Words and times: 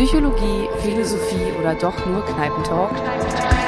Psychologie, 0.00 0.66
Philosophie 0.78 1.52
oder 1.60 1.74
doch 1.74 2.06
nur 2.06 2.24
Kneipentalk? 2.24 2.90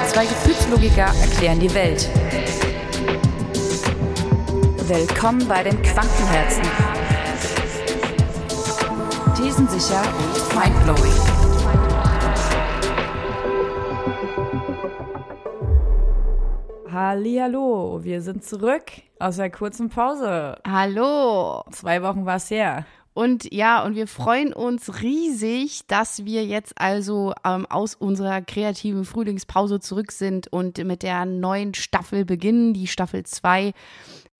Zwei 0.06 0.24
Gefühlslogiker 0.24 1.12
erklären 1.20 1.60
die 1.60 1.74
Welt. 1.74 2.08
Willkommen 4.88 5.46
bei 5.46 5.62
den 5.62 5.82
Quantenherzen. 5.82 6.62
Thesensicher 9.36 10.00
und 10.00 10.54
mindblowing. 10.56 11.12
Hallo, 16.90 18.00
wir 18.02 18.22
sind 18.22 18.42
zurück 18.42 18.84
aus 19.18 19.36
der 19.36 19.50
kurzen 19.50 19.90
Pause. 19.90 20.56
Hallo. 20.66 21.62
Zwei 21.72 22.02
Wochen 22.02 22.24
war 22.24 22.36
es 22.36 22.50
her. 22.50 22.86
Und 23.14 23.52
ja, 23.52 23.84
und 23.84 23.94
wir 23.94 24.06
freuen 24.06 24.52
uns 24.54 25.02
riesig, 25.02 25.86
dass 25.86 26.24
wir 26.24 26.46
jetzt 26.46 26.80
also 26.80 27.34
ähm, 27.44 27.66
aus 27.66 27.94
unserer 27.94 28.40
kreativen 28.40 29.04
Frühlingspause 29.04 29.80
zurück 29.80 30.12
sind 30.12 30.48
und 30.48 30.78
mit 30.78 31.02
der 31.02 31.26
neuen 31.26 31.74
Staffel 31.74 32.24
beginnen, 32.24 32.72
die 32.72 32.86
Staffel 32.86 33.24
2. 33.24 33.72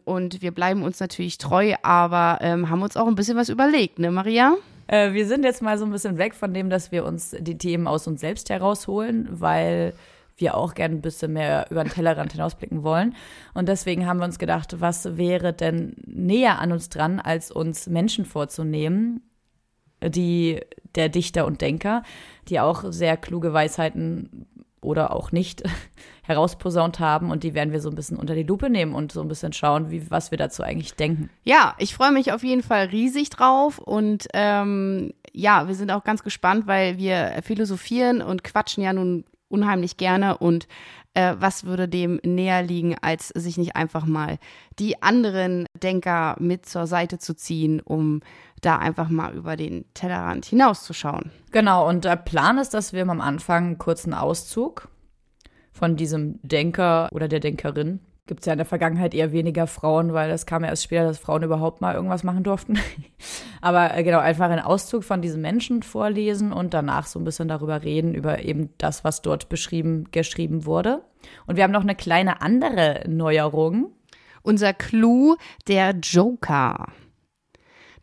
Und 0.05 0.41
wir 0.43 0.52
bleiben 0.52 0.82
uns 0.82 1.01
natürlich 1.01 1.38
treu, 1.38 1.74
aber 1.82 2.38
ähm, 2.41 2.70
haben 2.70 2.82
uns 2.82 2.96
auch 2.96 3.06
ein 3.06 3.15
bisschen 3.15 3.37
was 3.37 3.51
überlegt, 3.51 3.98
ne, 3.98 4.10
Maria? 4.10 4.56
Äh, 4.87 5.12
wir 5.12 5.27
sind 5.27 5.45
jetzt 5.45 5.62
mal 5.62 5.79
so 5.79 5.84
ein 5.84 5.93
bisschen 5.93 6.18
weg 6.18 6.34
von 6.34 6.54
dem, 6.54 6.70
dass 6.70 6.91
wir 6.91 7.04
uns 7.04 7.37
die 7.38 7.59
Themen 7.59 7.87
aus 7.87 8.07
uns 8.07 8.20
selbst 8.20 8.51
herausholen, 8.51 9.29
weil 9.30 9.95
wir 10.42 10.56
auch 10.56 10.74
gerne 10.74 10.96
ein 10.96 11.01
bisschen 11.01 11.32
mehr 11.32 11.66
über 11.70 11.82
den 11.82 11.91
Tellerrand 11.91 12.32
hinausblicken 12.32 12.82
wollen. 12.82 13.14
Und 13.55 13.69
deswegen 13.69 14.06
haben 14.06 14.19
wir 14.19 14.27
uns 14.27 14.38
gedacht, 14.38 14.80
was 14.80 15.16
wäre 15.16 15.55
denn 15.55 15.95
näher 16.05 16.59
an 16.59 16.73
uns 16.73 16.91
dran, 16.91 17.18
als 17.18 17.51
uns 17.51 17.87
Menschen 17.87 18.27
vorzunehmen, 18.27 19.23
die 20.05 20.60
der 20.95 21.09
Dichter 21.09 21.46
und 21.46 21.62
Denker, 21.62 22.02
die 22.48 22.60
auch 22.60 22.84
sehr 22.91 23.16
kluge 23.16 23.55
Weisheiten 23.55 24.46
oder 24.82 25.15
auch 25.15 25.32
nicht 25.32 25.63
herausposaunt 26.24 27.01
haben 27.01 27.30
und 27.30 27.45
die 27.45 27.54
werden 27.54 27.73
wir 27.73 27.80
so 27.80 27.88
ein 27.88 27.95
bisschen 27.95 28.16
unter 28.16 28.35
die 28.35 28.43
Lupe 28.43 28.68
nehmen 28.68 28.95
und 28.95 29.13
so 29.13 29.20
ein 29.20 29.29
bisschen 29.29 29.52
schauen, 29.52 29.90
wie, 29.90 30.10
was 30.10 30.30
wir 30.30 30.38
dazu 30.38 30.63
eigentlich 30.63 30.95
denken. 30.95 31.30
Ja, 31.45 31.74
ich 31.79 31.95
freue 31.95 32.13
mich 32.13 32.32
auf 32.32 32.43
jeden 32.43 32.63
Fall 32.63 32.87
riesig 32.87 33.30
drauf 33.30 33.79
und 33.79 34.29
ähm, 34.35 35.13
ja, 35.32 35.68
wir 35.68 35.74
sind 35.74 35.90
auch 35.90 36.04
ganz 36.04 36.23
gespannt, 36.23 36.66
weil 36.66 36.98
wir 36.98 37.40
philosophieren 37.43 38.23
und 38.23 38.45
quatschen 38.45 38.82
ja 38.82 38.93
nun 38.93 39.24
unheimlich 39.52 39.96
gerne 39.96 40.38
und 40.38 40.66
äh, 41.14 41.34
was 41.38 41.64
würde 41.64 41.88
dem 41.88 42.20
näher 42.24 42.62
liegen, 42.62 42.96
als 43.00 43.28
sich 43.28 43.58
nicht 43.58 43.76
einfach 43.76 44.06
mal 44.06 44.38
die 44.78 45.02
anderen 45.02 45.66
Denker 45.80 46.36
mit 46.38 46.66
zur 46.66 46.86
Seite 46.86 47.18
zu 47.18 47.34
ziehen, 47.34 47.80
um 47.80 48.20
da 48.60 48.78
einfach 48.78 49.08
mal 49.08 49.34
über 49.34 49.56
den 49.56 49.84
Tellerrand 49.95 50.46
hinauszuschauen. 50.46 51.30
Genau, 51.50 51.88
und 51.88 52.04
der 52.04 52.16
Plan 52.16 52.58
ist, 52.58 52.74
dass 52.74 52.92
wir 52.92 53.02
am 53.02 53.20
Anfang 53.20 53.64
einen 53.64 53.78
kurzen 53.78 54.14
Auszug 54.14 54.88
von 55.73 55.96
diesem 55.96 56.40
Denker 56.42 57.08
oder 57.12 57.28
der 57.28 57.40
Denkerin 57.40 58.00
gibt 58.26 58.40
es 58.40 58.46
ja 58.46 58.52
in 58.52 58.59
der 58.59 58.66
Vergangenheit 58.66 59.15
eher 59.15 59.32
weniger 59.32 59.66
Frauen, 59.66 60.12
weil 60.12 60.30
das 60.30 60.46
kam 60.46 60.62
ja 60.62 60.70
erst 60.70 60.84
später, 60.84 61.04
dass 61.04 61.18
Frauen 61.18 61.42
überhaupt 61.42 61.80
mal 61.80 61.95
irgendwas 61.95 62.23
machen 62.23 62.45
durften. 62.45 62.79
Aber 63.60 63.96
äh, 63.96 64.04
genau, 64.04 64.20
einfach 64.20 64.48
einen 64.48 64.60
Auszug 64.60 65.03
von 65.04 65.22
diesen 65.22 65.42
Menschen 65.42 65.82
vorlesen 65.82 66.53
und 66.53 66.72
danach 66.72 67.06
so 67.06 67.19
ein 67.19 67.25
bisschen 67.25 67.48
darüber 67.48 67.82
reden, 67.82 68.14
über 68.14 68.44
eben 68.44 68.70
das, 68.78 69.03
was 69.03 69.22
dort 69.22 69.48
beschrieben, 69.48 70.09
geschrieben 70.12 70.66
wurde. 70.66 71.03
Und 71.47 71.56
wir 71.56 71.64
haben 71.64 71.72
noch 71.72 71.82
eine 71.82 71.97
kleine 71.97 72.41
andere 72.42 73.04
Neuerung. 73.09 73.92
Unser 74.42 74.72
Clou, 74.72 75.36
der 75.69 75.94
Joker. 76.00 76.86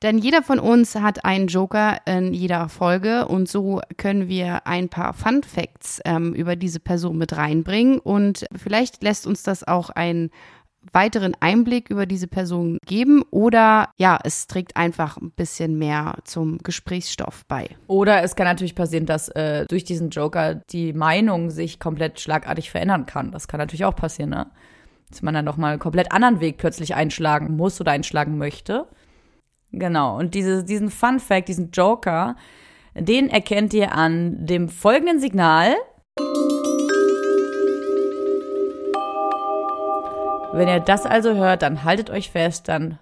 Denn 0.01 0.17
jeder 0.17 0.41
von 0.41 0.59
uns 0.59 0.95
hat 0.95 1.25
einen 1.25 1.47
Joker 1.47 1.97
in 2.05 2.33
jeder 2.33 2.69
Folge 2.69 3.27
und 3.27 3.49
so 3.49 3.81
können 3.97 4.29
wir 4.29 4.65
ein 4.65 4.87
paar 4.87 5.13
Fun 5.13 5.43
Facts 5.43 5.99
ähm, 6.05 6.33
über 6.33 6.55
diese 6.55 6.79
Person 6.79 7.17
mit 7.17 7.35
reinbringen 7.35 7.99
und 7.99 8.45
vielleicht 8.55 9.03
lässt 9.03 9.27
uns 9.27 9.43
das 9.43 9.67
auch 9.67 9.89
einen 9.89 10.31
weiteren 10.93 11.35
Einblick 11.39 11.89
über 11.89 12.05
diese 12.05 12.27
Person 12.27 12.77
geben 12.85 13.23
oder 13.31 13.89
ja, 13.97 14.17
es 14.23 14.47
trägt 14.47 14.77
einfach 14.77 15.17
ein 15.17 15.31
bisschen 15.31 15.77
mehr 15.77 16.15
zum 16.23 16.59
Gesprächsstoff 16.59 17.45
bei. 17.47 17.69
Oder 17.87 18.23
es 18.23 18.35
kann 18.35 18.45
natürlich 18.45 18.75
passieren, 18.75 19.05
dass 19.05 19.29
äh, 19.29 19.65
durch 19.67 19.83
diesen 19.83 20.09
Joker 20.09 20.55
die 20.55 20.93
Meinung 20.93 21.51
sich 21.51 21.79
komplett 21.79 22.19
schlagartig 22.19 22.71
verändern 22.71 23.05
kann. 23.05 23.31
Das 23.31 23.47
kann 23.47 23.57
natürlich 23.57 23.85
auch 23.85 23.95
passieren, 23.95 24.29
ne? 24.29 24.47
Dass 25.09 25.21
man 25.21 25.33
dann 25.33 25.45
nochmal 25.45 25.71
einen 25.71 25.79
komplett 25.79 26.11
anderen 26.11 26.39
Weg 26.39 26.57
plötzlich 26.57 26.93
einschlagen 26.95 27.55
muss 27.55 27.81
oder 27.81 27.91
einschlagen 27.91 28.37
möchte. 28.37 28.87
Genau. 29.71 30.17
Und 30.17 30.33
diese, 30.33 30.63
diesen 30.63 30.89
Fun 30.89 31.19
Fact, 31.19 31.47
diesen 31.47 31.71
Joker, 31.71 32.35
den 32.95 33.29
erkennt 33.29 33.73
ihr 33.73 33.93
an 33.93 34.45
dem 34.45 34.69
folgenden 34.69 35.19
Signal. 35.19 35.75
Wenn 40.51 40.67
ihr 40.67 40.79
das 40.79 41.05
also 41.05 41.35
hört, 41.35 41.61
dann 41.61 41.83
haltet 41.83 42.09
euch 42.09 42.31
fest, 42.31 42.67
dann 42.67 42.97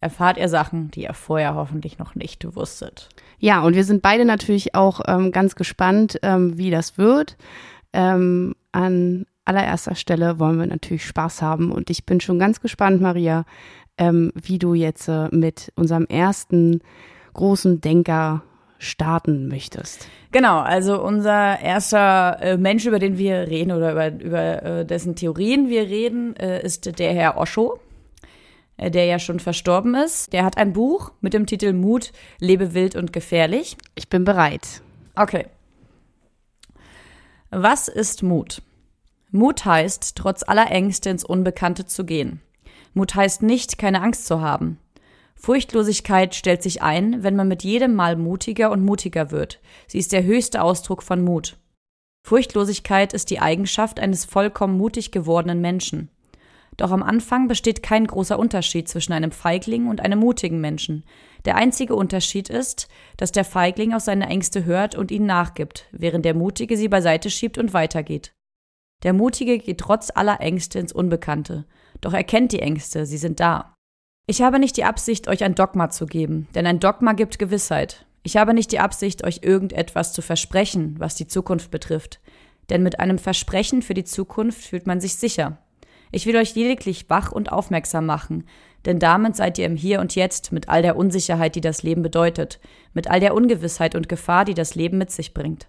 erfahrt 0.00 0.36
ihr 0.36 0.48
Sachen, 0.48 0.90
die 0.90 1.02
ihr 1.04 1.14
vorher 1.14 1.54
hoffentlich 1.54 1.98
noch 1.98 2.14
nicht 2.14 2.54
wusstet. 2.54 3.08
Ja, 3.38 3.62
und 3.62 3.74
wir 3.74 3.84
sind 3.84 4.02
beide 4.02 4.24
natürlich 4.24 4.74
auch 4.74 5.00
ähm, 5.08 5.32
ganz 5.32 5.56
gespannt, 5.56 6.18
ähm, 6.22 6.56
wie 6.56 6.70
das 6.70 6.98
wird. 6.98 7.36
Ähm, 7.92 8.54
an 8.72 9.26
allererster 9.44 9.94
Stelle 9.94 10.38
wollen 10.38 10.58
wir 10.58 10.66
natürlich 10.66 11.06
Spaß 11.06 11.42
haben 11.42 11.72
und 11.72 11.90
ich 11.90 12.06
bin 12.06 12.20
schon 12.20 12.38
ganz 12.38 12.60
gespannt, 12.60 13.00
Maria, 13.00 13.44
ähm, 13.98 14.32
wie 14.34 14.58
du 14.58 14.74
jetzt 14.74 15.08
äh, 15.08 15.28
mit 15.30 15.72
unserem 15.76 16.06
ersten 16.06 16.80
großen 17.32 17.80
Denker 17.80 18.42
starten 18.78 19.48
möchtest. 19.48 20.08
Genau, 20.32 20.58
also 20.60 21.02
unser 21.02 21.60
erster 21.60 22.38
äh, 22.40 22.56
Mensch, 22.56 22.86
über 22.86 22.98
den 22.98 23.18
wir 23.18 23.48
reden 23.48 23.72
oder 23.72 23.92
über, 23.92 24.12
über 24.22 24.62
äh, 24.62 24.86
dessen 24.86 25.16
Theorien 25.16 25.68
wir 25.68 25.82
reden, 25.82 26.36
äh, 26.36 26.62
ist 26.62 26.98
der 26.98 27.14
Herr 27.14 27.36
Osho, 27.36 27.78
äh, 28.76 28.90
der 28.90 29.06
ja 29.06 29.18
schon 29.18 29.40
verstorben 29.40 29.94
ist. 29.94 30.32
Der 30.32 30.44
hat 30.44 30.56
ein 30.58 30.72
Buch 30.72 31.12
mit 31.20 31.34
dem 31.34 31.46
Titel 31.46 31.72
Mut, 31.72 32.12
lebe 32.40 32.74
wild 32.74 32.96
und 32.96 33.12
gefährlich. 33.12 33.76
Ich 33.94 34.08
bin 34.08 34.24
bereit. 34.24 34.82
Okay. 35.16 35.46
Was 37.50 37.88
ist 37.88 38.22
Mut? 38.22 38.62
Mut 39.30 39.64
heißt, 39.64 40.16
trotz 40.16 40.42
aller 40.42 40.70
Ängste 40.70 41.10
ins 41.10 41.24
Unbekannte 41.24 41.86
zu 41.86 42.04
gehen. 42.04 42.40
Mut 42.94 43.14
heißt 43.14 43.42
nicht, 43.42 43.78
keine 43.78 44.00
Angst 44.00 44.26
zu 44.26 44.40
haben. 44.40 44.78
Furchtlosigkeit 45.34 46.34
stellt 46.34 46.62
sich 46.62 46.80
ein, 46.80 47.22
wenn 47.22 47.36
man 47.36 47.48
mit 47.48 47.64
jedem 47.64 47.94
Mal 47.94 48.16
mutiger 48.16 48.70
und 48.70 48.84
mutiger 48.84 49.30
wird. 49.30 49.60
Sie 49.86 49.98
ist 49.98 50.12
der 50.12 50.24
höchste 50.24 50.62
Ausdruck 50.62 51.02
von 51.02 51.22
Mut. 51.22 51.58
Furchtlosigkeit 52.26 53.12
ist 53.12 53.28
die 53.28 53.40
Eigenschaft 53.40 54.00
eines 54.00 54.24
vollkommen 54.24 54.78
mutig 54.78 55.12
gewordenen 55.12 55.60
Menschen. 55.60 56.08
Doch 56.76 56.90
am 56.90 57.02
Anfang 57.02 57.46
besteht 57.46 57.82
kein 57.82 58.06
großer 58.06 58.38
Unterschied 58.38 58.88
zwischen 58.88 59.12
einem 59.12 59.30
Feigling 59.30 59.86
und 59.86 60.00
einem 60.00 60.18
mutigen 60.18 60.60
Menschen. 60.60 61.04
Der 61.44 61.56
einzige 61.56 61.94
Unterschied 61.94 62.48
ist, 62.48 62.88
dass 63.16 63.30
der 63.30 63.44
Feigling 63.44 63.92
auf 63.92 64.02
seine 64.02 64.26
Ängste 64.26 64.64
hört 64.64 64.96
und 64.96 65.10
ihnen 65.10 65.26
nachgibt, 65.26 65.86
während 65.92 66.24
der 66.24 66.34
Mutige 66.34 66.76
sie 66.76 66.88
beiseite 66.88 67.30
schiebt 67.30 67.58
und 67.58 67.74
weitergeht. 67.74 68.32
Der 69.02 69.12
Mutige 69.12 69.58
geht 69.58 69.78
trotz 69.78 70.10
aller 70.14 70.40
Ängste 70.40 70.78
ins 70.78 70.92
Unbekannte. 70.92 71.66
Doch 72.04 72.12
er 72.12 72.22
kennt 72.22 72.52
die 72.52 72.60
Ängste, 72.60 73.06
sie 73.06 73.16
sind 73.16 73.40
da. 73.40 73.74
Ich 74.26 74.42
habe 74.42 74.58
nicht 74.58 74.76
die 74.76 74.84
Absicht, 74.84 75.26
euch 75.26 75.42
ein 75.42 75.54
Dogma 75.54 75.88
zu 75.88 76.04
geben, 76.04 76.48
denn 76.54 76.66
ein 76.66 76.78
Dogma 76.78 77.14
gibt 77.14 77.38
Gewissheit. 77.38 78.04
Ich 78.22 78.36
habe 78.36 78.52
nicht 78.52 78.72
die 78.72 78.78
Absicht, 78.78 79.24
euch 79.24 79.40
irgendetwas 79.40 80.12
zu 80.12 80.20
versprechen, 80.20 80.96
was 80.98 81.14
die 81.14 81.26
Zukunft 81.26 81.70
betrifft. 81.70 82.20
Denn 82.68 82.82
mit 82.82 83.00
einem 83.00 83.16
Versprechen 83.16 83.80
für 83.80 83.94
die 83.94 84.04
Zukunft 84.04 84.66
fühlt 84.66 84.86
man 84.86 85.00
sich 85.00 85.14
sicher. 85.14 85.56
Ich 86.12 86.26
will 86.26 86.36
euch 86.36 86.54
lediglich 86.54 87.08
wach 87.08 87.32
und 87.32 87.50
aufmerksam 87.50 88.04
machen, 88.04 88.44
denn 88.84 88.98
damit 88.98 89.34
seid 89.34 89.56
ihr 89.56 89.64
im 89.64 89.74
Hier 89.74 90.00
und 90.00 90.14
Jetzt 90.14 90.52
mit 90.52 90.68
all 90.68 90.82
der 90.82 90.96
Unsicherheit, 90.96 91.54
die 91.54 91.62
das 91.62 91.82
Leben 91.82 92.02
bedeutet, 92.02 92.60
mit 92.92 93.08
all 93.10 93.20
der 93.20 93.34
Ungewissheit 93.34 93.94
und 93.94 94.10
Gefahr, 94.10 94.44
die 94.44 94.52
das 94.52 94.74
Leben 94.74 94.98
mit 94.98 95.10
sich 95.10 95.32
bringt. 95.32 95.68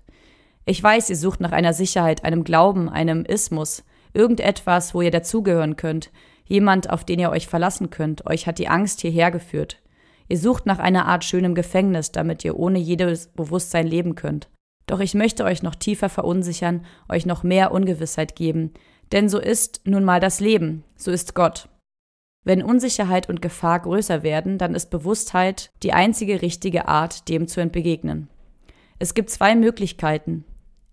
Ich 0.65 0.83
weiß, 0.83 1.09
ihr 1.09 1.15
sucht 1.15 1.39
nach 1.39 1.53
einer 1.53 1.71
Sicherheit, 1.71 2.25
einem 2.25 2.43
Glauben, 2.43 2.89
einem 2.89 3.23
Ismus, 3.23 3.85
irgendetwas, 4.15 4.93
wo 4.93 5.01
ihr 5.01 5.11
dazugehören 5.11 5.75
könnt, 5.75 6.11
jemand, 6.45 6.89
auf 6.89 7.03
den 7.03 7.19
ihr 7.19 7.29
euch 7.29 7.47
verlassen 7.47 7.89
könnt. 7.89 8.25
Euch 8.25 8.47
hat 8.47 8.59
die 8.59 8.67
Angst 8.67 9.01
hierher 9.01 9.31
geführt. 9.31 9.81
Ihr 10.27 10.37
sucht 10.37 10.65
nach 10.65 10.79
einer 10.79 11.05
Art 11.05 11.23
schönem 11.23 11.55
Gefängnis, 11.55 12.11
damit 12.11 12.43
ihr 12.43 12.57
ohne 12.57 12.79
jedes 12.79 13.27
Bewusstsein 13.27 13.85
leben 13.85 14.15
könnt. 14.15 14.49
Doch 14.87 14.99
ich 14.99 15.13
möchte 15.13 15.43
euch 15.43 15.63
noch 15.63 15.75
tiefer 15.75 16.09
verunsichern, 16.09 16.85
euch 17.09 17.25
noch 17.25 17.43
mehr 17.43 17.71
Ungewissheit 17.71 18.35
geben, 18.35 18.71
denn 19.11 19.29
so 19.29 19.39
ist 19.39 19.81
nun 19.85 20.03
mal 20.03 20.19
das 20.19 20.39
Leben, 20.39 20.83
so 20.95 21.11
ist 21.11 21.35
Gott. 21.35 21.69
Wenn 22.43 22.63
Unsicherheit 22.63 23.27
und 23.27 23.41
Gefahr 23.41 23.79
größer 23.79 24.21
werden, 24.21 24.59
dann 24.59 24.75
ist 24.75 24.91
Bewusstheit 24.91 25.71
die 25.81 25.93
einzige 25.93 26.43
richtige 26.43 26.87
Art, 26.87 27.27
dem 27.27 27.47
zu 27.47 27.59
entbegegnen. 27.59 28.29
Es 28.99 29.15
gibt 29.15 29.31
zwei 29.31 29.55
Möglichkeiten. 29.55 30.45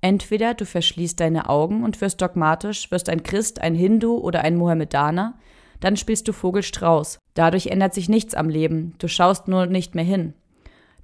Entweder 0.02 0.54
du 0.54 0.66
verschließt 0.66 1.18
deine 1.20 1.48
Augen 1.48 1.84
und 1.84 2.00
wirst 2.00 2.20
dogmatisch, 2.20 2.90
wirst 2.90 3.08
ein 3.08 3.22
Christ, 3.22 3.60
ein 3.60 3.74
Hindu 3.74 4.18
oder 4.18 4.42
ein 4.42 4.56
Mohammedaner, 4.56 5.38
dann 5.80 5.96
spielst 5.96 6.26
du 6.28 6.32
Vogelstrauß. 6.32 7.18
Dadurch 7.34 7.68
ändert 7.68 7.94
sich 7.94 8.08
nichts 8.08 8.34
am 8.34 8.48
Leben, 8.48 8.94
du 8.98 9.08
schaust 9.08 9.48
nur 9.48 9.66
nicht 9.66 9.94
mehr 9.94 10.04
hin. 10.04 10.34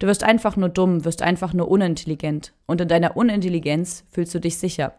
Du 0.01 0.07
wirst 0.07 0.23
einfach 0.23 0.57
nur 0.57 0.69
dumm, 0.69 1.05
wirst 1.05 1.23
einfach 1.23 1.53
nur 1.53 1.69
unintelligent. 1.69 2.53
Und 2.67 2.81
in 2.81 2.89
deiner 2.89 3.17
Unintelligenz 3.17 4.05
fühlst 4.11 4.35
du 4.35 4.41
dich 4.41 4.59
sicher. 4.59 4.95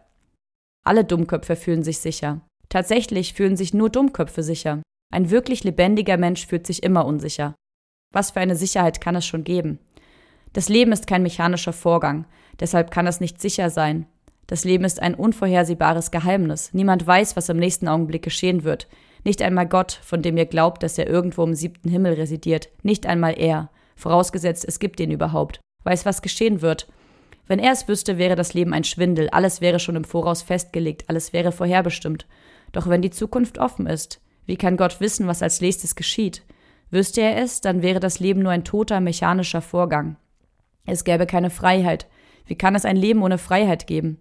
Alle 0.84 1.04
Dummköpfe 1.04 1.56
fühlen 1.56 1.82
sich 1.82 1.98
sicher. 1.98 2.40
Tatsächlich 2.68 3.34
fühlen 3.34 3.56
sich 3.56 3.72
nur 3.74 3.90
Dummköpfe 3.90 4.42
sicher. 4.42 4.82
Ein 5.12 5.30
wirklich 5.30 5.64
lebendiger 5.64 6.16
Mensch 6.16 6.46
fühlt 6.46 6.66
sich 6.66 6.82
immer 6.82 7.04
unsicher. 7.06 7.54
Was 8.12 8.32
für 8.32 8.40
eine 8.40 8.56
Sicherheit 8.56 9.00
kann 9.00 9.16
es 9.16 9.26
schon 9.26 9.44
geben? 9.44 9.78
Das 10.52 10.68
Leben 10.68 10.92
ist 10.92 11.06
kein 11.06 11.22
mechanischer 11.22 11.72
Vorgang, 11.72 12.26
deshalb 12.60 12.90
kann 12.90 13.06
es 13.06 13.20
nicht 13.20 13.40
sicher 13.40 13.70
sein. 13.70 14.06
Das 14.46 14.64
Leben 14.64 14.84
ist 14.84 15.00
ein 15.00 15.14
unvorhersehbares 15.14 16.10
Geheimnis. 16.10 16.72
Niemand 16.72 17.06
weiß, 17.06 17.36
was 17.36 17.48
im 17.48 17.56
nächsten 17.56 17.88
Augenblick 17.88 18.22
geschehen 18.22 18.64
wird. 18.64 18.88
Nicht 19.24 19.42
einmal 19.42 19.66
Gott, 19.66 20.00
von 20.02 20.22
dem 20.22 20.36
ihr 20.36 20.46
glaubt, 20.46 20.82
dass 20.82 20.98
er 20.98 21.08
irgendwo 21.08 21.44
im 21.44 21.54
siebten 21.54 21.88
Himmel 21.88 22.14
residiert. 22.14 22.68
Nicht 22.82 23.06
einmal 23.06 23.38
er. 23.38 23.70
Vorausgesetzt, 23.96 24.64
es 24.66 24.78
gibt 24.78 24.98
ihn 24.98 25.10
überhaupt. 25.10 25.60
Weiß, 25.84 26.04
was 26.04 26.22
geschehen 26.22 26.62
wird. 26.62 26.88
Wenn 27.46 27.58
er 27.58 27.72
es 27.72 27.86
wüsste, 27.86 28.18
wäre 28.18 28.36
das 28.36 28.54
Leben 28.54 28.72
ein 28.72 28.84
Schwindel. 28.84 29.28
Alles 29.30 29.60
wäre 29.60 29.78
schon 29.78 29.96
im 29.96 30.04
Voraus 30.04 30.42
festgelegt. 30.42 31.04
Alles 31.08 31.32
wäre 31.32 31.52
vorherbestimmt. 31.52 32.26
Doch 32.72 32.88
wenn 32.88 33.02
die 33.02 33.10
Zukunft 33.10 33.58
offen 33.58 33.86
ist, 33.86 34.20
wie 34.46 34.56
kann 34.56 34.76
Gott 34.76 35.00
wissen, 35.00 35.26
was 35.26 35.42
als 35.42 35.60
nächstes 35.60 35.94
geschieht? 35.94 36.42
Wüsste 36.90 37.20
er 37.20 37.36
es, 37.38 37.60
dann 37.60 37.82
wäre 37.82 38.00
das 38.00 38.20
Leben 38.20 38.42
nur 38.42 38.52
ein 38.52 38.64
toter 38.64 39.00
mechanischer 39.00 39.62
Vorgang. 39.62 40.16
Es 40.86 41.04
gäbe 41.04 41.26
keine 41.26 41.50
Freiheit. 41.50 42.06
Wie 42.46 42.56
kann 42.56 42.74
es 42.74 42.84
ein 42.84 42.96
Leben 42.96 43.22
ohne 43.22 43.38
Freiheit 43.38 43.86
geben? 43.86 44.18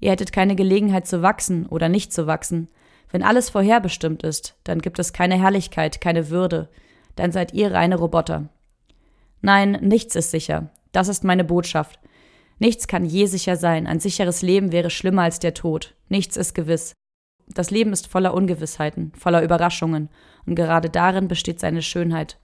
Ihr 0.00 0.10
hättet 0.10 0.32
keine 0.32 0.56
Gelegenheit 0.56 1.06
zu 1.06 1.22
wachsen 1.22 1.66
oder 1.66 1.88
nicht 1.88 2.12
zu 2.12 2.26
wachsen. 2.26 2.68
Wenn 3.10 3.22
alles 3.22 3.50
vorherbestimmt 3.50 4.22
ist, 4.22 4.56
dann 4.64 4.80
gibt 4.80 4.98
es 4.98 5.12
keine 5.12 5.40
Herrlichkeit, 5.40 6.00
keine 6.00 6.30
Würde. 6.30 6.68
Dann 7.16 7.32
seid 7.32 7.54
ihr 7.54 7.72
reine 7.72 7.96
Roboter. 7.96 8.48
Nein, 9.40 9.78
nichts 9.82 10.16
ist 10.16 10.30
sicher. 10.30 10.70
Das 10.92 11.08
ist 11.08 11.24
meine 11.24 11.44
Botschaft. 11.44 11.98
Nichts 12.58 12.86
kann 12.86 13.04
je 13.04 13.26
sicher 13.26 13.56
sein. 13.56 13.86
Ein 13.86 14.00
sicheres 14.00 14.42
Leben 14.42 14.72
wäre 14.72 14.90
schlimmer 14.90 15.22
als 15.22 15.38
der 15.38 15.54
Tod. 15.54 15.94
Nichts 16.08 16.36
ist 16.36 16.54
gewiss. 16.54 16.92
Das 17.48 17.70
Leben 17.70 17.92
ist 17.92 18.06
voller 18.06 18.34
Ungewissheiten, 18.34 19.12
voller 19.16 19.42
Überraschungen, 19.42 20.08
und 20.46 20.54
gerade 20.54 20.88
darin 20.88 21.28
besteht 21.28 21.60
seine 21.60 21.82
Schönheit. 21.82 22.38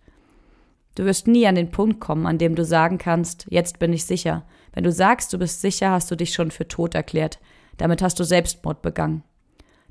Du 0.95 1.05
wirst 1.05 1.27
nie 1.27 1.47
an 1.47 1.55
den 1.55 1.71
Punkt 1.71 2.01
kommen, 2.01 2.27
an 2.27 2.39
dem 2.39 2.55
du 2.55 2.65
sagen 2.65 2.99
kannst, 2.99 3.47
jetzt 3.49 3.79
bin 3.79 3.93
ich 3.93 4.05
sicher. 4.05 4.45
Wenn 4.73 4.85
du 4.85 4.93
sagst, 4.93 5.33
du 5.33 5.39
bist 5.39 5.61
sicher, 5.61 5.91
hast 5.91 6.11
du 6.11 6.17
dich 6.17 6.33
schon 6.33 6.51
für 6.51 6.69
tot 6.69 6.95
erklärt. 6.95 7.39
Damit 7.77 8.03
hast 8.03 8.19
du 8.21 8.25
Selbstmord 8.25 8.83
begangen. 8.83 9.23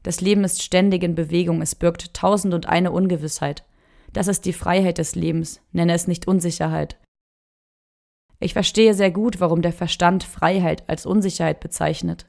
Das 0.04 0.22
Leben 0.22 0.44
ist 0.44 0.64
ständig 0.64 1.04
in 1.04 1.16
Bewegung, 1.16 1.62
es 1.62 1.76
birgt 1.76 2.14
tausend 2.14 2.54
und 2.54 2.68
eine 2.68 2.92
Ungewissheit. 2.92 3.66
Das 4.14 4.28
ist 4.28 4.46
die 4.46 4.54
Freiheit 4.54 4.98
des 4.98 5.16
Lebens, 5.16 5.62
nenne 5.72 5.94
es 5.94 6.08
nicht 6.08 6.28
Unsicherheit. 6.28 6.98
Ich 8.40 8.54
verstehe 8.54 8.94
sehr 8.94 9.12
gut, 9.12 9.42
warum 9.42 9.62
der 9.62 9.74
Verstand 9.74 10.24
Freiheit 10.24 10.84
als 10.88 11.06
Unsicherheit 11.06 11.60
bezeichnet. 11.60 12.26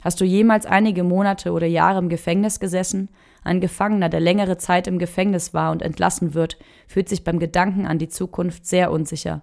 Hast 0.00 0.20
du 0.20 0.24
jemals 0.24 0.66
einige 0.66 1.04
Monate 1.04 1.52
oder 1.52 1.66
Jahre 1.66 1.98
im 1.98 2.08
Gefängnis 2.08 2.60
gesessen? 2.60 3.08
Ein 3.44 3.60
Gefangener, 3.60 4.08
der 4.08 4.20
längere 4.20 4.56
Zeit 4.56 4.86
im 4.86 4.98
Gefängnis 4.98 5.52
war 5.52 5.72
und 5.72 5.82
entlassen 5.82 6.34
wird, 6.34 6.58
fühlt 6.86 7.08
sich 7.08 7.24
beim 7.24 7.38
Gedanken 7.38 7.86
an 7.86 7.98
die 7.98 8.08
Zukunft 8.08 8.66
sehr 8.66 8.92
unsicher. 8.92 9.42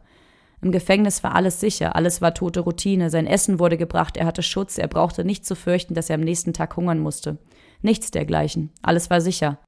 Im 0.62 0.72
Gefängnis 0.72 1.24
war 1.24 1.36
alles 1.36 1.60
sicher, 1.60 1.96
alles 1.96 2.22
war 2.22 2.34
tote 2.34 2.60
Routine, 2.62 3.10
sein 3.10 3.28
Essen 3.28 3.60
wurde 3.60 3.78
gebracht, 3.78 4.18
er 4.18 4.26
hatte 4.26 4.44
Schutz, 4.44 4.78
er 4.78 4.88
brauchte 4.88 5.24
nicht 5.24 5.46
zu 5.46 5.56
fürchten, 5.56 5.94
dass 5.94 6.10
er 6.10 6.16
am 6.16 6.22
nächsten 6.22 6.54
Tag 6.54 6.76
hungern 6.76 7.00
musste. 7.00 7.38
Nichts 7.82 8.12
dergleichen, 8.12 8.72
alles 8.82 9.10
war 9.10 9.22
sicher. 9.22 9.60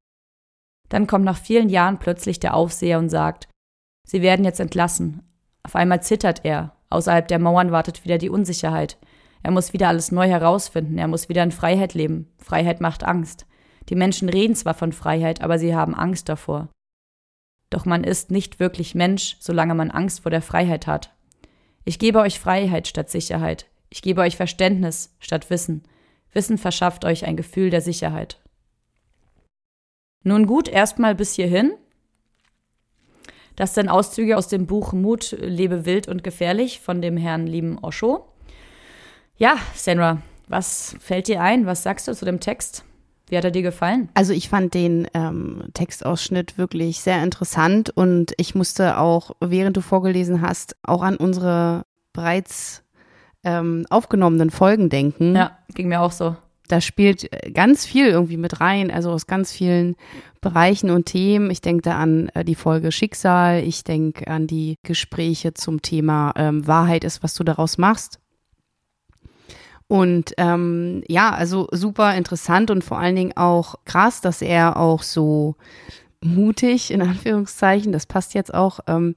Dann 0.90 1.08
kommt 1.08 1.24
nach 1.24 1.38
vielen 1.38 1.70
Jahren 1.70 2.00
plötzlich 2.00 2.40
der 2.40 2.54
Aufseher 2.54 3.00
und 3.00 3.10
sagt, 3.10 3.48
Sie 4.06 4.22
werden 4.22 4.44
jetzt 4.44 4.60
entlassen. 4.60 5.22
Auf 5.64 5.76
einmal 5.76 6.04
zittert 6.04 6.42
er, 6.44 6.76
außerhalb 6.90 7.28
der 7.28 7.40
Mauern 7.40 7.72
wartet 7.72 8.04
wieder 8.04 8.18
die 8.18 8.30
Unsicherheit. 8.30 8.98
Er 9.44 9.52
muss 9.52 9.72
wieder 9.72 9.88
alles 9.88 10.12
neu 10.12 10.28
herausfinden, 10.28 10.98
er 10.98 11.08
muss 11.08 11.30
wieder 11.30 11.44
in 11.44 11.52
Freiheit 11.52 11.94
leben. 11.94 12.28
Freiheit 12.38 12.82
macht 12.82 13.04
Angst. 13.04 13.46
Die 13.90 13.96
Menschen 13.96 14.28
reden 14.28 14.56
zwar 14.56 14.74
von 14.74 14.92
Freiheit, 14.92 15.42
aber 15.42 15.58
sie 15.58 15.76
haben 15.76 15.96
Angst 15.96 16.28
davor. 16.28 16.68
Doch 17.72 17.86
man 17.86 18.04
ist 18.04 18.30
nicht 18.30 18.60
wirklich 18.60 18.94
Mensch, 18.94 19.38
solange 19.40 19.74
man 19.74 19.90
Angst 19.90 20.20
vor 20.20 20.30
der 20.30 20.44
Freiheit 20.44 20.86
hat. 20.86 21.16
Ich 21.84 21.98
gebe 21.98 22.20
euch 22.20 22.40
Freiheit 22.40 22.88
statt 22.88 23.10
Sicherheit. 23.10 23.66
Ich 23.90 24.04
gebe 24.04 24.22
euch 24.22 24.36
Verständnis 24.36 25.16
statt 25.20 25.50
Wissen. 25.50 25.84
Wissen 26.34 26.60
verschafft 26.60 27.06
euch 27.06 27.26
ein 27.26 27.38
Gefühl 27.38 27.72
der 27.72 27.82
Sicherheit. 27.82 28.40
Nun 30.24 30.46
gut, 30.46 30.68
erstmal 30.68 31.16
bis 31.16 31.34
hierhin. 31.34 31.74
Das 33.56 33.74
sind 33.74 33.90
Auszüge 33.90 34.38
aus 34.38 34.48
dem 34.48 34.68
Buch 34.68 34.94
Mut, 34.94 35.36
lebe 35.40 35.86
wild 35.86 36.08
und 36.08 36.24
gefährlich 36.24 36.80
von 36.80 37.02
dem 37.02 37.18
Herrn 37.18 37.48
lieben 37.48 37.80
Osho. 37.80 38.28
Ja, 39.38 39.56
Senra, 39.76 40.22
was 40.48 40.96
fällt 41.00 41.28
dir 41.28 41.42
ein? 41.42 41.66
Was 41.66 41.84
sagst 41.84 42.08
du 42.08 42.14
zu 42.14 42.26
dem 42.26 42.40
Text? 42.40 42.84
Wie 43.32 43.38
hat 43.38 43.46
er 43.46 43.52
dir 43.52 43.62
gefallen? 43.62 44.10
Also 44.14 44.34
ich 44.34 44.50
fand 44.50 44.74
den 44.74 45.08
ähm, 45.14 45.64
Textausschnitt 45.74 46.58
wirklich 46.58 47.00
sehr 47.00 47.24
interessant 47.24 47.90
und 47.90 48.34
ich 48.36 48.56
musste 48.56 48.98
auch, 48.98 49.32
während 49.40 49.78
du 49.78 49.82
vorgelesen 49.82 50.42
hast, 50.42 50.76
auch 50.84 51.02
an 51.02 51.16
unsere 51.16 51.86
bereits 52.12 52.84
ähm, 53.46 53.86
aufgenommenen 53.90 54.50
Folgen 54.50 54.90
denken. 54.90 55.34
Ja, 55.34 55.58
ging 55.74 55.88
mir 55.88 56.02
auch 56.02 56.12
so. 56.12 56.36
Da 56.68 56.82
spielt 56.82 57.30
ganz 57.54 57.86
viel 57.86 58.08
irgendwie 58.08 58.36
mit 58.36 58.60
rein, 58.60 58.92
also 58.92 59.12
aus 59.12 59.28
ganz 59.28 59.54
vielen 59.54 59.96
Bereichen 60.42 60.90
und 60.90 61.06
Themen. 61.06 61.52
Ich 61.52 61.62
denke 61.62 61.84
da 61.84 61.98
an 62.00 62.28
äh, 62.34 62.44
die 62.44 62.56
Folge 62.56 62.92
Schicksal, 62.92 63.64
ich 63.64 63.86
denke 63.86 64.28
an 64.28 64.46
die 64.46 64.76
Gespräche 64.84 65.54
zum 65.54 65.82
Thema 65.82 66.34
ähm, 66.36 66.68
Wahrheit 66.68 67.06
ist, 67.06 67.24
was 67.24 67.34
du 67.34 67.46
daraus 67.46 67.78
machst. 67.78 68.21
Und 69.92 70.34
ähm, 70.38 71.04
ja, 71.10 71.32
also 71.32 71.68
super 71.74 72.16
interessant 72.16 72.72
und 72.72 72.82
vor 72.82 72.98
allen 72.98 73.18
Dingen 73.18 73.34
auch 73.36 73.76
krass, 73.84 74.22
dass 74.22 74.42
er 74.42 74.78
auch 74.78 75.04
so 75.04 75.58
mutig, 76.22 76.92
in 76.92 77.02
Anführungszeichen, 77.02 77.92
das 77.92 78.06
passt 78.06 78.34
jetzt 78.34 78.54
auch, 78.54 78.80
ähm, 78.88 79.16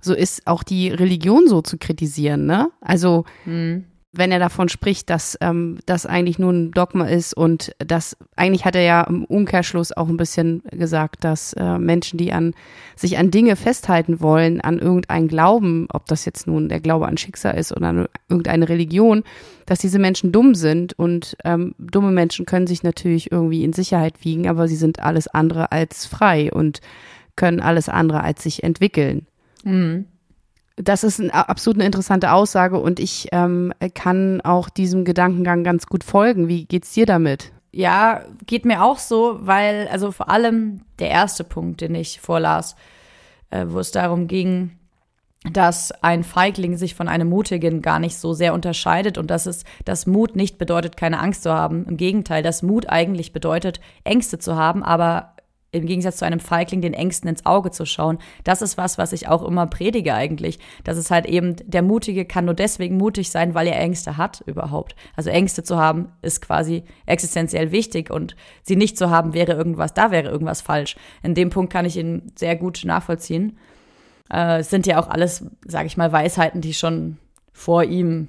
so 0.00 0.14
ist, 0.14 0.46
auch 0.46 0.62
die 0.62 0.88
Religion 0.88 1.48
so 1.48 1.60
zu 1.60 1.76
kritisieren, 1.76 2.46
ne? 2.46 2.70
Also 2.80 3.26
mhm 3.44 3.84
wenn 4.18 4.32
er 4.32 4.38
davon 4.38 4.68
spricht, 4.68 5.10
dass 5.10 5.36
ähm, 5.40 5.78
das 5.86 6.06
eigentlich 6.06 6.38
nur 6.38 6.52
ein 6.52 6.70
Dogma 6.70 7.06
ist 7.06 7.34
und 7.34 7.72
das 7.78 8.16
eigentlich 8.36 8.64
hat 8.64 8.74
er 8.74 8.82
ja 8.82 9.02
im 9.02 9.24
Umkehrschluss 9.24 9.92
auch 9.92 10.08
ein 10.08 10.16
bisschen 10.16 10.62
gesagt, 10.70 11.24
dass 11.24 11.52
äh, 11.54 11.78
Menschen, 11.78 12.18
die 12.18 12.32
an 12.32 12.54
sich 12.96 13.18
an 13.18 13.30
Dinge 13.30 13.56
festhalten 13.56 14.20
wollen, 14.20 14.60
an 14.60 14.78
irgendeinen 14.78 15.28
Glauben, 15.28 15.86
ob 15.92 16.06
das 16.06 16.24
jetzt 16.24 16.46
nun 16.46 16.68
der 16.68 16.80
Glaube 16.80 17.06
an 17.06 17.16
Schicksal 17.16 17.56
ist 17.56 17.76
oder 17.76 17.88
an 17.88 18.06
irgendeine 18.28 18.68
Religion, 18.68 19.22
dass 19.66 19.80
diese 19.80 19.98
Menschen 19.98 20.32
dumm 20.32 20.54
sind 20.54 20.98
und 20.98 21.36
ähm, 21.44 21.74
dumme 21.78 22.12
Menschen 22.12 22.46
können 22.46 22.66
sich 22.66 22.82
natürlich 22.82 23.32
irgendwie 23.32 23.64
in 23.64 23.72
Sicherheit 23.72 24.24
wiegen, 24.24 24.48
aber 24.48 24.68
sie 24.68 24.76
sind 24.76 25.00
alles 25.00 25.28
andere 25.28 25.72
als 25.72 26.06
frei 26.06 26.52
und 26.52 26.80
können 27.36 27.60
alles 27.60 27.88
andere 27.88 28.22
als 28.22 28.42
sich 28.42 28.62
entwickeln. 28.62 29.26
Mhm 29.64 30.06
das 30.76 31.04
ist 31.04 31.18
ein, 31.18 31.30
absolut 31.30 31.78
eine 31.78 31.86
interessante 31.86 32.32
Aussage 32.32 32.78
und 32.78 33.00
ich 33.00 33.28
ähm, 33.32 33.72
kann 33.94 34.40
auch 34.42 34.68
diesem 34.68 35.04
Gedankengang 35.04 35.64
ganz 35.64 35.86
gut 35.86 36.04
folgen. 36.04 36.48
Wie 36.48 36.66
geht's 36.66 36.92
dir 36.92 37.06
damit? 37.06 37.52
Ja, 37.72 38.22
geht 38.46 38.64
mir 38.64 38.84
auch 38.84 38.98
so, 38.98 39.38
weil, 39.40 39.88
also 39.88 40.12
vor 40.12 40.30
allem 40.30 40.82
der 40.98 41.10
erste 41.10 41.44
Punkt, 41.44 41.80
den 41.80 41.94
ich 41.94 42.20
vorlas, 42.20 42.76
äh, 43.50 43.66
wo 43.68 43.78
es 43.78 43.90
darum 43.90 44.28
ging, 44.28 44.72
dass 45.52 45.92
ein 46.02 46.24
Feigling 46.24 46.76
sich 46.76 46.94
von 46.94 47.08
einem 47.08 47.28
Mutigen 47.28 47.82
gar 47.82 47.98
nicht 47.98 48.16
so 48.16 48.32
sehr 48.32 48.52
unterscheidet 48.52 49.16
und 49.18 49.30
dass 49.30 49.46
es, 49.46 49.64
dass 49.84 50.06
Mut 50.06 50.36
nicht 50.36 50.58
bedeutet, 50.58 50.96
keine 50.96 51.20
Angst 51.20 51.42
zu 51.42 51.52
haben. 51.52 51.86
Im 51.86 51.96
Gegenteil, 51.96 52.42
dass 52.42 52.62
Mut 52.62 52.88
eigentlich 52.88 53.32
bedeutet, 53.32 53.80
Ängste 54.04 54.38
zu 54.38 54.56
haben, 54.56 54.82
aber 54.82 55.35
im 55.72 55.86
Gegensatz 55.86 56.18
zu 56.18 56.24
einem 56.24 56.40
Feigling 56.40 56.80
den 56.80 56.94
Ängsten 56.94 57.28
ins 57.28 57.44
Auge 57.44 57.70
zu 57.70 57.84
schauen. 57.84 58.18
Das 58.44 58.62
ist 58.62 58.76
was, 58.76 58.98
was 58.98 59.12
ich 59.12 59.28
auch 59.28 59.42
immer 59.42 59.66
predige 59.66 60.14
eigentlich. 60.14 60.58
Dass 60.84 60.96
es 60.96 61.10
halt 61.10 61.26
eben, 61.26 61.56
der 61.64 61.82
Mutige 61.82 62.24
kann 62.24 62.44
nur 62.44 62.54
deswegen 62.54 62.96
mutig 62.96 63.30
sein, 63.30 63.54
weil 63.54 63.66
er 63.66 63.78
Ängste 63.78 64.16
hat 64.16 64.42
überhaupt. 64.46 64.94
Also 65.16 65.30
Ängste 65.30 65.62
zu 65.62 65.76
haben 65.76 66.12
ist 66.22 66.40
quasi 66.40 66.84
existenziell 67.04 67.72
wichtig 67.72 68.10
und 68.10 68.36
sie 68.62 68.76
nicht 68.76 68.96
zu 68.96 69.10
haben 69.10 69.34
wäre 69.34 69.52
irgendwas, 69.52 69.94
da 69.94 70.10
wäre 70.10 70.30
irgendwas 70.30 70.60
falsch. 70.60 70.96
In 71.22 71.34
dem 71.34 71.50
Punkt 71.50 71.72
kann 71.72 71.84
ich 71.84 71.96
ihn 71.96 72.32
sehr 72.36 72.56
gut 72.56 72.82
nachvollziehen. 72.84 73.58
Äh, 74.32 74.60
es 74.60 74.70
sind 74.70 74.86
ja 74.86 74.98
auch 74.98 75.08
alles, 75.08 75.44
sage 75.66 75.86
ich 75.86 75.96
mal, 75.96 76.12
Weisheiten, 76.12 76.60
die 76.60 76.74
schon 76.74 77.18
vor 77.52 77.84
ihm 77.84 78.28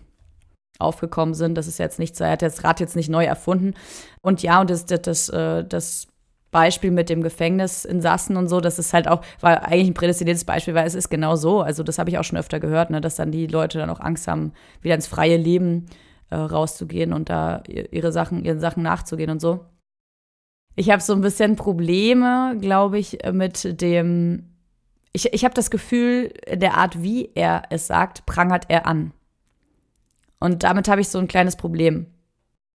aufgekommen 0.80 1.34
sind. 1.34 1.56
Das 1.56 1.68
ist 1.68 1.80
jetzt 1.80 2.00
nicht 2.00 2.16
so, 2.16 2.24
er 2.24 2.32
hat 2.32 2.42
das 2.42 2.64
Rad 2.64 2.80
jetzt 2.80 2.96
nicht 2.96 3.10
neu 3.10 3.26
erfunden. 3.26 3.74
Und 4.22 4.44
ja, 4.44 4.62
und 4.62 4.70
das, 4.70 4.86
das, 4.86 5.02
das, 5.02 5.30
äh, 5.30 5.66
das 5.66 6.08
Beispiel 6.52 6.92
mit 6.92 7.10
dem 7.10 7.22
Gefängnisinsassen 7.22 8.38
und 8.38 8.48
so, 8.48 8.62
das 8.62 8.80
ist 8.80 8.94
halt 8.94 9.08
auch, 9.08 9.22
war 9.42 9.64
eigentlich 9.64 9.90
ein 9.90 9.94
prädestiniertes 9.94 10.46
Beispiel, 10.46 10.74
weil 10.74 10.88
es 10.88 10.96
ist 10.96 11.10
genau 11.10 11.36
so. 11.36 11.62
Also 11.62 11.84
das 11.84 12.00
habe 12.00 12.10
ich 12.10 12.18
auch 12.18 12.24
schon 12.24 12.38
öfter 12.38 12.60
gehört, 12.60 12.90
ne, 12.90 13.02
dass 13.02 13.16
dann 13.16 13.32
die 13.32 13.48
Leute 13.48 13.80
dann 13.80 13.90
auch 13.90 14.00
Angst 14.00 14.28
haben, 14.28 14.54
wieder 14.82 14.96
ins 14.96 15.08
freie 15.08 15.38
Leben 15.38 15.88
äh, 16.30 16.36
rauszugehen 16.36 17.14
und 17.14 17.30
da 17.30 17.64
ihre 17.68 18.12
Sachen, 18.12 18.46
ihren 18.46 18.60
Sachen 18.60 18.84
nachzugehen 18.84 19.30
und 19.30 19.42
so. 19.42 19.66
Ich 20.76 20.90
habe 20.90 21.02
so 21.02 21.14
ein 21.14 21.22
bisschen 21.22 21.56
Probleme, 21.56 22.56
glaube 22.60 23.00
ich, 23.00 23.18
mit 23.32 23.82
dem 23.82 24.58
ich, 25.18 25.34
ich 25.34 25.44
habe 25.44 25.56
das 25.56 25.72
Gefühl, 25.72 26.32
der 26.48 26.78
Art, 26.78 27.02
wie 27.02 27.32
er 27.34 27.64
es 27.72 27.88
sagt, 27.88 28.28
prangert 28.28 28.66
er 28.68 28.86
an. 28.86 29.14
Und 30.40 30.62
damit 30.62 30.88
habe 30.88 31.02
ich 31.02 31.10
so 31.10 31.18
ein 31.18 31.28
kleines 31.28 31.56
Problem. 31.56 32.06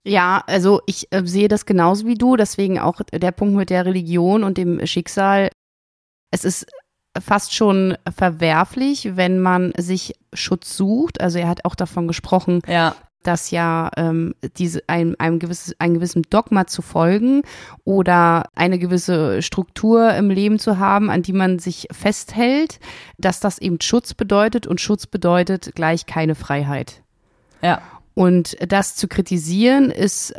Ja, 0.03 0.43
also 0.47 0.81
ich 0.85 1.07
äh, 1.11 1.23
sehe 1.25 1.47
das 1.47 1.65
genauso 1.65 2.05
wie 2.05 2.15
du, 2.15 2.35
deswegen 2.35 2.79
auch 2.79 3.01
der 3.11 3.31
Punkt 3.31 3.55
mit 3.55 3.69
der 3.69 3.85
Religion 3.85 4.43
und 4.43 4.57
dem 4.57 4.85
Schicksal. 4.85 5.49
Es 6.31 6.45
ist 6.45 6.67
fast 7.19 7.53
schon 7.53 7.97
verwerflich, 8.15 9.15
wenn 9.15 9.39
man 9.39 9.73
sich 9.77 10.15
Schutz 10.33 10.75
sucht. 10.77 11.21
Also 11.21 11.39
er 11.39 11.49
hat 11.49 11.65
auch 11.65 11.75
davon 11.75 12.07
gesprochen, 12.07 12.61
ja. 12.67 12.95
dass 13.23 13.51
ja 13.51 13.89
ähm, 13.97 14.35
diese 14.57 14.87
einem, 14.87 15.15
einem 15.19 15.39
gewisses, 15.39 15.75
einem 15.79 15.95
gewissen 15.95 16.23
Dogma 16.29 16.67
zu 16.67 16.81
folgen 16.81 17.41
oder 17.83 18.49
eine 18.55 18.79
gewisse 18.79 19.41
Struktur 19.41 20.13
im 20.13 20.29
Leben 20.29 20.59
zu 20.59 20.77
haben, 20.77 21.09
an 21.09 21.23
die 21.23 21.33
man 21.33 21.59
sich 21.59 21.87
festhält, 21.91 22.79
dass 23.17 23.39
das 23.39 23.59
eben 23.59 23.81
Schutz 23.81 24.13
bedeutet 24.13 24.65
und 24.65 24.79
Schutz 24.79 25.07
bedeutet 25.07 25.75
gleich 25.75 26.05
keine 26.05 26.35
Freiheit. 26.35 27.01
Ja. 27.61 27.81
Und 28.19 28.57
das 28.69 28.97
zu 28.97 29.07
kritisieren 29.07 29.91
ist 29.91 30.33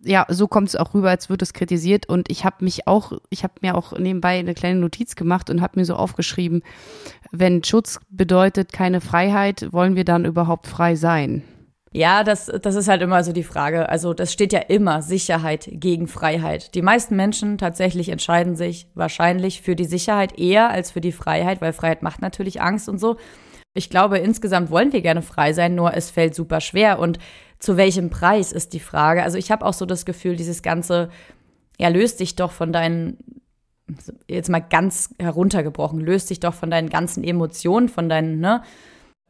ja, 0.00 0.26
so 0.28 0.48
kommt 0.48 0.66
es 0.66 0.74
auch 0.74 0.94
rüber, 0.94 1.10
als 1.10 1.30
wird 1.30 1.42
es 1.42 1.52
kritisiert. 1.52 2.08
Und 2.08 2.28
ich 2.28 2.44
habe 2.44 2.64
mich 2.64 2.88
auch, 2.88 3.12
ich 3.28 3.44
habe 3.44 3.54
mir 3.60 3.76
auch 3.76 3.96
nebenbei 3.96 4.36
eine 4.36 4.54
kleine 4.54 4.80
Notiz 4.80 5.14
gemacht 5.14 5.48
und 5.48 5.60
habe 5.60 5.78
mir 5.78 5.84
so 5.84 5.94
aufgeschrieben, 5.94 6.64
wenn 7.30 7.62
Schutz 7.62 8.00
bedeutet 8.08 8.72
keine 8.72 9.00
Freiheit, 9.00 9.72
wollen 9.72 9.94
wir 9.94 10.04
dann 10.04 10.24
überhaupt 10.24 10.66
frei 10.66 10.96
sein? 10.96 11.44
Ja, 11.92 12.24
das, 12.24 12.46
das 12.46 12.74
ist 12.74 12.88
halt 12.88 13.00
immer 13.00 13.22
so 13.22 13.32
die 13.32 13.44
Frage. 13.44 13.88
Also 13.88 14.12
das 14.12 14.32
steht 14.32 14.52
ja 14.52 14.60
immer 14.60 15.00
Sicherheit 15.00 15.68
gegen 15.70 16.08
Freiheit. 16.08 16.74
Die 16.74 16.82
meisten 16.82 17.14
Menschen 17.14 17.58
tatsächlich 17.58 18.08
entscheiden 18.08 18.56
sich 18.56 18.88
wahrscheinlich 18.94 19.62
für 19.62 19.76
die 19.76 19.84
Sicherheit 19.84 20.36
eher 20.36 20.70
als 20.70 20.90
für 20.90 21.00
die 21.00 21.12
Freiheit, 21.12 21.60
weil 21.60 21.72
Freiheit 21.74 22.02
macht 22.02 22.22
natürlich 22.22 22.60
Angst 22.60 22.88
und 22.88 22.98
so. 22.98 23.18
Ich 23.74 23.88
glaube, 23.88 24.18
insgesamt 24.18 24.70
wollen 24.70 24.92
wir 24.92 25.00
gerne 25.00 25.22
frei 25.22 25.52
sein, 25.52 25.74
nur 25.74 25.94
es 25.94 26.10
fällt 26.10 26.34
super 26.34 26.60
schwer. 26.60 26.98
Und 26.98 27.18
zu 27.58 27.76
welchem 27.76 28.10
Preis 28.10 28.52
ist 28.52 28.72
die 28.72 28.80
Frage. 28.80 29.22
Also 29.22 29.38
ich 29.38 29.50
habe 29.50 29.64
auch 29.64 29.74
so 29.74 29.86
das 29.86 30.04
Gefühl, 30.04 30.36
dieses 30.36 30.62
ganze, 30.62 31.10
ja, 31.78 31.88
löst 31.88 32.20
dich 32.20 32.34
doch 32.34 32.50
von 32.50 32.72
deinen, 32.72 33.18
jetzt 34.28 34.48
mal 34.48 34.60
ganz 34.60 35.14
heruntergebrochen, 35.20 36.00
löst 36.00 36.30
dich 36.30 36.40
doch 36.40 36.54
von 36.54 36.70
deinen 36.70 36.88
ganzen 36.88 37.22
Emotionen, 37.22 37.88
von 37.88 38.08
deinen, 38.08 38.40
ne, 38.40 38.62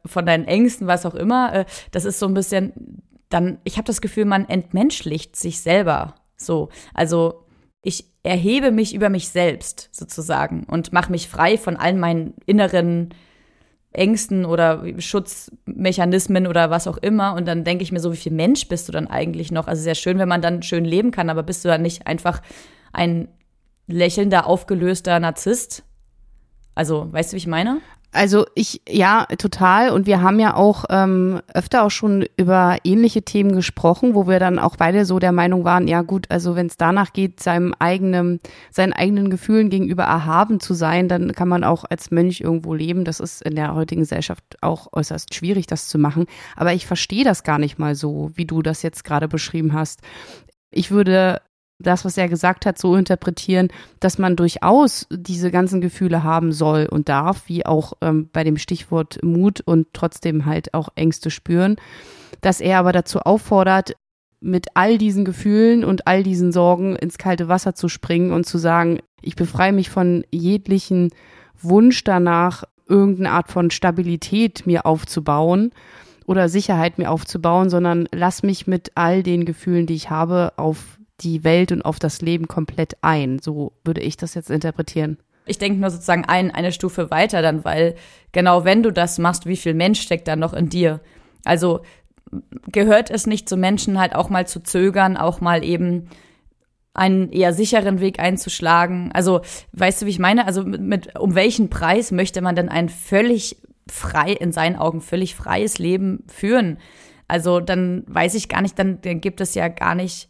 von 0.05 0.25
deinen 0.25 0.45
Ängsten, 0.45 0.87
was 0.87 1.05
auch 1.05 1.15
immer. 1.15 1.53
Äh, 1.53 1.65
das 1.91 2.05
ist 2.05 2.19
so 2.19 2.25
ein 2.25 2.33
bisschen, 2.33 3.03
dann, 3.29 3.59
ich 3.63 3.77
habe 3.77 3.85
das 3.85 4.01
Gefühl, 4.01 4.25
man 4.25 4.49
entmenschlicht 4.49 5.35
sich 5.35 5.61
selber 5.61 6.15
so. 6.35 6.69
Also 6.93 7.45
ich 7.83 8.05
erhebe 8.23 8.71
mich 8.71 8.93
über 8.93 9.09
mich 9.09 9.29
selbst 9.29 9.89
sozusagen 9.91 10.65
und 10.65 10.93
mache 10.93 11.11
mich 11.11 11.27
frei 11.27 11.57
von 11.57 11.77
all 11.77 11.93
meinen 11.93 12.35
inneren 12.45 13.13
Ängsten 13.93 14.45
oder 14.45 14.83
Schutzmechanismen 14.99 16.47
oder 16.47 16.69
was 16.69 16.87
auch 16.87 16.97
immer. 16.97 17.33
Und 17.33 17.47
dann 17.47 17.63
denke 17.63 17.83
ich 17.83 17.91
mir 17.91 17.99
so, 17.99 18.11
wie 18.13 18.17
viel 18.17 18.31
Mensch 18.31 18.67
bist 18.67 18.87
du 18.87 18.91
dann 18.91 19.07
eigentlich 19.07 19.51
noch? 19.51 19.67
Also 19.67 19.81
sehr 19.83 19.95
schön, 19.95 20.17
wenn 20.17 20.29
man 20.29 20.41
dann 20.41 20.63
schön 20.63 20.85
leben 20.85 21.11
kann, 21.11 21.29
aber 21.29 21.43
bist 21.43 21.65
du 21.65 21.69
dann 21.69 21.81
nicht 21.81 22.07
einfach 22.07 22.41
ein 22.93 23.27
lächelnder, 23.87 24.47
aufgelöster 24.47 25.19
Narzisst? 25.19 25.83
Also, 26.73 27.11
weißt 27.11 27.31
du, 27.31 27.35
wie 27.35 27.39
ich 27.39 27.47
meine? 27.47 27.81
Also 28.13 28.45
ich, 28.55 28.81
ja, 28.89 29.25
total. 29.37 29.91
Und 29.91 30.05
wir 30.05 30.21
haben 30.21 30.39
ja 30.39 30.55
auch 30.55 30.83
ähm, 30.89 31.41
öfter 31.53 31.83
auch 31.83 31.91
schon 31.91 32.25
über 32.35 32.77
ähnliche 32.83 33.21
Themen 33.21 33.55
gesprochen, 33.55 34.15
wo 34.15 34.27
wir 34.27 34.37
dann 34.37 34.59
auch 34.59 34.75
beide 34.75 35.05
so 35.05 35.17
der 35.17 35.31
Meinung 35.31 35.63
waren, 35.63 35.87
ja 35.87 36.01
gut, 36.01 36.25
also 36.29 36.57
wenn 36.57 36.67
es 36.67 36.75
danach 36.75 37.13
geht, 37.13 37.39
seinem 37.39 37.73
eigenen, 37.79 38.41
seinen 38.69 38.91
eigenen 38.91 39.29
Gefühlen 39.29 39.69
gegenüber 39.69 40.03
erhaben 40.03 40.59
zu 40.59 40.73
sein, 40.73 41.07
dann 41.07 41.31
kann 41.31 41.47
man 41.47 41.63
auch 41.63 41.85
als 41.89 42.11
Mönch 42.11 42.41
irgendwo 42.41 42.73
leben. 42.73 43.05
Das 43.05 43.21
ist 43.21 43.41
in 43.43 43.55
der 43.55 43.75
heutigen 43.75 44.01
Gesellschaft 44.01 44.43
auch 44.59 44.89
äußerst 44.91 45.33
schwierig, 45.33 45.65
das 45.67 45.87
zu 45.87 45.97
machen. 45.97 46.25
Aber 46.57 46.73
ich 46.73 46.85
verstehe 46.85 47.23
das 47.23 47.43
gar 47.43 47.59
nicht 47.59 47.79
mal 47.79 47.95
so, 47.95 48.31
wie 48.33 48.45
du 48.45 48.61
das 48.61 48.81
jetzt 48.81 49.05
gerade 49.05 49.29
beschrieben 49.29 49.71
hast. 49.71 50.01
Ich 50.69 50.91
würde 50.91 51.41
das, 51.81 52.05
was 52.05 52.17
er 52.17 52.27
gesagt 52.27 52.65
hat, 52.65 52.77
so 52.77 52.95
interpretieren, 52.95 53.69
dass 53.99 54.17
man 54.17 54.35
durchaus 54.35 55.07
diese 55.11 55.51
ganzen 55.51 55.81
Gefühle 55.81 56.23
haben 56.23 56.51
soll 56.51 56.87
und 56.89 57.09
darf, 57.09 57.43
wie 57.47 57.65
auch 57.65 57.93
ähm, 58.01 58.29
bei 58.31 58.43
dem 58.43 58.57
Stichwort 58.57 59.23
Mut 59.23 59.61
und 59.61 59.87
trotzdem 59.93 60.45
halt 60.45 60.73
auch 60.73 60.89
Ängste 60.95 61.29
spüren, 61.31 61.75
dass 62.41 62.61
er 62.61 62.79
aber 62.79 62.91
dazu 62.91 63.19
auffordert, 63.19 63.93
mit 64.41 64.69
all 64.73 64.97
diesen 64.97 65.23
Gefühlen 65.23 65.83
und 65.83 66.07
all 66.07 66.23
diesen 66.23 66.51
Sorgen 66.51 66.95
ins 66.95 67.19
kalte 67.19 67.47
Wasser 67.47 67.75
zu 67.75 67.87
springen 67.87 68.31
und 68.31 68.45
zu 68.45 68.57
sagen, 68.57 68.99
ich 69.21 69.35
befreie 69.35 69.71
mich 69.71 69.89
von 69.89 70.25
jeglichen 70.31 71.11
Wunsch 71.61 72.03
danach, 72.03 72.63
irgendeine 72.87 73.31
Art 73.31 73.51
von 73.51 73.69
Stabilität 73.69 74.65
mir 74.65 74.85
aufzubauen 74.85 75.71
oder 76.25 76.49
Sicherheit 76.49 76.97
mir 76.97 77.11
aufzubauen, 77.11 77.69
sondern 77.69 78.09
lass 78.11 78.41
mich 78.41 78.65
mit 78.65 78.91
all 78.95 79.21
den 79.21 79.45
Gefühlen, 79.45 79.85
die 79.85 79.93
ich 79.93 80.09
habe, 80.09 80.53
auf 80.57 80.97
die 81.21 81.43
Welt 81.43 81.71
und 81.71 81.83
auf 81.83 81.99
das 81.99 82.21
Leben 82.21 82.47
komplett 82.47 82.97
ein. 83.01 83.39
So 83.39 83.73
würde 83.83 84.01
ich 84.01 84.17
das 84.17 84.33
jetzt 84.33 84.49
interpretieren. 84.49 85.17
Ich 85.45 85.57
denke 85.57 85.79
nur 85.79 85.89
sozusagen 85.89 86.25
ein, 86.25 86.51
eine 86.51 86.71
Stufe 86.71 87.09
weiter 87.11 87.41
dann, 87.41 87.65
weil 87.65 87.95
genau 88.31 88.63
wenn 88.63 88.83
du 88.83 88.91
das 88.91 89.17
machst, 89.17 89.45
wie 89.45 89.57
viel 89.57 89.73
Mensch 89.73 90.01
steckt 90.01 90.27
da 90.27 90.35
noch 90.35 90.53
in 90.53 90.69
dir? 90.69 91.01
Also 91.43 91.81
gehört 92.71 93.09
es 93.09 93.27
nicht 93.27 93.49
zu 93.49 93.57
Menschen 93.57 93.99
halt 93.99 94.15
auch 94.15 94.29
mal 94.29 94.47
zu 94.47 94.61
zögern, 94.61 95.17
auch 95.17 95.41
mal 95.41 95.63
eben 95.63 96.07
einen 96.93 97.29
eher 97.29 97.53
sicheren 97.53 97.99
Weg 97.99 98.19
einzuschlagen. 98.19 99.11
Also, 99.13 99.41
weißt 99.73 100.01
du, 100.01 100.05
wie 100.05 100.11
ich 100.11 100.19
meine? 100.19 100.45
Also, 100.45 100.63
mit, 100.63 100.81
mit, 100.81 101.19
um 101.19 101.35
welchen 101.35 101.69
Preis 101.69 102.11
möchte 102.11 102.41
man 102.41 102.55
denn 102.55 102.69
ein 102.69 102.89
völlig 102.89 103.57
frei, 103.87 104.33
in 104.33 104.51
seinen 104.51 104.75
Augen 104.75 105.01
völlig 105.01 105.35
freies 105.35 105.77
Leben 105.79 106.23
führen? 106.27 106.79
Also, 107.27 107.61
dann 107.61 108.03
weiß 108.07 108.35
ich 108.35 108.49
gar 108.49 108.61
nicht, 108.61 108.77
dann, 108.77 108.99
dann 109.01 109.21
gibt 109.21 109.39
es 109.39 109.55
ja 109.55 109.69
gar 109.69 109.95
nicht 109.95 110.27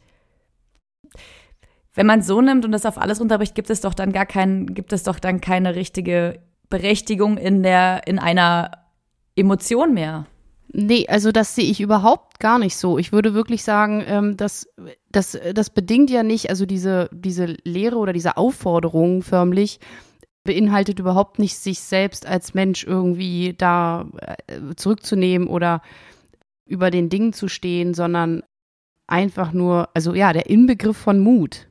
wenn 1.93 2.05
man 2.05 2.21
so 2.21 2.41
nimmt 2.41 2.65
und 2.65 2.71
das 2.71 2.85
auf 2.85 2.97
alles 2.97 3.19
runterbricht, 3.19 3.55
gibt 3.55 3.69
es 3.69 3.81
doch 3.81 3.93
dann 3.93 4.11
gar 4.11 4.25
keinen, 4.25 4.73
gibt 4.73 4.93
es 4.93 5.03
doch 5.03 5.19
dann 5.19 5.41
keine 5.41 5.75
richtige 5.75 6.39
Berechtigung 6.69 7.37
in 7.37 7.63
der, 7.63 8.07
in 8.07 8.17
einer 8.17 8.71
Emotion 9.35 9.93
mehr. 9.93 10.25
Nee, 10.73 11.05
also 11.09 11.33
das 11.33 11.53
sehe 11.53 11.69
ich 11.69 11.81
überhaupt 11.81 12.39
gar 12.39 12.57
nicht 12.57 12.77
so. 12.77 12.97
Ich 12.97 13.11
würde 13.11 13.33
wirklich 13.33 13.63
sagen, 13.63 14.03
ähm, 14.07 14.37
dass 14.37 14.69
das, 15.11 15.37
das 15.53 15.69
bedingt 15.69 16.09
ja 16.09 16.23
nicht, 16.23 16.49
also 16.49 16.65
diese, 16.65 17.09
diese 17.11 17.57
Lehre 17.65 17.97
oder 17.97 18.13
diese 18.13 18.37
Aufforderung 18.37 19.21
förmlich 19.21 19.81
beinhaltet 20.43 20.99
überhaupt 20.99 21.39
nicht, 21.39 21.57
sich 21.57 21.81
selbst 21.81 22.25
als 22.25 22.53
Mensch 22.53 22.85
irgendwie 22.85 23.53
da 23.57 24.09
äh, 24.47 24.75
zurückzunehmen 24.75 25.47
oder 25.49 25.81
über 26.65 26.89
den 26.89 27.09
Dingen 27.09 27.33
zu 27.33 27.49
stehen, 27.49 27.93
sondern 27.93 28.41
einfach 29.07 29.51
nur, 29.51 29.89
also 29.93 30.13
ja, 30.13 30.31
der 30.31 30.49
Inbegriff 30.49 30.95
von 30.95 31.19
Mut 31.19 31.67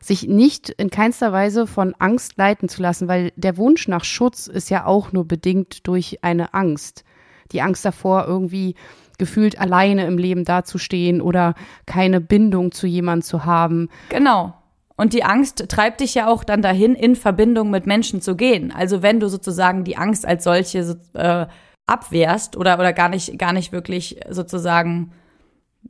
sich 0.00 0.26
nicht 0.26 0.70
in 0.70 0.90
keinster 0.90 1.32
Weise 1.32 1.66
von 1.66 1.94
Angst 1.98 2.36
leiten 2.36 2.68
zu 2.68 2.80
lassen, 2.82 3.06
weil 3.06 3.32
der 3.36 3.56
Wunsch 3.58 3.86
nach 3.86 4.04
Schutz 4.04 4.46
ist 4.46 4.70
ja 4.70 4.86
auch 4.86 5.12
nur 5.12 5.28
bedingt 5.28 5.86
durch 5.86 6.24
eine 6.24 6.54
Angst. 6.54 7.04
Die 7.52 7.60
Angst 7.60 7.84
davor, 7.84 8.26
irgendwie 8.26 8.74
gefühlt 9.18 9.60
alleine 9.60 10.06
im 10.06 10.16
Leben 10.16 10.44
dazustehen 10.44 11.20
oder 11.20 11.54
keine 11.84 12.20
Bindung 12.20 12.72
zu 12.72 12.86
jemandem 12.86 13.22
zu 13.22 13.44
haben. 13.44 13.90
Genau. 14.08 14.54
Und 14.96 15.12
die 15.12 15.24
Angst 15.24 15.68
treibt 15.68 16.00
dich 16.00 16.14
ja 16.14 16.28
auch 16.28 16.44
dann 16.44 16.62
dahin, 16.62 16.94
in 16.94 17.16
Verbindung 17.16 17.70
mit 17.70 17.86
Menschen 17.86 18.22
zu 18.22 18.36
gehen. 18.36 18.72
Also 18.72 19.02
wenn 19.02 19.20
du 19.20 19.28
sozusagen 19.28 19.84
die 19.84 19.96
Angst 19.96 20.26
als 20.26 20.44
solche 20.44 20.98
äh, 21.14 21.46
abwehrst 21.86 22.56
oder, 22.56 22.78
oder 22.78 22.92
gar 22.92 23.08
nicht, 23.08 23.38
gar 23.38 23.52
nicht 23.52 23.72
wirklich 23.72 24.20
sozusagen, 24.28 25.12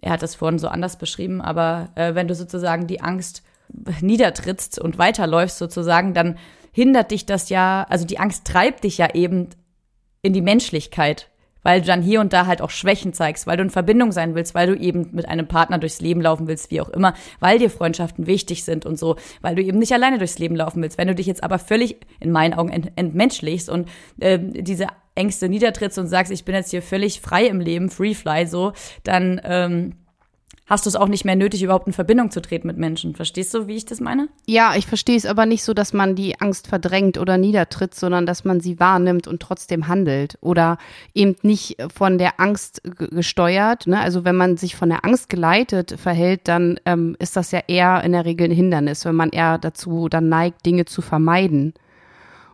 er 0.00 0.12
hat 0.12 0.22
das 0.22 0.34
vorhin 0.34 0.58
so 0.58 0.68
anders 0.68 0.96
beschrieben, 0.96 1.40
aber 1.40 1.90
äh, 1.94 2.14
wenn 2.14 2.28
du 2.28 2.34
sozusagen 2.34 2.86
die 2.86 3.00
Angst 3.00 3.42
niedertrittst 4.00 4.78
und 4.78 4.98
weiterläufst 4.98 5.58
sozusagen, 5.58 6.14
dann 6.14 6.38
hindert 6.72 7.10
dich 7.10 7.26
das 7.26 7.48
ja, 7.48 7.86
also 7.88 8.06
die 8.06 8.18
Angst 8.18 8.46
treibt 8.46 8.84
dich 8.84 8.98
ja 8.98 9.14
eben 9.14 9.48
in 10.22 10.32
die 10.32 10.42
Menschlichkeit, 10.42 11.28
weil 11.62 11.80
du 11.80 11.86
dann 11.86 12.02
hier 12.02 12.20
und 12.20 12.32
da 12.32 12.46
halt 12.46 12.62
auch 12.62 12.70
Schwächen 12.70 13.12
zeigst, 13.12 13.46
weil 13.46 13.56
du 13.56 13.64
in 13.64 13.70
Verbindung 13.70 14.12
sein 14.12 14.34
willst, 14.34 14.54
weil 14.54 14.66
du 14.66 14.76
eben 14.76 15.08
mit 15.12 15.28
einem 15.28 15.46
Partner 15.46 15.78
durchs 15.78 16.00
Leben 16.00 16.20
laufen 16.20 16.46
willst, 16.46 16.70
wie 16.70 16.80
auch 16.80 16.88
immer, 16.88 17.14
weil 17.38 17.58
dir 17.58 17.70
Freundschaften 17.70 18.26
wichtig 18.26 18.64
sind 18.64 18.86
und 18.86 18.98
so, 18.98 19.16
weil 19.42 19.54
du 19.54 19.62
eben 19.62 19.78
nicht 19.78 19.92
alleine 19.92 20.18
durchs 20.18 20.38
Leben 20.38 20.56
laufen 20.56 20.82
willst. 20.82 20.98
Wenn 20.98 21.08
du 21.08 21.14
dich 21.14 21.26
jetzt 21.26 21.44
aber 21.44 21.58
völlig 21.58 21.96
in 22.18 22.32
meinen 22.32 22.54
Augen 22.54 22.70
ent 22.70 22.92
entmenschlichst 22.96 23.68
und 23.68 23.88
äh, 24.20 24.38
diese 24.38 24.86
Ängste 25.14 25.48
niedertrittst 25.48 25.98
und 25.98 26.06
sagst, 26.06 26.32
ich 26.32 26.44
bin 26.44 26.54
jetzt 26.54 26.70
hier 26.70 26.82
völlig 26.82 27.20
frei 27.20 27.46
im 27.46 27.60
Leben, 27.60 27.90
free 27.90 28.14
fly 28.14 28.46
so, 28.46 28.72
dann 29.04 29.40
ähm, 29.44 29.96
hast 30.70 30.86
du 30.86 30.88
es 30.88 30.96
auch 30.96 31.08
nicht 31.08 31.24
mehr 31.24 31.34
nötig, 31.34 31.64
überhaupt 31.64 31.88
in 31.88 31.92
Verbindung 31.92 32.30
zu 32.30 32.40
treten 32.40 32.68
mit 32.68 32.78
Menschen. 32.78 33.16
Verstehst 33.16 33.52
du, 33.52 33.66
wie 33.66 33.74
ich 33.74 33.86
das 33.86 33.98
meine? 33.98 34.28
Ja, 34.46 34.76
ich 34.76 34.86
verstehe 34.86 35.16
es 35.16 35.26
aber 35.26 35.44
nicht 35.44 35.64
so, 35.64 35.74
dass 35.74 35.92
man 35.92 36.14
die 36.14 36.40
Angst 36.40 36.68
verdrängt 36.68 37.18
oder 37.18 37.36
niedertritt, 37.38 37.92
sondern 37.92 38.24
dass 38.24 38.44
man 38.44 38.60
sie 38.60 38.78
wahrnimmt 38.78 39.26
und 39.26 39.42
trotzdem 39.42 39.88
handelt 39.88 40.38
oder 40.40 40.78
eben 41.12 41.34
nicht 41.42 41.76
von 41.92 42.18
der 42.18 42.38
Angst 42.38 42.82
gesteuert. 42.84 43.88
Ne? 43.88 43.98
Also 43.98 44.24
wenn 44.24 44.36
man 44.36 44.56
sich 44.56 44.76
von 44.76 44.90
der 44.90 45.04
Angst 45.04 45.28
geleitet 45.28 45.96
verhält, 45.98 46.46
dann 46.46 46.78
ähm, 46.86 47.16
ist 47.18 47.36
das 47.36 47.50
ja 47.50 47.62
eher 47.66 48.04
in 48.04 48.12
der 48.12 48.24
Regel 48.24 48.48
ein 48.48 48.54
Hindernis, 48.54 49.04
wenn 49.04 49.16
man 49.16 49.30
eher 49.30 49.58
dazu 49.58 50.08
dann 50.08 50.28
neigt, 50.28 50.64
Dinge 50.64 50.84
zu 50.84 51.02
vermeiden. 51.02 51.74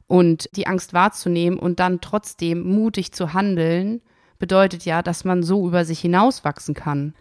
Und 0.06 0.48
die 0.56 0.66
Angst 0.66 0.94
wahrzunehmen 0.94 1.58
und 1.58 1.80
dann 1.80 2.00
trotzdem 2.00 2.62
mutig 2.62 3.12
zu 3.12 3.34
handeln, 3.34 4.00
bedeutet 4.38 4.86
ja, 4.86 5.02
dass 5.02 5.24
man 5.24 5.42
so 5.42 5.66
über 5.66 5.84
sich 5.84 6.00
hinauswachsen 6.00 6.74
kann. 6.74 7.14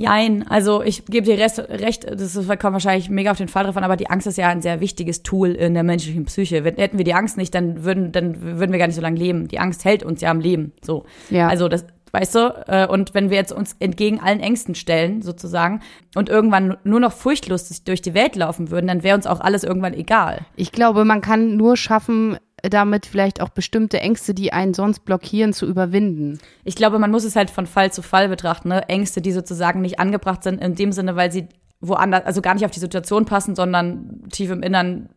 Jein, 0.00 0.46
also 0.46 0.80
ich 0.80 1.06
gebe 1.06 1.26
dir 1.26 1.36
Rest, 1.38 1.58
recht, 1.58 2.06
das 2.08 2.34
kommt 2.34 2.72
wahrscheinlich 2.72 3.10
mega 3.10 3.32
auf 3.32 3.36
den 3.36 3.48
Fall 3.48 3.64
davon, 3.64 3.82
aber 3.82 3.96
die 3.96 4.08
Angst 4.08 4.28
ist 4.28 4.38
ja 4.38 4.46
ein 4.46 4.62
sehr 4.62 4.78
wichtiges 4.78 5.24
Tool 5.24 5.50
in 5.50 5.74
der 5.74 5.82
menschlichen 5.82 6.24
Psyche. 6.24 6.62
Hätten 6.62 6.98
wir 6.98 7.04
die 7.04 7.14
Angst 7.14 7.36
nicht, 7.36 7.52
dann 7.52 7.82
würden, 7.82 8.12
dann 8.12 8.40
würden 8.40 8.70
wir 8.70 8.78
gar 8.78 8.86
nicht 8.86 8.94
so 8.94 9.02
lange 9.02 9.18
leben. 9.18 9.48
Die 9.48 9.58
Angst 9.58 9.84
hält 9.84 10.04
uns 10.04 10.20
ja 10.20 10.30
am 10.30 10.38
Leben. 10.38 10.72
So. 10.82 11.04
Ja. 11.30 11.48
Also 11.48 11.66
das, 11.66 11.84
weißt 12.12 12.36
du, 12.36 12.64
äh, 12.68 12.86
und 12.86 13.12
wenn 13.14 13.28
wir 13.30 13.38
jetzt 13.38 13.50
uns 13.50 13.74
entgegen 13.80 14.20
allen 14.20 14.38
Ängsten 14.38 14.76
stellen, 14.76 15.20
sozusagen, 15.20 15.80
und 16.14 16.28
irgendwann 16.28 16.76
nur 16.84 17.00
noch 17.00 17.12
furchtlos 17.12 17.82
durch 17.82 18.00
die 18.00 18.14
Welt 18.14 18.36
laufen 18.36 18.70
würden, 18.70 18.86
dann 18.86 19.02
wäre 19.02 19.16
uns 19.16 19.26
auch 19.26 19.40
alles 19.40 19.64
irgendwann 19.64 19.94
egal. 19.94 20.46
Ich 20.54 20.70
glaube, 20.70 21.04
man 21.04 21.22
kann 21.22 21.56
nur 21.56 21.76
schaffen, 21.76 22.38
damit 22.62 23.06
vielleicht 23.06 23.40
auch 23.40 23.48
bestimmte 23.50 24.00
Ängste, 24.00 24.34
die 24.34 24.52
einen 24.52 24.74
sonst 24.74 25.04
blockieren, 25.04 25.52
zu 25.52 25.66
überwinden. 25.66 26.38
Ich 26.64 26.76
glaube, 26.76 26.98
man 26.98 27.10
muss 27.10 27.24
es 27.24 27.36
halt 27.36 27.50
von 27.50 27.66
Fall 27.66 27.92
zu 27.92 28.02
Fall 28.02 28.28
betrachten, 28.28 28.68
ne? 28.68 28.88
Ängste, 28.88 29.20
die 29.20 29.32
sozusagen 29.32 29.80
nicht 29.80 30.00
angebracht 30.00 30.42
sind, 30.42 30.60
in 30.60 30.74
dem 30.74 30.92
Sinne, 30.92 31.16
weil 31.16 31.30
sie 31.32 31.48
woanders, 31.80 32.24
also 32.24 32.42
gar 32.42 32.54
nicht 32.54 32.64
auf 32.64 32.70
die 32.70 32.80
Situation 32.80 33.24
passen, 33.24 33.54
sondern 33.54 34.22
tief 34.30 34.50
im 34.50 34.62
Innern 34.62 35.10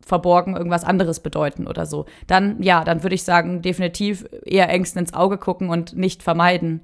verborgen 0.00 0.54
irgendwas 0.56 0.84
anderes 0.84 1.20
bedeuten 1.20 1.66
oder 1.66 1.84
so. 1.84 2.06
Dann, 2.26 2.62
ja, 2.62 2.84
dann 2.84 3.02
würde 3.02 3.14
ich 3.14 3.24
sagen, 3.24 3.62
definitiv 3.62 4.24
eher 4.44 4.68
Ängsten 4.68 5.00
ins 5.00 5.14
Auge 5.14 5.36
gucken 5.38 5.68
und 5.68 5.96
nicht 5.96 6.22
vermeiden, 6.22 6.82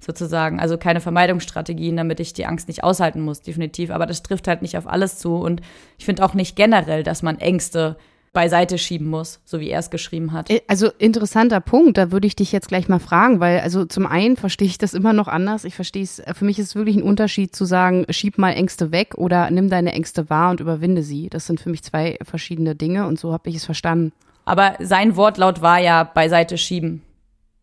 sozusagen. 0.00 0.60
Also 0.60 0.76
keine 0.76 1.00
Vermeidungsstrategien, 1.00 1.96
damit 1.96 2.20
ich 2.20 2.32
die 2.32 2.46
Angst 2.46 2.68
nicht 2.68 2.82
aushalten 2.82 3.20
muss, 3.20 3.42
definitiv. 3.42 3.90
Aber 3.90 4.06
das 4.06 4.22
trifft 4.22 4.48
halt 4.48 4.62
nicht 4.62 4.76
auf 4.76 4.86
alles 4.88 5.18
zu. 5.18 5.36
Und 5.36 5.60
ich 5.98 6.04
finde 6.04 6.24
auch 6.24 6.34
nicht 6.34 6.56
generell, 6.56 7.02
dass 7.02 7.22
man 7.22 7.38
Ängste 7.38 7.96
beiseite 8.34 8.76
schieben 8.76 9.08
muss, 9.08 9.40
so 9.46 9.60
wie 9.60 9.70
er 9.70 9.78
es 9.78 9.88
geschrieben 9.88 10.32
hat. 10.32 10.50
Äh, 10.50 10.60
also 10.68 10.90
interessanter 10.98 11.60
Punkt, 11.60 11.96
da 11.96 12.12
würde 12.12 12.26
ich 12.26 12.36
dich 12.36 12.52
jetzt 12.52 12.68
gleich 12.68 12.88
mal 12.88 12.98
fragen, 12.98 13.40
weil 13.40 13.60
also 13.60 13.86
zum 13.86 14.06
einen 14.06 14.36
verstehe 14.36 14.68
ich 14.68 14.76
das 14.76 14.92
immer 14.92 15.14
noch 15.14 15.28
anders. 15.28 15.64
Ich 15.64 15.74
verstehe 15.74 16.02
es, 16.02 16.22
für 16.34 16.44
mich 16.44 16.58
ist 16.58 16.66
es 16.66 16.74
wirklich 16.74 16.96
ein 16.96 17.02
Unterschied 17.02 17.56
zu 17.56 17.64
sagen, 17.64 18.04
schieb 18.10 18.36
mal 18.36 18.50
Ängste 18.50 18.92
weg 18.92 19.14
oder 19.16 19.50
nimm 19.50 19.70
deine 19.70 19.92
Ängste 19.92 20.28
wahr 20.28 20.50
und 20.50 20.60
überwinde 20.60 21.02
sie. 21.02 21.30
Das 21.30 21.46
sind 21.46 21.60
für 21.60 21.70
mich 21.70 21.82
zwei 21.82 22.18
verschiedene 22.22 22.74
Dinge 22.74 23.06
und 23.06 23.18
so 23.18 23.32
habe 23.32 23.48
ich 23.48 23.56
es 23.56 23.64
verstanden. 23.64 24.12
Aber 24.44 24.74
sein 24.80 25.16
Wortlaut 25.16 25.62
war 25.62 25.78
ja 25.78 26.04
beiseite 26.04 26.58
schieben 26.58 27.00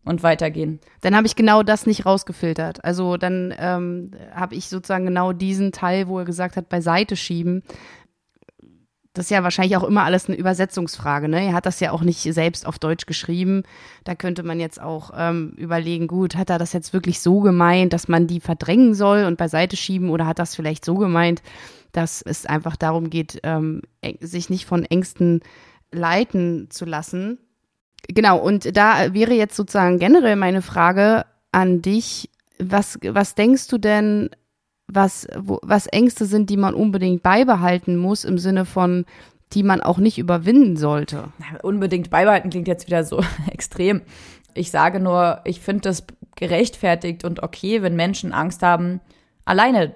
und 0.04 0.22
weitergehen. 0.22 0.80
Dann 1.00 1.14
habe 1.14 1.26
ich 1.26 1.36
genau 1.36 1.62
das 1.62 1.86
nicht 1.86 2.06
rausgefiltert. 2.06 2.84
Also 2.84 3.16
dann 3.16 3.54
ähm, 3.56 4.10
habe 4.34 4.54
ich 4.54 4.68
sozusagen 4.68 5.06
genau 5.06 5.32
diesen 5.32 5.70
Teil, 5.70 6.08
wo 6.08 6.18
er 6.18 6.24
gesagt 6.24 6.56
hat, 6.56 6.68
beiseite 6.68 7.14
schieben, 7.14 7.62
das 9.14 9.26
ist 9.26 9.30
ja 9.30 9.42
wahrscheinlich 9.42 9.76
auch 9.76 9.84
immer 9.84 10.04
alles 10.04 10.26
eine 10.26 10.38
Übersetzungsfrage. 10.38 11.28
Ne? 11.28 11.46
Er 11.46 11.52
hat 11.52 11.66
das 11.66 11.80
ja 11.80 11.92
auch 11.92 12.00
nicht 12.00 12.22
selbst 12.22 12.66
auf 12.66 12.78
Deutsch 12.78 13.04
geschrieben. 13.04 13.62
Da 14.04 14.14
könnte 14.14 14.42
man 14.42 14.58
jetzt 14.58 14.80
auch 14.80 15.10
ähm, 15.14 15.52
überlegen, 15.56 16.06
gut, 16.06 16.34
hat 16.34 16.48
er 16.48 16.58
das 16.58 16.72
jetzt 16.72 16.94
wirklich 16.94 17.20
so 17.20 17.40
gemeint, 17.40 17.92
dass 17.92 18.08
man 18.08 18.26
die 18.26 18.40
verdrängen 18.40 18.94
soll 18.94 19.24
und 19.24 19.36
beiseite 19.36 19.76
schieben 19.76 20.08
oder 20.08 20.26
hat 20.26 20.38
das 20.38 20.56
vielleicht 20.56 20.84
so 20.84 20.94
gemeint, 20.94 21.42
dass 21.92 22.22
es 22.22 22.46
einfach 22.46 22.76
darum 22.76 23.10
geht, 23.10 23.40
ähm, 23.42 23.82
sich 24.20 24.48
nicht 24.48 24.64
von 24.64 24.84
Ängsten 24.84 25.40
leiten 25.92 26.70
zu 26.70 26.86
lassen. 26.86 27.38
Genau, 28.08 28.38
und 28.38 28.76
da 28.76 29.12
wäre 29.12 29.34
jetzt 29.34 29.56
sozusagen 29.56 29.98
generell 29.98 30.36
meine 30.36 30.62
Frage 30.62 31.26
an 31.52 31.82
dich. 31.82 32.30
Was, 32.58 32.98
was 33.02 33.34
denkst 33.34 33.68
du 33.68 33.76
denn, 33.76 34.30
was, 34.94 35.26
wo, 35.38 35.58
was 35.62 35.86
Ängste 35.86 36.26
sind, 36.26 36.50
die 36.50 36.56
man 36.56 36.74
unbedingt 36.74 37.22
beibehalten 37.22 37.96
muss, 37.96 38.24
im 38.24 38.38
Sinne 38.38 38.64
von, 38.64 39.04
die 39.52 39.62
man 39.62 39.80
auch 39.80 39.98
nicht 39.98 40.18
überwinden 40.18 40.76
sollte. 40.76 41.28
Unbedingt 41.62 42.10
beibehalten 42.10 42.50
klingt 42.50 42.68
jetzt 42.68 42.86
wieder 42.86 43.04
so 43.04 43.22
extrem. 43.50 44.02
Ich 44.54 44.70
sage 44.70 45.00
nur, 45.00 45.40
ich 45.44 45.60
finde 45.60 45.82
das 45.82 46.04
gerechtfertigt 46.36 47.24
und 47.24 47.42
okay, 47.42 47.82
wenn 47.82 47.96
Menschen 47.96 48.32
Angst 48.32 48.62
haben, 48.62 49.00
alleine 49.44 49.94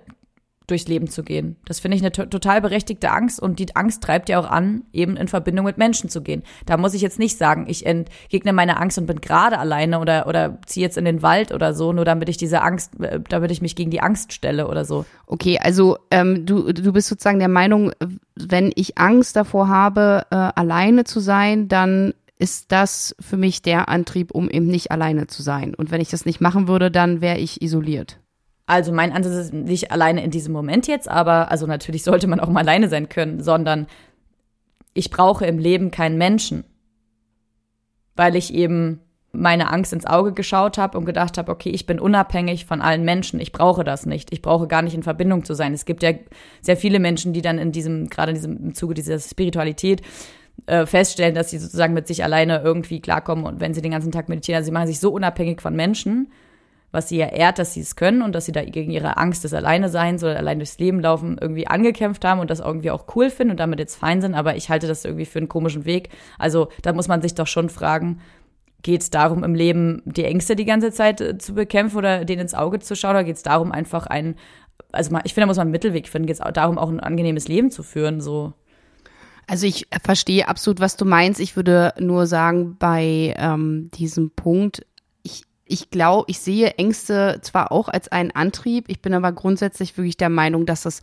durchs 0.66 0.88
Leben 0.88 1.08
zu 1.08 1.22
gehen. 1.22 1.56
Das 1.64 1.80
finde 1.80 1.96
ich 1.96 2.02
eine 2.02 2.12
total 2.12 2.60
berechtigte 2.60 3.10
Angst 3.10 3.40
und 3.40 3.58
die 3.58 3.74
Angst 3.76 4.02
treibt 4.02 4.28
ja 4.28 4.38
auch 4.38 4.50
an, 4.50 4.82
eben 4.92 5.16
in 5.16 5.28
Verbindung 5.28 5.64
mit 5.64 5.78
Menschen 5.78 6.10
zu 6.10 6.22
gehen. 6.22 6.42
Da 6.66 6.76
muss 6.76 6.94
ich 6.94 7.02
jetzt 7.02 7.18
nicht 7.18 7.38
sagen, 7.38 7.66
ich 7.68 7.86
entgegne 7.86 8.52
meine 8.52 8.78
Angst 8.78 8.98
und 8.98 9.06
bin 9.06 9.20
gerade 9.20 9.58
alleine 9.58 10.00
oder, 10.00 10.26
oder 10.26 10.58
ziehe 10.66 10.84
jetzt 10.84 10.98
in 10.98 11.04
den 11.04 11.22
Wald 11.22 11.52
oder 11.52 11.74
so, 11.74 11.92
nur 11.92 12.04
damit 12.04 12.28
ich 12.28 12.36
diese 12.36 12.62
Angst, 12.62 13.00
äh, 13.00 13.20
damit 13.28 13.50
ich 13.50 13.62
mich 13.62 13.76
gegen 13.76 13.90
die 13.90 14.00
Angst 14.00 14.32
stelle 14.32 14.68
oder 14.68 14.84
so. 14.84 15.04
Okay, 15.26 15.58
also 15.58 15.98
ähm, 16.10 16.46
du, 16.46 16.72
du 16.72 16.92
bist 16.92 17.08
sozusagen 17.08 17.38
der 17.38 17.48
Meinung, 17.48 17.92
wenn 18.34 18.72
ich 18.74 18.98
Angst 18.98 19.36
davor 19.36 19.68
habe, 19.68 20.26
äh, 20.30 20.34
alleine 20.36 21.04
zu 21.04 21.20
sein, 21.20 21.68
dann 21.68 22.12
ist 22.38 22.70
das 22.72 23.16
für 23.18 23.36
mich 23.36 23.62
der 23.62 23.88
Antrieb, 23.88 24.30
um 24.32 24.50
eben 24.50 24.66
nicht 24.66 24.90
alleine 24.90 25.26
zu 25.26 25.42
sein. 25.42 25.74
Und 25.74 25.90
wenn 25.90 26.00
ich 26.00 26.10
das 26.10 26.26
nicht 26.26 26.40
machen 26.40 26.68
würde, 26.68 26.90
dann 26.90 27.20
wäre 27.20 27.38
ich 27.38 27.62
isoliert. 27.62 28.18
Also 28.66 28.92
mein 28.92 29.12
Ansatz 29.12 29.34
ist 29.34 29.54
nicht 29.54 29.92
alleine 29.92 30.24
in 30.24 30.32
diesem 30.32 30.52
Moment 30.52 30.88
jetzt, 30.88 31.08
aber 31.08 31.50
also 31.52 31.66
natürlich 31.66 32.02
sollte 32.02 32.26
man 32.26 32.40
auch 32.40 32.48
mal 32.48 32.60
alleine 32.60 32.88
sein 32.88 33.08
können, 33.08 33.40
sondern 33.40 33.86
ich 34.92 35.10
brauche 35.10 35.46
im 35.46 35.58
Leben 35.58 35.92
keinen 35.92 36.18
Menschen, 36.18 36.64
weil 38.16 38.34
ich 38.34 38.52
eben 38.52 39.00
meine 39.30 39.70
Angst 39.70 39.92
ins 39.92 40.06
Auge 40.06 40.32
geschaut 40.32 40.78
habe 40.78 40.98
und 40.98 41.04
gedacht 41.04 41.38
habe, 41.38 41.52
okay, 41.52 41.68
ich 41.68 41.86
bin 41.86 42.00
unabhängig 42.00 42.64
von 42.66 42.80
allen 42.80 43.04
Menschen, 43.04 43.38
ich 43.38 43.52
brauche 43.52 43.84
das 43.84 44.06
nicht, 44.06 44.32
ich 44.32 44.42
brauche 44.42 44.66
gar 44.66 44.82
nicht 44.82 44.94
in 44.94 45.02
Verbindung 45.02 45.44
zu 45.44 45.54
sein. 45.54 45.74
Es 45.74 45.84
gibt 45.84 46.02
ja 46.02 46.12
sehr 46.62 46.76
viele 46.76 46.98
Menschen, 46.98 47.34
die 47.34 47.42
dann 47.42 47.58
in 47.58 47.70
diesem, 47.70 48.08
gerade 48.08 48.30
in 48.30 48.36
diesem 48.36 48.56
im 48.56 48.74
Zuge 48.74 48.94
dieser 48.94 49.18
Spiritualität 49.18 50.02
äh, 50.64 50.86
feststellen, 50.86 51.34
dass 51.34 51.50
sie 51.50 51.58
sozusagen 51.58 51.94
mit 51.94 52.06
sich 52.06 52.24
alleine 52.24 52.62
irgendwie 52.64 53.00
klarkommen 53.00 53.44
und 53.44 53.60
wenn 53.60 53.74
sie 53.74 53.82
den 53.82 53.92
ganzen 53.92 54.10
Tag 54.10 54.28
meditieren, 54.28 54.56
also 54.56 54.66
sie 54.66 54.72
machen 54.72 54.88
sich 54.88 54.98
so 54.98 55.12
unabhängig 55.12 55.60
von 55.60 55.76
Menschen, 55.76 56.32
was 56.96 57.10
sie 57.10 57.18
ja 57.18 57.26
ehrt, 57.26 57.58
dass 57.58 57.74
sie 57.74 57.80
es 57.80 57.94
können 57.94 58.22
und 58.22 58.34
dass 58.34 58.46
sie 58.46 58.52
da 58.52 58.64
gegen 58.64 58.90
ihre 58.90 59.18
Angst 59.18 59.44
des 59.44 59.52
Alleineseins 59.52 60.24
oder 60.24 60.36
allein 60.36 60.58
durchs 60.58 60.78
Leben 60.78 61.00
laufen 61.00 61.36
irgendwie 61.38 61.66
angekämpft 61.66 62.24
haben 62.24 62.40
und 62.40 62.48
das 62.48 62.60
irgendwie 62.60 62.90
auch 62.90 63.04
cool 63.14 63.28
finden 63.28 63.50
und 63.52 63.60
damit 63.60 63.78
jetzt 63.78 63.96
fein 63.96 64.22
sind, 64.22 64.34
aber 64.34 64.56
ich 64.56 64.70
halte 64.70 64.86
das 64.86 65.04
irgendwie 65.04 65.26
für 65.26 65.38
einen 65.38 65.48
komischen 65.48 65.84
Weg. 65.84 66.08
Also 66.38 66.68
da 66.80 66.94
muss 66.94 67.06
man 67.06 67.20
sich 67.20 67.34
doch 67.34 67.46
schon 67.46 67.68
fragen, 67.68 68.20
geht 68.82 69.02
es 69.02 69.10
darum, 69.10 69.44
im 69.44 69.54
Leben 69.54 70.00
die 70.06 70.24
Ängste 70.24 70.56
die 70.56 70.64
ganze 70.64 70.90
Zeit 70.90 71.20
äh, 71.20 71.36
zu 71.36 71.54
bekämpfen 71.54 71.98
oder 71.98 72.24
denen 72.24 72.42
ins 72.42 72.54
Auge 72.54 72.78
zu 72.78 72.96
schauen 72.96 73.10
oder 73.10 73.24
geht 73.24 73.36
es 73.36 73.42
darum, 73.42 73.72
einfach 73.72 74.06
ein, 74.06 74.36
also 74.90 75.14
ich 75.24 75.34
finde, 75.34 75.42
da 75.42 75.46
muss 75.48 75.58
man 75.58 75.66
einen 75.66 75.72
Mittelweg 75.72 76.08
finden, 76.08 76.26
geht 76.26 76.40
es 76.40 76.52
darum, 76.54 76.78
auch 76.78 76.88
ein 76.88 77.00
angenehmes 77.00 77.46
Leben 77.46 77.70
zu 77.70 77.82
führen, 77.82 78.22
so. 78.22 78.54
Also 79.46 79.66
ich 79.66 79.86
verstehe 80.02 80.48
absolut, 80.48 80.80
was 80.80 80.96
du 80.96 81.04
meinst. 81.04 81.40
Ich 81.40 81.54
würde 81.54 81.92
nur 82.00 82.26
sagen, 82.26 82.76
bei 82.78 83.34
ähm, 83.38 83.90
diesem 83.92 84.30
Punkt, 84.30 84.84
ich 85.66 85.90
glaube, 85.90 86.24
ich 86.28 86.38
sehe 86.38 86.70
Ängste 86.74 87.40
zwar 87.42 87.72
auch 87.72 87.88
als 87.88 88.08
einen 88.08 88.30
Antrieb, 88.30 88.86
ich 88.88 89.02
bin 89.02 89.14
aber 89.14 89.32
grundsätzlich 89.32 89.96
wirklich 89.98 90.16
der 90.16 90.30
Meinung, 90.30 90.64
dass 90.64 90.82
das 90.82 91.02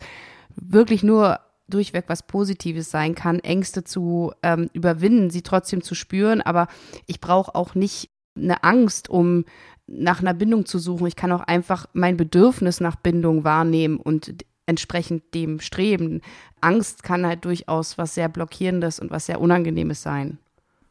wirklich 0.56 1.02
nur 1.02 1.40
durchweg 1.68 2.04
was 2.08 2.26
Positives 2.26 2.90
sein 2.90 3.14
kann, 3.14 3.40
Ängste 3.40 3.84
zu 3.84 4.32
ähm, 4.42 4.68
überwinden, 4.72 5.30
sie 5.30 5.42
trotzdem 5.42 5.82
zu 5.82 5.94
spüren, 5.94 6.40
aber 6.40 6.68
ich 7.06 7.20
brauche 7.20 7.54
auch 7.54 7.74
nicht 7.74 8.10
eine 8.36 8.64
Angst, 8.64 9.08
um 9.08 9.44
nach 9.86 10.20
einer 10.20 10.34
Bindung 10.34 10.66
zu 10.66 10.78
suchen. 10.78 11.06
Ich 11.06 11.16
kann 11.16 11.32
auch 11.32 11.42
einfach 11.42 11.86
mein 11.92 12.16
Bedürfnis 12.16 12.80
nach 12.80 12.96
Bindung 12.96 13.44
wahrnehmen 13.44 13.98
und 13.98 14.34
entsprechend 14.66 15.34
dem 15.34 15.60
streben. 15.60 16.22
Angst 16.60 17.02
kann 17.02 17.26
halt 17.26 17.44
durchaus 17.44 17.98
was 17.98 18.14
sehr 18.14 18.28
Blockierendes 18.28 18.98
und 18.98 19.10
was 19.10 19.26
sehr 19.26 19.40
Unangenehmes 19.40 20.02
sein. 20.02 20.38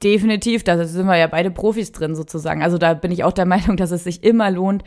Definitiv, 0.03 0.63
da 0.63 0.83
sind 0.85 1.05
wir 1.05 1.15
ja 1.15 1.27
beide 1.27 1.49
Profis 1.49 1.91
drin 1.91 2.15
sozusagen. 2.15 2.61
Also 2.61 2.77
da 2.77 2.93
bin 2.93 3.11
ich 3.11 3.23
auch 3.23 3.31
der 3.31 3.45
Meinung, 3.53 3.77
dass 3.77 3.91
es 3.91 4.03
sich 4.03 4.23
immer 4.23 4.51
lohnt, 4.51 4.83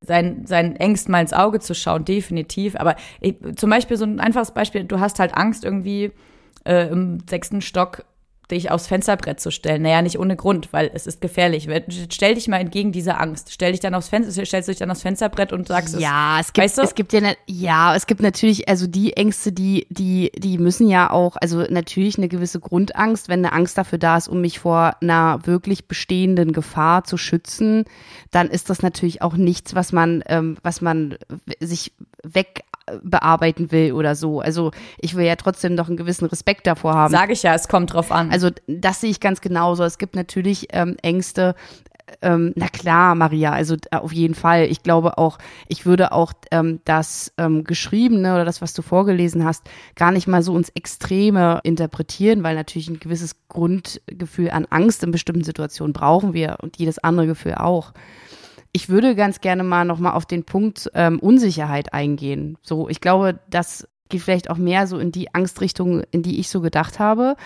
seinen, 0.00 0.46
seinen 0.46 0.76
Ängsten 0.76 1.12
mal 1.12 1.20
ins 1.20 1.32
Auge 1.32 1.60
zu 1.60 1.74
schauen, 1.74 2.04
definitiv. 2.04 2.76
Aber 2.76 2.96
ich, 3.20 3.36
zum 3.56 3.70
Beispiel 3.70 3.96
so 3.96 4.04
ein 4.04 4.20
einfaches 4.20 4.52
Beispiel, 4.52 4.84
du 4.84 5.00
hast 5.00 5.18
halt 5.18 5.34
Angst 5.34 5.64
irgendwie 5.64 6.12
äh, 6.64 6.88
im 6.88 7.18
sechsten 7.28 7.60
Stock 7.60 8.04
dich 8.50 8.70
aufs 8.70 8.86
Fensterbrett 8.86 9.40
zu 9.40 9.50
stellen. 9.50 9.82
Naja, 9.82 10.02
nicht 10.02 10.18
ohne 10.18 10.36
Grund, 10.36 10.72
weil 10.72 10.90
es 10.92 11.06
ist 11.06 11.20
gefährlich. 11.20 11.68
Stell 12.10 12.34
dich 12.34 12.48
mal 12.48 12.58
entgegen 12.58 12.92
dieser 12.92 13.20
Angst. 13.20 13.52
Stell 13.52 13.72
dich 13.72 13.80
dann 13.80 13.94
aufs 13.94 14.08
Fenster, 14.08 14.44
stellst 14.44 14.68
du 14.68 14.72
dich 14.72 14.78
dann 14.78 14.90
aufs 14.90 15.02
Fensterbrett 15.02 15.52
und 15.52 15.68
sagst 15.68 15.98
ja, 15.98 16.38
es. 16.40 16.52
gibt, 16.52 16.64
weißt 16.64 16.78
du? 16.78 16.82
es 16.82 16.94
gibt 16.94 17.12
ja, 17.12 17.20
ne, 17.20 17.36
ja, 17.46 17.94
es 17.94 18.06
gibt 18.06 18.20
natürlich, 18.20 18.68
also 18.68 18.86
die 18.86 19.14
Ängste, 19.14 19.52
die, 19.52 19.86
die, 19.88 20.30
die 20.36 20.58
müssen 20.58 20.88
ja 20.88 21.10
auch, 21.10 21.36
also 21.40 21.62
natürlich 21.68 22.18
eine 22.18 22.28
gewisse 22.28 22.60
Grundangst, 22.60 23.28
wenn 23.28 23.44
eine 23.44 23.52
Angst 23.52 23.78
dafür 23.78 23.98
da 23.98 24.16
ist, 24.16 24.28
um 24.28 24.40
mich 24.40 24.58
vor 24.58 24.96
einer 25.00 25.46
wirklich 25.46 25.88
bestehenden 25.88 26.52
Gefahr 26.52 27.04
zu 27.04 27.16
schützen, 27.16 27.84
dann 28.30 28.48
ist 28.48 28.68
das 28.68 28.82
natürlich 28.82 29.22
auch 29.22 29.34
nichts, 29.34 29.74
was 29.74 29.92
man, 29.92 30.22
ähm, 30.26 30.58
was 30.62 30.80
man 30.80 31.16
sich 31.60 31.92
weg 32.24 32.64
bearbeiten 33.02 33.72
will 33.72 33.92
oder 33.92 34.14
so. 34.14 34.40
Also 34.40 34.70
ich 34.98 35.14
will 35.14 35.24
ja 35.24 35.36
trotzdem 35.36 35.74
noch 35.74 35.88
einen 35.88 35.96
gewissen 35.96 36.26
Respekt 36.26 36.66
davor 36.66 36.94
haben. 36.94 37.12
Sage 37.12 37.32
ich 37.32 37.42
ja, 37.42 37.54
es 37.54 37.68
kommt 37.68 37.92
drauf 37.92 38.12
an. 38.12 38.30
Also 38.30 38.50
das 38.66 39.00
sehe 39.00 39.10
ich 39.10 39.20
ganz 39.20 39.40
genauso. 39.40 39.84
Es 39.84 39.96
gibt 39.96 40.14
natürlich 40.16 40.68
ähm, 40.72 40.96
Ängste, 41.00 41.54
ähm, 42.22 42.52
na 42.54 42.68
klar, 42.68 43.14
Maria, 43.14 43.52
also 43.52 43.76
äh, 43.90 43.96
auf 43.96 44.12
jeden 44.12 44.34
Fall. 44.34 44.66
Ich 44.66 44.82
glaube 44.82 45.18
auch, 45.18 45.38
ich 45.68 45.86
würde 45.86 46.12
auch 46.12 46.32
ähm, 46.50 46.80
das 46.84 47.32
ähm, 47.38 47.64
Geschriebene 47.64 48.34
oder 48.34 48.44
das, 48.44 48.60
was 48.60 48.74
du 48.74 48.82
vorgelesen 48.82 49.44
hast, 49.44 49.64
gar 49.96 50.10
nicht 50.10 50.26
mal 50.26 50.42
so 50.42 50.56
ins 50.56 50.68
Extreme 50.70 51.60
interpretieren, 51.62 52.42
weil 52.42 52.54
natürlich 52.54 52.88
ein 52.88 53.00
gewisses 53.00 53.36
Grundgefühl 53.48 54.50
an 54.50 54.66
Angst 54.68 55.02
in 55.02 55.12
bestimmten 55.12 55.44
Situationen 55.44 55.92
brauchen 55.92 56.34
wir 56.34 56.58
und 56.60 56.76
jedes 56.78 56.98
andere 56.98 57.26
Gefühl 57.26 57.54
auch. 57.54 57.92
Ich 58.76 58.88
würde 58.88 59.14
ganz 59.14 59.40
gerne 59.40 59.62
mal 59.62 59.84
nochmal 59.84 60.14
auf 60.14 60.26
den 60.26 60.42
Punkt 60.42 60.90
ähm, 60.94 61.20
Unsicherheit 61.20 61.92
eingehen. 61.92 62.58
So, 62.60 62.88
ich 62.88 63.00
glaube, 63.00 63.38
das 63.48 63.86
geht 64.08 64.22
vielleicht 64.22 64.50
auch 64.50 64.56
mehr 64.56 64.88
so 64.88 64.98
in 64.98 65.12
die 65.12 65.32
Angstrichtung, 65.32 66.02
in 66.10 66.24
die 66.24 66.40
ich 66.40 66.48
so 66.48 66.60
gedacht 66.60 66.98
habe, 66.98 67.36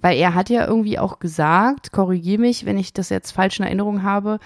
weil 0.00 0.18
er 0.18 0.34
hat 0.34 0.50
ja 0.50 0.66
irgendwie 0.66 0.98
auch 0.98 1.20
gesagt, 1.20 1.90
korrigiere 1.90 2.38
mich, 2.40 2.66
wenn 2.66 2.76
ich 2.76 2.92
das 2.92 3.08
jetzt 3.08 3.30
falsch 3.30 3.58
in 3.58 3.64
Erinnerung 3.64 4.02
habe, 4.02 4.38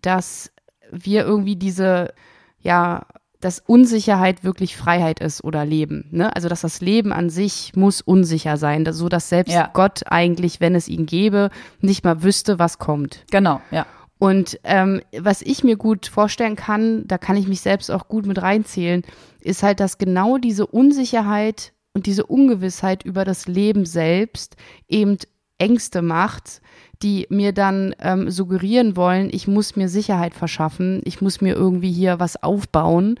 dass 0.00 0.50
wir 0.90 1.26
irgendwie 1.26 1.56
diese, 1.56 2.14
ja, 2.58 3.04
dass 3.40 3.60
Unsicherheit 3.60 4.44
wirklich 4.44 4.76
Freiheit 4.76 5.20
ist 5.20 5.44
oder 5.44 5.66
Leben. 5.66 6.08
Ne? 6.10 6.34
Also 6.34 6.48
dass 6.48 6.62
das 6.62 6.80
Leben 6.80 7.12
an 7.12 7.28
sich 7.28 7.76
muss 7.76 8.00
unsicher 8.00 8.56
sein, 8.56 8.90
so 8.90 9.10
dass 9.10 9.28
selbst 9.28 9.52
ja. 9.52 9.68
Gott 9.72 10.04
eigentlich, 10.06 10.60
wenn 10.60 10.74
es 10.74 10.88
ihn 10.88 11.04
gäbe, 11.04 11.50
nicht 11.80 12.02
mal 12.02 12.22
wüsste, 12.22 12.58
was 12.58 12.78
kommt. 12.78 13.24
Genau, 13.30 13.60
ja. 13.70 13.86
Und 14.18 14.58
ähm, 14.64 15.02
was 15.16 15.42
ich 15.42 15.62
mir 15.62 15.76
gut 15.76 16.06
vorstellen 16.06 16.56
kann, 16.56 17.06
da 17.06 17.18
kann 17.18 17.36
ich 17.36 17.48
mich 17.48 17.60
selbst 17.60 17.90
auch 17.90 18.08
gut 18.08 18.26
mit 18.26 18.40
reinzählen, 18.40 19.02
ist 19.40 19.62
halt, 19.62 19.80
dass 19.80 19.98
genau 19.98 20.38
diese 20.38 20.66
Unsicherheit 20.66 21.72
und 21.92 22.06
diese 22.06 22.24
Ungewissheit 22.26 23.04
über 23.04 23.24
das 23.24 23.46
Leben 23.46 23.84
selbst 23.84 24.56
eben 24.88 25.18
Ängste 25.58 26.02
macht, 26.02 26.60
die 27.02 27.26
mir 27.30 27.52
dann 27.52 27.94
ähm, 27.98 28.30
suggerieren 28.30 28.96
wollen, 28.96 29.28
ich 29.32 29.48
muss 29.48 29.76
mir 29.76 29.88
Sicherheit 29.88 30.34
verschaffen, 30.34 31.00
ich 31.04 31.20
muss 31.20 31.40
mir 31.40 31.54
irgendwie 31.54 31.92
hier 31.92 32.18
was 32.18 32.42
aufbauen, 32.42 33.18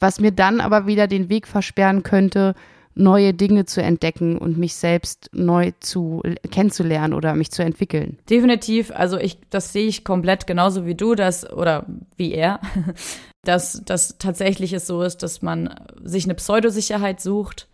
was 0.00 0.20
mir 0.20 0.32
dann 0.32 0.60
aber 0.60 0.86
wieder 0.86 1.06
den 1.06 1.28
Weg 1.28 1.46
versperren 1.46 2.02
könnte, 2.02 2.54
neue 2.94 3.34
Dinge 3.34 3.64
zu 3.64 3.82
entdecken 3.82 4.38
und 4.38 4.56
mich 4.56 4.74
selbst 4.74 5.30
neu 5.32 5.72
zu 5.80 6.22
kennenzulernen 6.50 7.14
oder 7.14 7.34
mich 7.34 7.50
zu 7.50 7.62
entwickeln. 7.62 8.18
Definitiv, 8.30 8.92
also 8.92 9.18
ich, 9.18 9.38
das 9.50 9.72
sehe 9.72 9.86
ich 9.86 10.04
komplett 10.04 10.46
genauso 10.46 10.86
wie 10.86 10.94
du 10.94 11.14
das 11.14 11.50
oder 11.50 11.86
wie 12.16 12.32
er, 12.32 12.60
dass 13.44 13.82
das 13.84 14.16
tatsächlich 14.18 14.72
es 14.72 14.86
so 14.86 15.02
ist, 15.02 15.22
dass 15.22 15.42
man 15.42 15.74
sich 16.02 16.24
eine 16.24 16.34
Pseudosicherheit 16.34 17.20
sucht. 17.20 17.68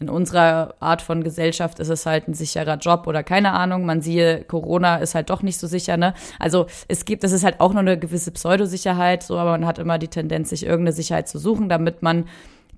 In 0.00 0.08
unserer 0.08 0.74
Art 0.80 1.00
von 1.00 1.22
Gesellschaft 1.22 1.78
ist 1.78 1.88
es 1.88 2.06
halt 2.06 2.26
ein 2.26 2.34
sicherer 2.34 2.76
Job 2.76 3.06
oder 3.06 3.22
keine 3.22 3.52
Ahnung. 3.52 3.86
Man 3.86 4.02
siehe, 4.02 4.42
Corona 4.42 4.96
ist 4.96 5.14
halt 5.14 5.30
doch 5.30 5.42
nicht 5.42 5.60
so 5.60 5.68
sicher, 5.68 5.96
ne? 5.96 6.14
Also 6.40 6.66
es 6.88 7.04
gibt, 7.04 7.22
das 7.22 7.30
ist 7.30 7.44
halt 7.44 7.60
auch 7.60 7.72
nur 7.72 7.82
eine 7.82 7.96
gewisse 7.96 8.32
Pseudosicherheit, 8.32 9.22
so, 9.22 9.38
aber 9.38 9.52
man 9.52 9.64
hat 9.64 9.78
immer 9.78 9.98
die 9.98 10.08
Tendenz, 10.08 10.50
sich 10.50 10.64
irgendeine 10.64 10.92
Sicherheit 10.92 11.28
zu 11.28 11.38
suchen, 11.38 11.68
damit 11.68 12.02
man 12.02 12.24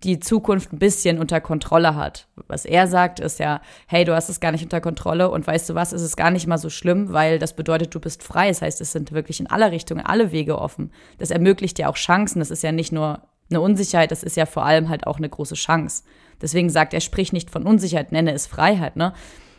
die 0.05 0.21
Zukunft 0.21 0.73
ein 0.73 0.79
bisschen 0.79 1.19
unter 1.19 1.41
Kontrolle 1.41 1.95
hat. 1.95 2.29
Was 2.47 2.65
er 2.65 2.87
sagt, 2.87 3.21
ist 3.21 3.39
ja, 3.39 3.61
hey, 3.87 4.05
du 4.05 4.15
hast 4.15 4.29
es 4.29 4.41
gar 4.41 4.53
nicht 4.53 4.63
unter 4.63 4.81
Kontrolle 4.81 5.31
und 5.31 5.47
weißt 5.47 5.71
du 5.71 5.75
was, 5.75 5.93
ist 5.93 6.03
es 6.03 6.17
gar 6.17 6.31
nicht 6.31 6.47
mal 6.47 6.59
so 6.59 6.71
schlimm, 6.71 7.13
weil 7.13 7.39
das 7.39 7.57
bedeutet, 7.57 7.95
du 7.95 8.01
bist 8.01 8.23
frei. 8.23 8.49
Das 8.49 8.63
heißt, 8.63 8.81
es 8.81 8.93
sind 8.93 9.13
wirklich 9.13 9.41
in 9.41 9.47
aller 9.47 9.73
Richtungen 9.73 10.05
alle 10.05 10.33
Wege 10.33 10.59
offen. 10.59 10.93
Das 11.19 11.31
ermöglicht 11.31 11.79
dir 11.79 11.89
auch 11.89 11.97
Chancen. 11.97 12.39
Das 12.39 12.51
ist 12.51 12.63
ja 12.63 12.73
nicht 12.73 12.93
nur 12.93 13.23
eine 13.51 13.61
Unsicherheit, 13.61 14.11
das 14.11 14.23
ist 14.23 14.37
ja 14.37 14.47
vor 14.47 14.65
allem 14.65 14.89
halt 14.89 15.07
auch 15.07 15.19
eine 15.19 15.29
große 15.29 15.55
Chance. 15.55 16.05
Deswegen 16.41 16.71
sagt 16.71 16.95
er, 16.95 17.01
sprich 17.01 17.33
nicht 17.33 17.51
von 17.51 17.65
Unsicherheit, 17.65 18.13
nenne 18.13 18.33
es 18.33 18.47
Freiheit, 18.47 18.97
ne? 18.97 19.13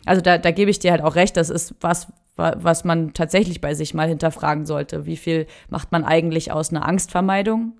Also 0.04 0.20
da, 0.20 0.38
da 0.38 0.52
gebe 0.52 0.70
ich 0.70 0.78
dir 0.78 0.92
halt 0.92 1.02
auch 1.02 1.16
recht, 1.16 1.36
das 1.36 1.50
ist 1.50 1.74
was, 1.80 2.08
was 2.36 2.84
man 2.84 3.12
tatsächlich 3.12 3.60
bei 3.60 3.74
sich 3.74 3.94
mal 3.94 4.08
hinterfragen 4.08 4.66
sollte. 4.66 5.06
Wie 5.06 5.16
viel 5.16 5.46
macht 5.68 5.90
man 5.90 6.04
eigentlich 6.04 6.52
aus 6.52 6.70
einer 6.70 6.86
Angstvermeidung? 6.86 7.72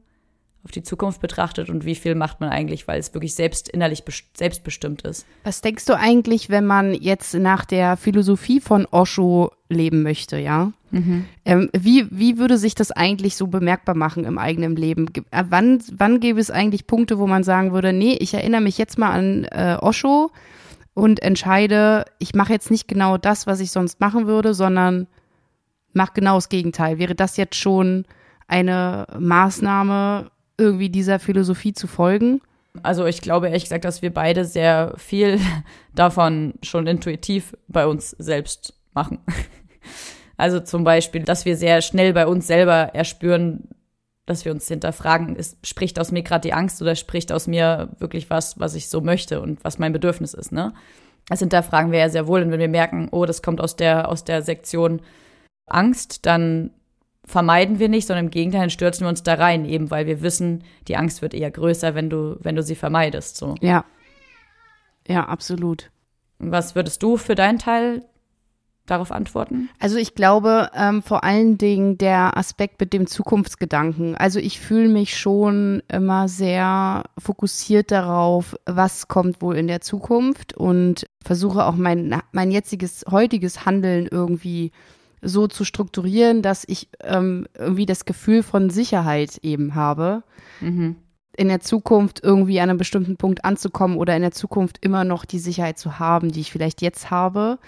Auf 0.67 0.73
die 0.73 0.83
Zukunft 0.83 1.21
betrachtet 1.21 1.71
und 1.71 1.85
wie 1.85 1.95
viel 1.95 2.17
macht 2.17 2.41
man 2.41 2.49
eigentlich, 2.49 2.89
weil 2.89 2.99
es 2.99 3.15
wirklich 3.15 3.37
selbst 3.37 3.69
innerlich 3.69 4.03
selbstbestimmt 4.37 5.03
ist. 5.03 5.25
Was 5.45 5.61
denkst 5.61 5.85
du 5.85 5.97
eigentlich, 5.97 6.51
wenn 6.51 6.67
man 6.67 6.93
jetzt 6.93 7.35
nach 7.35 7.65
der 7.65 7.97
Philosophie 7.97 8.59
von 8.59 8.85
Osho 8.91 9.53
leben 9.69 10.03
möchte, 10.03 10.39
ja? 10.39 10.73
Mhm. 10.91 11.27
Ähm, 11.45 11.71
wie, 11.73 12.09
wie 12.11 12.37
würde 12.37 12.59
sich 12.59 12.75
das 12.75 12.91
eigentlich 12.91 13.37
so 13.37 13.47
bemerkbar 13.47 13.95
machen 13.95 14.25
im 14.25 14.39
eigenen 14.39 14.75
Leben? 14.75 15.07
Äh, 15.31 15.45
wann, 15.51 15.81
wann 15.97 16.19
gäbe 16.19 16.41
es 16.41 16.51
eigentlich 16.51 16.89
Punkte, 16.89 17.21
wo 17.21 17.29
man 17.29 17.45
sagen 17.45 17.73
würde, 17.73 17.93
nee, 17.93 18.17
ich 18.19 18.35
erinnere 18.35 18.61
mich 18.61 18.77
jetzt 18.77 18.99
mal 18.99 19.13
an 19.13 19.45
äh, 19.45 19.77
Osho 19.81 20.33
und 20.95 21.23
entscheide, 21.23 22.07
ich 22.19 22.35
mache 22.35 22.53
jetzt 22.53 22.73
nicht 22.73 22.89
genau 22.89 23.19
das, 23.19 23.47
was 23.47 23.61
ich 23.61 23.71
sonst 23.71 24.01
machen 24.01 24.27
würde, 24.27 24.53
sondern 24.53 25.07
mache 25.93 26.11
genau 26.15 26.35
das 26.35 26.49
Gegenteil. 26.49 26.99
Wäre 26.99 27.15
das 27.15 27.37
jetzt 27.37 27.55
schon 27.55 28.05
eine 28.49 29.07
Maßnahme, 29.17 30.31
irgendwie 30.59 30.89
dieser 30.89 31.19
Philosophie 31.19 31.73
zu 31.73 31.87
folgen? 31.87 32.41
Also 32.83 33.07
ich 33.07 33.21
glaube 33.21 33.47
ehrlich 33.47 33.65
gesagt, 33.65 33.85
dass 33.85 34.03
wir 34.03 34.13
beide 34.13 34.45
sehr 34.45 34.95
viel 34.97 35.41
davon 35.95 36.55
schon 36.63 36.87
intuitiv 36.87 37.57
bei 37.69 37.87
uns 37.87 38.11
selbst 38.11 38.75
machen. 38.95 39.19
Also 40.39 40.61
zum 40.61 40.85
Beispiel, 40.85 41.23
dass 41.23 41.47
wir 41.47 41.57
sehr 41.57 41.81
schnell 41.81 42.13
bei 42.13 42.27
uns 42.27 42.47
selber 42.47 42.95
erspüren, 42.95 43.69
dass 44.27 44.45
wir 44.45 44.53
uns 44.53 44.69
hinterfragen, 44.69 45.35
ist, 45.35 45.67
spricht 45.67 45.99
aus 45.99 46.13
mir 46.13 46.23
gerade 46.23 46.43
die 46.43 46.53
Angst 46.53 46.83
oder 46.83 46.95
spricht 46.95 47.33
aus 47.33 47.47
mir 47.47 47.89
wirklich 48.01 48.29
was, 48.29 48.61
was 48.61 48.75
ich 48.75 48.89
so 48.89 49.01
möchte 49.01 49.41
und 49.41 49.65
was 49.65 49.79
mein 49.79 49.95
Bedürfnis 49.95 50.35
ist, 50.35 50.53
ne? 50.53 50.75
Das 51.29 51.41
hinterfragen 51.41 51.91
wir 51.91 51.99
ja 52.01 52.09
sehr 52.09 52.27
wohl. 52.27 52.43
Und 52.43 52.51
wenn 52.51 52.61
wir 52.61 52.69
merken, 52.69 53.09
oh, 53.11 53.25
das 53.25 53.43
kommt 53.43 53.61
aus 53.61 53.77
der, 53.77 54.09
aus 54.09 54.25
der 54.25 54.43
Sektion 54.43 55.01
Angst, 55.67 56.27
dann 56.27 56.71
vermeiden 57.27 57.79
wir 57.79 57.89
nicht, 57.89 58.07
sondern 58.07 58.27
im 58.27 58.31
Gegenteil 58.31 58.71
stürzen 58.71 59.05
wir 59.05 59.09
uns 59.09 59.23
da 59.23 59.35
rein, 59.35 59.65
eben 59.65 59.91
weil 59.91 60.07
wir 60.07 60.23
wissen, 60.23 60.65
die 60.89 60.97
Angst 60.97 61.23
wird 61.23 61.35
eher 61.35 61.51
größer, 61.51 61.95
wenn 61.95 62.09
du, 62.09 62.37
wenn 62.41 62.57
du 62.57 62.63
sie 62.63 62.77
vermeidest. 62.77 63.37
So. 63.37 63.57
Ja. 63.61 63.85
Ja, 65.09 65.25
absolut. 65.27 65.91
Was 66.39 66.75
würdest 66.75 67.03
du 67.03 67.17
für 67.17 67.35
deinen 67.35 67.59
Teil 67.59 68.05
darauf 68.87 69.11
antworten? 69.11 69.69
Also 69.81 69.97
ich 69.99 70.15
glaube 70.15 70.71
ähm, 70.75 71.03
vor 71.03 71.25
allen 71.25 71.59
Dingen 71.59 71.99
der 71.99 72.37
Aspekt 72.37 72.81
mit 72.81 72.93
dem 72.93 73.07
Zukunftsgedanken. 73.07 74.17
Also 74.17 74.39
ich 74.39 74.61
fühle 74.61 74.89
mich 74.89 75.19
schon 75.19 75.83
immer 75.89 76.29
sehr 76.29 77.05
fokussiert 77.19 77.91
darauf, 77.91 78.57
was 78.65 79.09
kommt 79.09 79.43
wohl 79.43 79.57
in 79.57 79.67
der 79.67 79.81
Zukunft 79.81 80.57
und 80.57 81.07
versuche 81.23 81.65
auch 81.65 81.75
mein, 81.75 82.21
mein 82.33 82.51
jetziges, 82.51 83.05
heutiges 83.11 83.67
Handeln 83.67 84.09
irgendwie 84.11 84.71
so 85.27 85.47
zu 85.47 85.65
strukturieren, 85.65 86.43
dass 86.43 86.65
ich 86.67 86.89
ähm, 87.03 87.47
irgendwie 87.59 87.87
das 87.87 88.05
Gefühl 88.05 88.43
von 88.43 88.71
Sicherheit 88.71 89.39
eben 89.43 89.75
habe. 89.75 90.23
Mhm. 90.61 90.97
In 91.37 91.49
der 91.49 91.61
Zukunft 91.61 92.21
irgendwie 92.23 92.61
an 92.61 92.71
einem 92.71 92.79
bestimmten 92.79 93.17
Punkt 93.17 93.45
anzukommen 93.45 93.99
oder 93.99 94.17
in 94.17 94.23
der 94.23 94.31
Zukunft 94.31 94.79
immer 94.81 95.05
noch 95.05 95.25
die 95.27 95.39
Sicherheit 95.39 95.79
zu 95.79 95.99
haben, 95.99 96.33
die 96.33 96.41
ich 96.41 96.51
vielleicht 96.51 96.81
jetzt 96.81 97.11
habe 97.11 97.59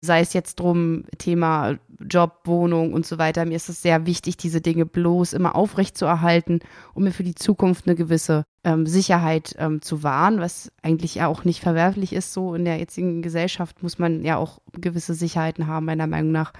sei 0.00 0.20
es 0.20 0.32
jetzt 0.32 0.60
drum 0.60 1.04
Thema 1.18 1.76
Job, 2.08 2.42
Wohnung 2.44 2.92
und 2.92 3.04
so 3.04 3.18
weiter. 3.18 3.44
Mir 3.44 3.56
ist 3.56 3.68
es 3.68 3.82
sehr 3.82 4.06
wichtig, 4.06 4.36
diese 4.36 4.60
Dinge 4.60 4.86
bloß 4.86 5.32
immer 5.32 5.56
aufrecht 5.56 5.98
zu 5.98 6.04
erhalten, 6.06 6.60
um 6.94 7.04
mir 7.04 7.10
für 7.10 7.24
die 7.24 7.34
Zukunft 7.34 7.86
eine 7.86 7.96
gewisse 7.96 8.44
ähm, 8.62 8.86
Sicherheit 8.86 9.56
ähm, 9.58 9.82
zu 9.82 10.04
wahren, 10.04 10.38
was 10.38 10.70
eigentlich 10.82 11.16
ja 11.16 11.26
auch 11.26 11.44
nicht 11.44 11.60
verwerflich 11.60 12.12
ist. 12.12 12.32
So 12.32 12.54
in 12.54 12.64
der 12.64 12.78
jetzigen 12.78 13.22
Gesellschaft 13.22 13.82
muss 13.82 13.98
man 13.98 14.24
ja 14.24 14.36
auch 14.36 14.60
gewisse 14.72 15.14
Sicherheiten 15.14 15.66
haben, 15.66 15.86
meiner 15.86 16.06
Meinung 16.06 16.30
nach. 16.30 16.52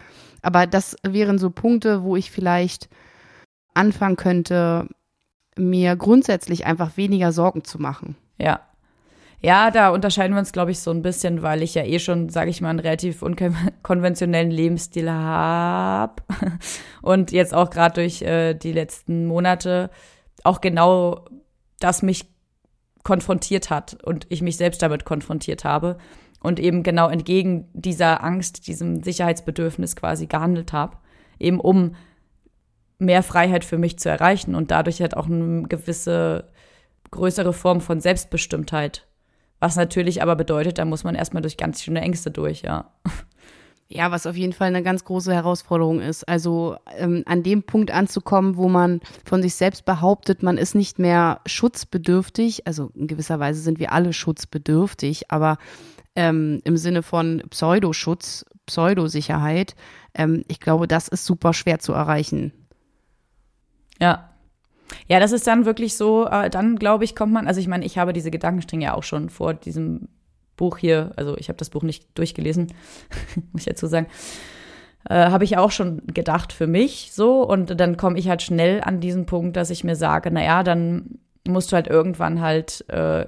Aber 0.42 0.66
das 0.66 0.96
wären 1.06 1.38
so 1.38 1.50
Punkte, 1.50 2.02
wo 2.02 2.16
ich 2.16 2.32
vielleicht 2.32 2.88
anfangen 3.74 4.16
könnte, 4.16 4.88
mir 5.56 5.94
grundsätzlich 5.94 6.66
einfach 6.66 6.96
weniger 6.96 7.32
Sorgen 7.32 7.62
zu 7.62 7.80
machen. 7.80 8.16
Ja, 8.38 8.60
ja, 9.40 9.70
da 9.70 9.90
unterscheiden 9.90 10.34
wir 10.34 10.40
uns, 10.40 10.52
glaube 10.52 10.72
ich, 10.72 10.80
so 10.80 10.90
ein 10.90 11.02
bisschen, 11.02 11.42
weil 11.42 11.62
ich 11.62 11.74
ja 11.74 11.84
eh 11.84 12.00
schon, 12.00 12.28
sage 12.28 12.50
ich 12.50 12.60
mal, 12.60 12.70
einen 12.70 12.80
relativ 12.80 13.22
unkonventionellen 13.22 14.50
Lebensstil 14.50 15.10
habe 15.10 16.22
und 17.02 17.30
jetzt 17.30 17.54
auch 17.54 17.70
gerade 17.70 17.94
durch 17.94 18.22
äh, 18.22 18.54
die 18.54 18.72
letzten 18.72 19.26
Monate 19.26 19.90
auch 20.42 20.60
genau 20.60 21.24
das 21.78 22.02
mich 22.02 22.26
konfrontiert 23.04 23.70
hat 23.70 24.02
und 24.02 24.26
ich 24.28 24.42
mich 24.42 24.56
selbst 24.56 24.82
damit 24.82 25.04
konfrontiert 25.04 25.64
habe 25.64 25.98
und 26.40 26.58
eben 26.58 26.82
genau 26.82 27.08
entgegen 27.08 27.68
dieser 27.72 28.22
Angst, 28.24 28.66
diesem 28.66 29.02
Sicherheitsbedürfnis 29.02 29.96
quasi 29.96 30.26
gehandelt 30.26 30.72
habe, 30.72 30.96
eben 31.38 31.60
um 31.60 31.94
mehr 32.98 33.22
Freiheit 33.22 33.64
für 33.64 33.78
mich 33.78 33.98
zu 33.98 34.08
erreichen 34.08 34.54
und 34.56 34.72
dadurch 34.72 35.00
halt 35.00 35.16
auch 35.16 35.26
eine 35.26 35.62
gewisse 35.62 36.48
größere 37.10 37.52
Form 37.52 37.80
von 37.80 38.00
Selbstbestimmtheit 38.00 39.07
was 39.60 39.76
natürlich 39.76 40.22
aber 40.22 40.36
bedeutet, 40.36 40.78
da 40.78 40.84
muss 40.84 41.04
man 41.04 41.14
erstmal 41.14 41.42
durch 41.42 41.56
ganz 41.56 41.82
schöne 41.82 42.00
Ängste 42.00 42.30
durch, 42.30 42.62
ja. 42.62 42.90
Ja, 43.90 44.10
was 44.10 44.26
auf 44.26 44.36
jeden 44.36 44.52
Fall 44.52 44.68
eine 44.68 44.82
ganz 44.82 45.04
große 45.04 45.32
Herausforderung 45.32 46.00
ist. 46.00 46.28
Also 46.28 46.76
ähm, 46.98 47.22
an 47.24 47.42
dem 47.42 47.62
Punkt 47.62 47.90
anzukommen, 47.90 48.58
wo 48.58 48.68
man 48.68 49.00
von 49.24 49.40
sich 49.40 49.54
selbst 49.54 49.86
behauptet, 49.86 50.42
man 50.42 50.58
ist 50.58 50.74
nicht 50.74 50.98
mehr 50.98 51.40
schutzbedürftig. 51.46 52.66
Also 52.66 52.90
in 52.94 53.06
gewisser 53.06 53.40
Weise 53.40 53.62
sind 53.62 53.78
wir 53.78 53.92
alle 53.92 54.12
schutzbedürftig, 54.12 55.30
aber 55.30 55.56
ähm, 56.14 56.60
im 56.64 56.76
Sinne 56.76 57.02
von 57.02 57.42
Pseudoschutz 57.48 58.44
Pseudosicherheit. 58.68 59.74
Ähm, 60.14 60.44
ich 60.46 60.60
glaube, 60.60 60.86
das 60.86 61.08
ist 61.08 61.24
super 61.24 61.54
schwer 61.54 61.80
zu 61.80 61.92
erreichen. 61.92 62.52
Ja. 64.00 64.30
Ja, 65.06 65.20
das 65.20 65.32
ist 65.32 65.46
dann 65.46 65.64
wirklich 65.64 65.96
so, 65.96 66.26
äh, 66.26 66.50
dann 66.50 66.76
glaube 66.76 67.04
ich, 67.04 67.14
kommt 67.14 67.32
man, 67.32 67.46
also 67.46 67.60
ich 67.60 67.68
meine, 67.68 67.84
ich 67.84 67.98
habe 67.98 68.12
diese 68.12 68.30
Gedankenstränge 68.30 68.86
ja 68.86 68.94
auch 68.94 69.02
schon 69.02 69.28
vor 69.30 69.54
diesem 69.54 70.08
Buch 70.56 70.78
hier, 70.78 71.12
also 71.16 71.36
ich 71.36 71.48
habe 71.48 71.56
das 71.56 71.70
Buch 71.70 71.82
nicht 71.82 72.06
durchgelesen, 72.18 72.68
muss 73.52 73.62
ich 73.62 73.66
dazu 73.66 73.86
sagen, 73.86 74.06
äh, 75.08 75.30
habe 75.30 75.44
ich 75.44 75.56
auch 75.56 75.70
schon 75.70 76.02
gedacht 76.06 76.52
für 76.52 76.66
mich 76.66 77.12
so 77.12 77.42
und 77.42 77.78
dann 77.80 77.96
komme 77.96 78.18
ich 78.18 78.28
halt 78.28 78.42
schnell 78.42 78.80
an 78.82 79.00
diesen 79.00 79.26
Punkt, 79.26 79.56
dass 79.56 79.70
ich 79.70 79.84
mir 79.84 79.96
sage, 79.96 80.30
naja, 80.30 80.62
dann 80.62 81.18
musst 81.46 81.72
du 81.72 81.76
halt 81.76 81.86
irgendwann 81.86 82.40
halt 82.40 82.84
äh, 82.88 83.26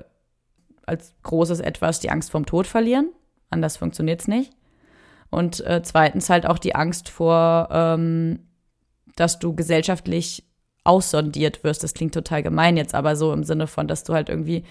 als 0.84 1.14
großes 1.22 1.60
Etwas 1.60 2.00
die 2.00 2.10
Angst 2.10 2.30
vorm 2.30 2.46
Tod 2.46 2.66
verlieren, 2.66 3.10
anders 3.48 3.76
funktioniert's 3.76 4.28
nicht. 4.28 4.52
Und 5.30 5.64
äh, 5.64 5.80
zweitens 5.82 6.28
halt 6.28 6.44
auch 6.44 6.58
die 6.58 6.74
Angst 6.74 7.08
vor, 7.08 7.68
ähm, 7.70 8.40
dass 9.14 9.38
du 9.38 9.54
gesellschaftlich 9.54 10.49
aussondiert 10.84 11.64
wirst. 11.64 11.82
Das 11.82 11.94
klingt 11.94 12.14
total 12.14 12.42
gemein 12.42 12.76
jetzt, 12.76 12.94
aber 12.94 13.16
so 13.16 13.32
im 13.32 13.44
Sinne 13.44 13.66
von, 13.66 13.88
dass 13.88 14.04
du 14.04 14.14
halt 14.14 14.28
irgendwie 14.28 14.64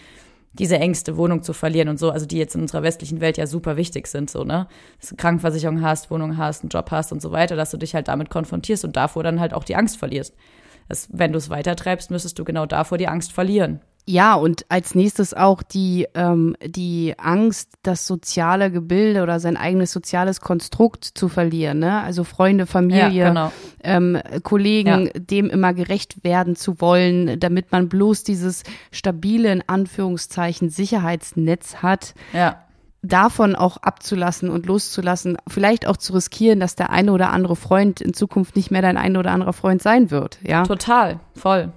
diese 0.54 0.78
Ängste, 0.78 1.16
Wohnung 1.16 1.44
zu 1.44 1.54
verlieren 1.54 1.90
und 1.90 2.00
so, 2.00 2.10
also 2.10 2.26
die 2.26 2.38
jetzt 2.38 2.56
in 2.56 2.62
unserer 2.62 2.82
westlichen 2.82 3.22
Welt 3.22 3.38
ja 3.38 3.46
super 3.46 3.78
wichtig 3.78 4.08
sind, 4.08 4.32
so, 4.32 4.44
ne? 4.44 4.68
Dass 5.00 5.10
du 5.10 5.16
Krankenversicherung 5.16 5.82
hast, 5.84 6.10
Wohnung 6.10 6.38
hast, 6.38 6.64
einen 6.64 6.70
Job 6.70 6.90
hast 6.92 7.12
und 7.12 7.22
so 7.22 7.32
weiter, 7.32 7.56
dass 7.56 7.72
du 7.72 7.78
dich 7.78 7.94
halt 7.94 8.08
damit 8.08 8.30
konfrontierst 8.30 8.84
und 8.84 8.96
davor 8.96 9.24
dann 9.24 9.40
halt 9.40 9.54
auch 9.54 9.64
die 9.64 9.76
Angst 9.76 9.98
verlierst. 9.98 10.36
Das, 10.88 11.08
wenn 11.12 11.32
du 11.32 11.38
es 11.38 11.52
weitertreibst, 11.52 12.10
müsstest 12.10 12.40
du 12.40 12.44
genau 12.44 12.66
davor 12.66 12.98
die 12.98 13.08
Angst 13.08 13.32
verlieren. 13.32 13.80
Ja, 14.10 14.34
und 14.34 14.66
als 14.70 14.96
nächstes 14.96 15.36
auch 15.36 15.62
die, 15.62 16.08
ähm, 16.16 16.56
die 16.66 17.14
Angst, 17.20 17.74
das 17.84 18.08
soziale 18.08 18.72
Gebilde 18.72 19.22
oder 19.22 19.40
sein 19.40 19.56
eigenes 19.56 19.92
soziales 19.92 20.42
Konstrukt 20.42 21.06
zu 21.06 21.30
verlieren. 21.30 21.78
Ne? 21.78 22.02
Also 22.02 22.24
Freunde, 22.24 22.66
Familie, 22.66 23.12
ja, 23.12 23.30
genau. 23.30 23.52
ähm, 23.84 24.18
Kollegen, 24.42 25.06
ja. 25.06 25.12
dem 25.14 25.52
immer 25.52 25.76
gerecht 25.76 26.24
werden 26.24 26.56
zu 26.56 26.82
wollen, 26.82 27.40
damit 27.40 27.72
man 27.72 27.88
bloß 27.88 28.24
dieses 28.24 28.64
stabile, 28.92 29.52
in 29.52 29.64
Anführungszeichen, 29.68 30.72
Sicherheitsnetz 30.72 31.76
hat. 31.84 32.16
Ja 32.34 32.64
davon 33.02 33.56
auch 33.56 33.78
abzulassen 33.78 34.50
und 34.50 34.66
loszulassen, 34.66 35.38
vielleicht 35.48 35.88
auch 35.88 35.96
zu 35.96 36.12
riskieren, 36.12 36.60
dass 36.60 36.76
der 36.76 36.90
eine 36.90 37.14
oder 37.14 37.30
andere 37.30 37.56
Freund 37.56 38.02
in 38.02 38.14
Zukunft 38.14 38.58
nicht 38.58 38.72
mehr 38.72 38.82
dein 38.82 38.98
ein 38.98 39.16
oder 39.16 39.32
anderer 39.32 39.54
Freund 39.54 39.82
sein 39.82 40.12
wird, 40.12 40.38
ja? 40.44 40.64
Total, 40.64 41.22
voll. 41.34 41.72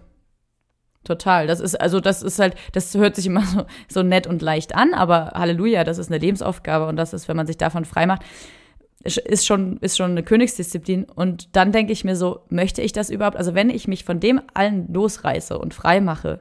Total. 1.05 1.47
Das 1.47 1.61
ist, 1.61 1.81
also 1.81 2.01
das 2.01 2.23
ist 2.23 2.38
halt, 2.38 2.55
das 2.73 2.95
hört 2.95 3.17
sich 3.17 3.27
immer 3.27 3.43
so, 3.47 3.65
so 3.88 4.03
nett 4.03 4.27
und 4.27 4.43
leicht 4.43 4.75
an, 4.75 4.95
aber 4.95 5.33
Halleluja, 5.35 5.85
das 5.85 5.99
ist 5.99 6.11
eine 6.11 6.19
Lebensaufgabe 6.19 6.87
und 6.87 6.97
das 6.97 7.12
ist, 7.12 7.29
wenn 7.29 7.37
man 7.37 7.47
sich 7.47 7.59
davon 7.59 7.85
frei 7.85 8.07
macht, 8.07 8.23
ist 9.05 9.47
schon, 9.47 9.79
ist 9.79 9.97
schon 9.97 10.12
eine 10.12 10.23
Königsdisziplin. 10.23 11.05
Und 11.05 11.57
dann 11.57 11.73
denke 11.73 11.93
ich 11.93 12.05
mir 12.05 12.17
so, 12.17 12.41
möchte 12.51 12.83
ich 12.83 12.93
das 12.93 13.11
überhaupt? 13.11 13.37
Also 13.37 13.55
wenn 13.55 13.71
ich 13.71 13.88
mich 13.88 14.05
von 14.05 14.21
dem 14.21 14.41
allen 14.55 14.93
losreiße 14.93 15.59
und 15.59 15.75
frei 15.75 16.01
mache, 16.01 16.41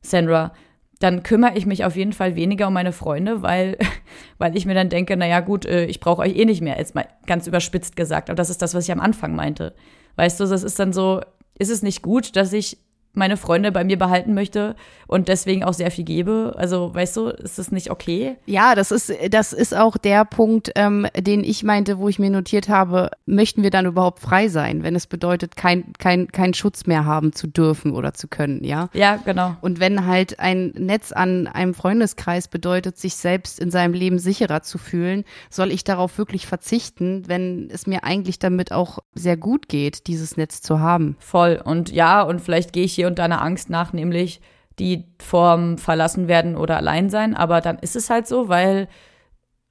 Sandra, 0.00 0.52
dann 0.98 1.22
kümmere 1.22 1.56
ich 1.56 1.66
mich 1.66 1.84
auf 1.84 1.96
jeden 1.96 2.12
Fall 2.12 2.36
weniger 2.36 2.68
um 2.68 2.74
meine 2.74 2.92
Freunde, 2.92 3.42
weil, 3.42 3.76
weil 4.38 4.56
ich 4.56 4.66
mir 4.66 4.74
dann 4.74 4.88
denke, 4.88 5.16
naja 5.16 5.40
gut, 5.40 5.66
äh, 5.66 5.84
ich 5.86 6.00
brauche 6.00 6.22
euch 6.22 6.36
eh 6.36 6.44
nicht 6.44 6.60
mehr, 6.62 6.78
jetzt 6.78 6.94
mal 6.94 7.06
ganz 7.26 7.46
überspitzt 7.46 7.96
gesagt. 7.96 8.30
Aber 8.30 8.36
das 8.36 8.50
ist 8.50 8.62
das, 8.62 8.74
was 8.74 8.84
ich 8.84 8.92
am 8.92 9.00
Anfang 9.00 9.34
meinte. 9.34 9.74
Weißt 10.16 10.40
du, 10.40 10.44
das 10.44 10.62
ist 10.62 10.78
dann 10.78 10.92
so, 10.92 11.20
ist 11.58 11.70
es 11.70 11.82
nicht 11.82 12.02
gut, 12.02 12.36
dass 12.36 12.52
ich 12.52 12.78
meine 13.12 13.36
Freunde 13.36 13.72
bei 13.72 13.84
mir 13.84 13.98
behalten 13.98 14.34
möchte 14.34 14.76
und 15.06 15.28
deswegen 15.28 15.64
auch 15.64 15.72
sehr 15.72 15.90
viel 15.90 16.04
gebe. 16.04 16.54
Also, 16.56 16.94
weißt 16.94 17.16
du, 17.16 17.28
ist 17.28 17.58
das 17.58 17.72
nicht 17.72 17.90
okay? 17.90 18.36
Ja, 18.46 18.74
das 18.74 18.92
ist, 18.92 19.12
das 19.30 19.52
ist 19.52 19.76
auch 19.76 19.96
der 19.96 20.24
Punkt, 20.24 20.70
ähm, 20.76 21.06
den 21.16 21.42
ich 21.42 21.64
meinte, 21.64 21.98
wo 21.98 22.08
ich 22.08 22.18
mir 22.20 22.30
notiert 22.30 22.68
habe, 22.68 23.10
möchten 23.26 23.62
wir 23.62 23.70
dann 23.70 23.86
überhaupt 23.86 24.20
frei 24.20 24.48
sein, 24.48 24.84
wenn 24.84 24.94
es 24.94 25.08
bedeutet, 25.08 25.56
kein, 25.56 25.92
kein, 25.98 26.28
keinen 26.28 26.54
Schutz 26.54 26.86
mehr 26.86 27.04
haben 27.04 27.32
zu 27.32 27.48
dürfen 27.48 27.92
oder 27.92 28.14
zu 28.14 28.28
können, 28.28 28.62
ja? 28.62 28.88
Ja, 28.92 29.16
genau. 29.16 29.56
Und 29.60 29.80
wenn 29.80 30.06
halt 30.06 30.38
ein 30.38 30.72
Netz 30.76 31.10
an 31.10 31.48
einem 31.48 31.74
Freundeskreis 31.74 32.46
bedeutet, 32.46 32.96
sich 32.96 33.16
selbst 33.16 33.58
in 33.58 33.72
seinem 33.72 33.94
Leben 33.94 34.20
sicherer 34.20 34.62
zu 34.62 34.78
fühlen, 34.78 35.24
soll 35.50 35.72
ich 35.72 35.82
darauf 35.82 36.18
wirklich 36.18 36.46
verzichten, 36.46 37.24
wenn 37.26 37.68
es 37.72 37.88
mir 37.88 38.04
eigentlich 38.04 38.38
damit 38.38 38.70
auch 38.70 39.00
sehr 39.14 39.36
gut 39.36 39.68
geht, 39.68 40.06
dieses 40.06 40.36
Netz 40.36 40.62
zu 40.62 40.78
haben? 40.78 41.16
Voll. 41.18 41.60
Und 41.64 41.90
ja, 41.90 42.22
und 42.22 42.40
vielleicht 42.40 42.72
gehe 42.72 42.84
ich 42.84 42.99
hier 43.00 43.06
und 43.06 43.18
da 43.18 43.24
eine 43.24 43.40
Angst 43.40 43.70
nach, 43.70 43.94
nämlich 43.94 44.42
die 44.78 45.06
vorm 45.18 45.78
Verlassen 45.78 46.28
werden 46.28 46.54
oder 46.54 46.76
allein 46.76 47.08
sein. 47.08 47.34
Aber 47.34 47.62
dann 47.62 47.78
ist 47.78 47.96
es 47.96 48.10
halt 48.10 48.26
so, 48.26 48.50
weil, 48.50 48.88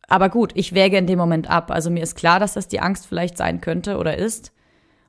aber 0.07 0.29
gut, 0.29 0.51
ich 0.55 0.73
wäge 0.73 0.97
in 0.97 1.05
dem 1.05 1.19
Moment 1.19 1.47
ab. 1.47 1.69
Also 1.69 1.91
mir 1.91 2.01
ist 2.01 2.15
klar, 2.15 2.39
dass 2.39 2.55
das 2.55 2.67
die 2.67 2.79
Angst 2.79 3.05
vielleicht 3.05 3.37
sein 3.37 3.61
könnte 3.61 3.97
oder 3.97 4.17
ist. 4.17 4.51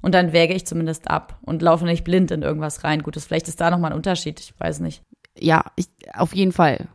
Und 0.02 0.14
dann 0.14 0.34
wäge 0.34 0.52
ich 0.52 0.66
zumindest 0.66 1.10
ab 1.10 1.38
und 1.42 1.62
laufe 1.62 1.86
nicht 1.86 2.04
blind 2.04 2.30
in 2.30 2.42
irgendwas 2.42 2.84
rein. 2.84 3.02
Gut, 3.02 3.16
das, 3.16 3.24
vielleicht 3.24 3.48
ist 3.48 3.60
da 3.60 3.70
nochmal 3.70 3.92
ein 3.92 3.96
Unterschied, 3.96 4.38
ich 4.38 4.52
weiß 4.58 4.80
nicht. 4.80 5.02
Ja, 5.38 5.64
ich, 5.76 5.86
auf 6.12 6.34
jeden 6.34 6.52
Fall. 6.52 6.88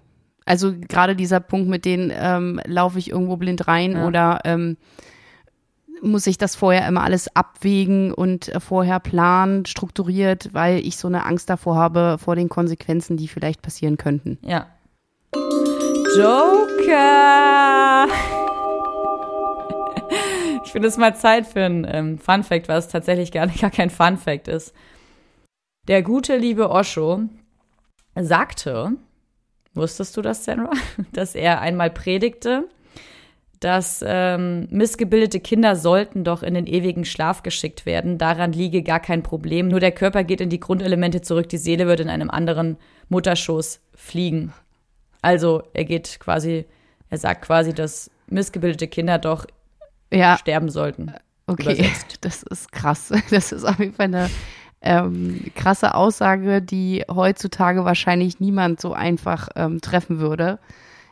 Also 0.46 0.76
gerade 0.78 1.16
dieser 1.16 1.40
Punkt 1.40 1.68
mit 1.68 1.86
denen 1.86 2.14
ähm, 2.16 2.62
laufe 2.66 3.00
ich 3.00 3.10
irgendwo 3.10 3.36
blind 3.36 3.68
rein 3.68 3.94
ja. 3.94 4.08
oder 4.08 4.42
ähm, 4.44 4.78
muss 6.02 6.28
ich 6.28 6.38
das 6.38 6.56
vorher 6.56 6.88
immer 6.88 7.04
alles 7.04 7.36
abwägen 7.36 8.14
und 8.14 8.50
äh, 8.50 8.60
vorher 8.60 9.00
planen, 9.00 9.66
strukturiert, 9.66 10.54
weil 10.54 10.80
ich 10.86 10.98
so 10.98 11.08
eine 11.08 11.26
Angst 11.26 11.50
davor 11.50 11.76
habe, 11.76 12.18
vor 12.20 12.36
den 12.36 12.50
Konsequenzen, 12.50 13.18
die 13.18 13.28
vielleicht 13.28 13.62
passieren 13.62 13.98
könnten. 13.98 14.38
Ja. 14.42 14.68
Joker! 16.18 18.08
Ich 20.66 20.72
finde 20.72 20.88
es 20.90 20.98
mal 20.98 21.16
Zeit 21.16 21.46
für 21.46 21.64
ein 21.64 21.88
ähm, 21.90 22.18
Fun 22.18 22.44
Fact, 22.44 22.68
was 22.68 22.90
tatsächlich 22.90 23.32
gar, 23.32 23.48
gar 23.48 23.70
kein 23.70 23.90
Fun 23.90 24.18
Fact 24.18 24.48
ist. 24.48 24.74
Der 25.88 26.02
gute 26.02 26.36
liebe 26.36 26.70
Osho 26.70 27.22
sagte, 28.16 28.94
wusstest 29.74 30.18
du 30.18 30.22
das, 30.22 30.44
Sandra, 30.44 30.72
dass 31.14 31.36
er 31.36 31.62
einmal 31.62 31.92
predigte, 31.92 32.68
dass 33.60 34.04
ähm, 34.06 34.68
missgebildete 34.70 35.39
Kinder 35.39 35.76
sollten 35.76 36.24
doch 36.24 36.44
in 36.44 36.54
den 36.54 36.68
ewigen 36.68 37.06
Schlaf 37.06 37.44
geschickt 37.44 37.86
werden. 37.86 38.18
Daran 38.18 38.52
liege 38.52 38.84
gar 38.84 39.00
kein 39.00 39.24
Problem. 39.24 39.68
Nur 39.68 39.80
der 39.80 39.91
Körper 39.91 40.24
geht 40.24 40.41
in 40.41 40.50
die 40.50 40.60
Grundelemente 40.60 41.22
zurück, 41.22 41.50
die 41.50 41.58
Seele 41.58 41.88
wird 41.88 42.00
in 42.00 42.10
einem 42.10 42.30
anderen 42.30 42.78
Mutterschoß 43.10 43.80
fliegen. 43.94 44.54
Also 45.22 45.63
er 45.74 45.86
geht 45.86 46.20
quasi, 46.20 46.65
er 47.10 47.18
sagt 47.18 47.44
quasi, 47.44 47.74
dass 47.74 48.12
missgebildete 48.28 48.88
Kinder 48.88 49.18
doch 49.18 49.46
ja. 50.12 50.38
sterben 50.38 50.70
sollten. 50.70 51.13
Okay, 51.48 51.74
übersetzt. 51.74 52.18
das 52.22 52.44
ist 52.44 52.72
krass. 52.72 53.12
Das 53.30 53.52
ist 53.52 53.63
auf 53.63 53.80
jeden 53.80 53.94
Fall 53.94 54.06
eine 54.06 54.30
ähm, 54.82 55.46
krasse 55.56 55.96
Aussage, 55.96 56.62
die 56.62 57.04
heutzutage 57.10 57.86
wahrscheinlich 57.86 58.39
niemand 58.39 58.80
so 58.80 58.94
einfach 58.94 59.50
ähm, 59.56 59.82
treffen 59.82 60.20
würde. 60.20 60.60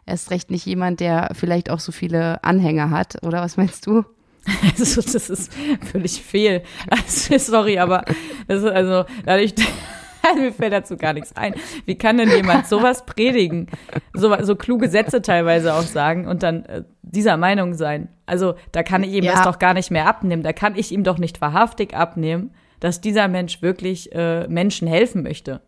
Erst 0.05 0.31
recht 0.31 0.51
nicht 0.51 0.65
jemand, 0.65 0.99
der 0.99 1.31
vielleicht 1.33 1.69
auch 1.69 1.79
so 1.79 1.91
viele 1.91 2.43
Anhänger 2.43 2.89
hat, 2.89 3.23
oder 3.23 3.41
was 3.41 3.57
meinst 3.57 3.85
du? 3.87 4.03
Also, 4.61 5.01
das 5.01 5.29
ist 5.29 5.53
völlig 5.89 6.21
fehl. 6.21 6.63
Also, 6.89 7.37
sorry, 7.37 7.79
aber 7.79 8.03
das 8.47 8.61
ist 8.61 8.69
also 8.69 9.05
dadurch, 9.25 9.53
mir 10.37 10.51
fällt 10.51 10.73
dazu 10.73 10.97
gar 10.97 11.13
nichts 11.13 11.33
ein. 11.37 11.55
Wie 11.85 11.97
kann 11.97 12.17
denn 12.17 12.29
jemand 12.29 12.67
sowas 12.67 13.05
predigen? 13.05 13.67
So, 14.13 14.35
so 14.43 14.57
kluge 14.57 14.89
Sätze 14.89 15.21
teilweise 15.21 15.73
auch 15.73 15.83
sagen 15.83 16.27
und 16.27 16.43
dann 16.43 16.65
äh, 16.65 16.83
dieser 17.01 17.37
Meinung 17.37 17.73
sein? 17.73 18.09
Also, 18.25 18.55
da 18.73 18.83
kann 18.83 19.03
ich 19.03 19.13
ihm 19.13 19.23
ja. 19.23 19.33
das 19.33 19.43
doch 19.43 19.59
gar 19.59 19.73
nicht 19.73 19.91
mehr 19.91 20.07
abnehmen. 20.07 20.43
Da 20.43 20.51
kann 20.51 20.75
ich 20.75 20.91
ihm 20.91 21.05
doch 21.05 21.17
nicht 21.17 21.39
wahrhaftig 21.39 21.95
abnehmen, 21.95 22.51
dass 22.81 22.99
dieser 22.99 23.29
Mensch 23.29 23.61
wirklich 23.61 24.13
äh, 24.13 24.47
Menschen 24.49 24.89
helfen 24.89 25.23
möchte. 25.23 25.61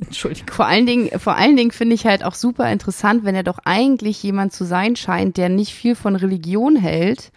Entschuldigung. 0.00 0.52
Vor 0.52 0.66
allen 0.66 0.86
Dingen, 0.86 1.18
vor 1.18 1.36
allen 1.36 1.56
Dingen 1.56 1.70
finde 1.70 1.94
ich 1.94 2.06
halt 2.06 2.24
auch 2.24 2.34
super 2.34 2.70
interessant, 2.70 3.24
wenn 3.24 3.34
er 3.34 3.42
doch 3.42 3.58
eigentlich 3.64 4.22
jemand 4.22 4.52
zu 4.52 4.64
sein 4.64 4.96
scheint, 4.96 5.36
der 5.36 5.48
nicht 5.48 5.74
viel 5.74 5.94
von 5.94 6.16
Religion 6.16 6.76
hält, 6.76 7.32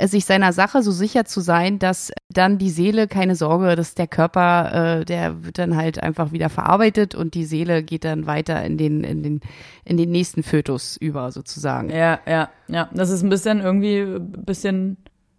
sich 0.00 0.24
seiner 0.24 0.52
Sache 0.52 0.82
so 0.82 0.90
sicher 0.90 1.24
zu 1.24 1.40
sein, 1.40 1.78
dass 1.78 2.10
dann 2.28 2.58
die 2.58 2.70
Seele 2.70 3.06
keine 3.06 3.36
Sorge, 3.36 3.76
dass 3.76 3.94
der 3.94 4.08
Körper, 4.08 5.00
äh, 5.00 5.04
der 5.04 5.44
wird 5.44 5.58
dann 5.58 5.76
halt 5.76 6.02
einfach 6.02 6.32
wieder 6.32 6.48
verarbeitet 6.48 7.14
und 7.14 7.34
die 7.34 7.44
Seele 7.44 7.84
geht 7.84 8.04
dann 8.04 8.26
weiter 8.26 8.64
in 8.64 8.76
den 8.76 9.04
in 9.04 9.22
den 9.22 9.40
in 9.84 9.96
den 9.96 10.10
nächsten 10.10 10.42
Fötus 10.42 10.96
über 10.96 11.30
sozusagen. 11.30 11.90
Ja, 11.90 12.18
ja, 12.26 12.50
ja. 12.66 12.90
Das 12.92 13.10
ist 13.10 13.22
ein 13.22 13.28
bisschen 13.28 13.60
irgendwie 13.60 14.00
ein 14.00 14.44
bisschen 14.44 14.96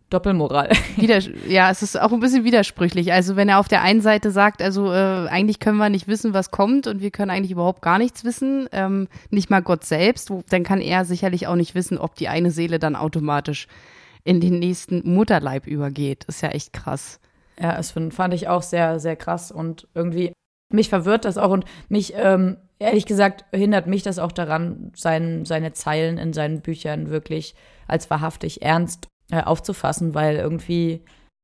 Doppelmoral. 0.09 0.69
Wieder, 0.97 1.19
ja, 1.47 1.71
es 1.71 1.81
ist 1.81 1.99
auch 1.99 2.11
ein 2.11 2.19
bisschen 2.19 2.43
widersprüchlich. 2.43 3.11
Also 3.11 3.35
wenn 3.35 3.49
er 3.49 3.59
auf 3.59 3.67
der 3.67 3.81
einen 3.81 4.01
Seite 4.01 4.31
sagt, 4.31 4.61
also 4.61 4.91
äh, 4.91 5.27
eigentlich 5.27 5.59
können 5.59 5.77
wir 5.77 5.89
nicht 5.89 6.07
wissen, 6.07 6.33
was 6.33 6.51
kommt 6.51 6.85
und 6.85 7.01
wir 7.01 7.09
können 7.09 7.31
eigentlich 7.31 7.51
überhaupt 7.51 7.81
gar 7.81 7.97
nichts 7.97 8.23
wissen, 8.23 8.69
ähm, 8.71 9.07
nicht 9.31 9.49
mal 9.49 9.61
Gott 9.61 9.83
selbst, 9.83 10.29
wo, 10.29 10.43
dann 10.49 10.63
kann 10.63 10.79
er 10.79 11.05
sicherlich 11.05 11.47
auch 11.47 11.55
nicht 11.55 11.73
wissen, 11.73 11.97
ob 11.97 12.15
die 12.15 12.27
eine 12.27 12.51
Seele 12.51 12.77
dann 12.77 12.95
automatisch 12.95 13.67
in 14.23 14.41
den 14.41 14.59
nächsten 14.59 15.01
Mutterleib 15.11 15.65
übergeht. 15.65 16.25
ist 16.25 16.41
ja 16.41 16.49
echt 16.49 16.73
krass. 16.73 17.19
Ja, 17.59 17.75
das 17.75 17.91
fand 17.91 18.33
ich 18.33 18.47
auch 18.47 18.61
sehr, 18.61 18.99
sehr 18.99 19.15
krass 19.15 19.51
und 19.51 19.87
irgendwie 19.95 20.33
mich 20.71 20.89
verwirrt 20.89 21.25
das 21.25 21.37
auch 21.37 21.51
und 21.51 21.65
mich, 21.89 22.13
ähm, 22.15 22.57
ehrlich 22.79 23.05
gesagt, 23.05 23.45
hindert 23.53 23.87
mich 23.87 24.03
das 24.03 24.19
auch 24.19 24.31
daran, 24.31 24.91
sein, 24.95 25.45
seine 25.45 25.73
Zeilen 25.73 26.17
in 26.17 26.33
seinen 26.33 26.61
Büchern 26.61 27.09
wirklich 27.09 27.55
als 27.87 28.09
wahrhaftig 28.09 28.61
ernst 28.61 29.07
äh, 29.31 29.41
aufzufassen, 29.41 30.13
weil 30.13 30.35
irgendwie, 30.35 31.01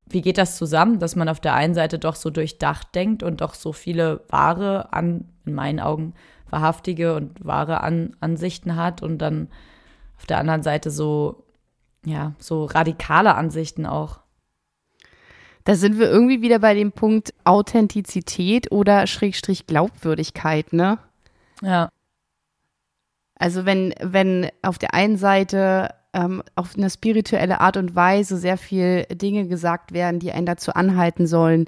wie 0.07 0.21
geht 0.21 0.37
das 0.37 0.57
zusammen, 0.57 0.99
dass 0.99 1.15
man 1.15 1.29
auf 1.29 1.39
der 1.39 1.53
einen 1.53 1.73
Seite 1.73 1.99
doch 1.99 2.15
so 2.15 2.29
durchdacht 2.29 2.93
denkt 2.95 3.23
und 3.23 3.41
doch 3.41 3.53
so 3.53 3.73
viele 3.73 4.21
wahre, 4.29 4.93
an, 4.93 5.29
in 5.45 5.53
meinen 5.53 5.79
Augen 5.79 6.13
wahrhaftige 6.49 7.15
und 7.15 7.43
wahre 7.45 7.81
an, 7.81 8.15
Ansichten 8.19 8.75
hat 8.75 9.01
und 9.01 9.17
dann 9.19 9.47
auf 10.17 10.25
der 10.25 10.37
anderen 10.37 10.63
Seite 10.63 10.91
so, 10.91 11.45
ja, 12.05 12.33
so 12.37 12.65
radikale 12.65 13.35
Ansichten 13.35 13.85
auch. 13.85 14.19
Da 15.63 15.75
sind 15.75 15.99
wir 15.99 16.09
irgendwie 16.09 16.41
wieder 16.41 16.59
bei 16.59 16.73
dem 16.73 16.91
Punkt 16.91 17.33
Authentizität 17.43 18.71
oder 18.71 19.05
Schrägstrich 19.07 19.67
Glaubwürdigkeit, 19.67 20.73
ne? 20.73 20.97
Ja. 21.61 21.89
Also 23.35 23.65
wenn, 23.65 23.93
wenn 24.01 24.49
auf 24.61 24.77
der 24.77 24.93
einen 24.93 25.17
Seite 25.17 25.95
ähm, 26.13 26.43
auf 26.55 26.75
eine 26.75 26.89
spirituelle 26.89 27.61
Art 27.61 27.77
und 27.77 27.95
Weise 27.95 28.37
sehr 28.37 28.57
viel 28.57 29.05
Dinge 29.11 29.47
gesagt 29.47 29.93
werden, 29.93 30.19
die 30.19 30.31
einen 30.31 30.45
dazu 30.45 30.73
anhalten 30.73 31.27
sollen, 31.27 31.65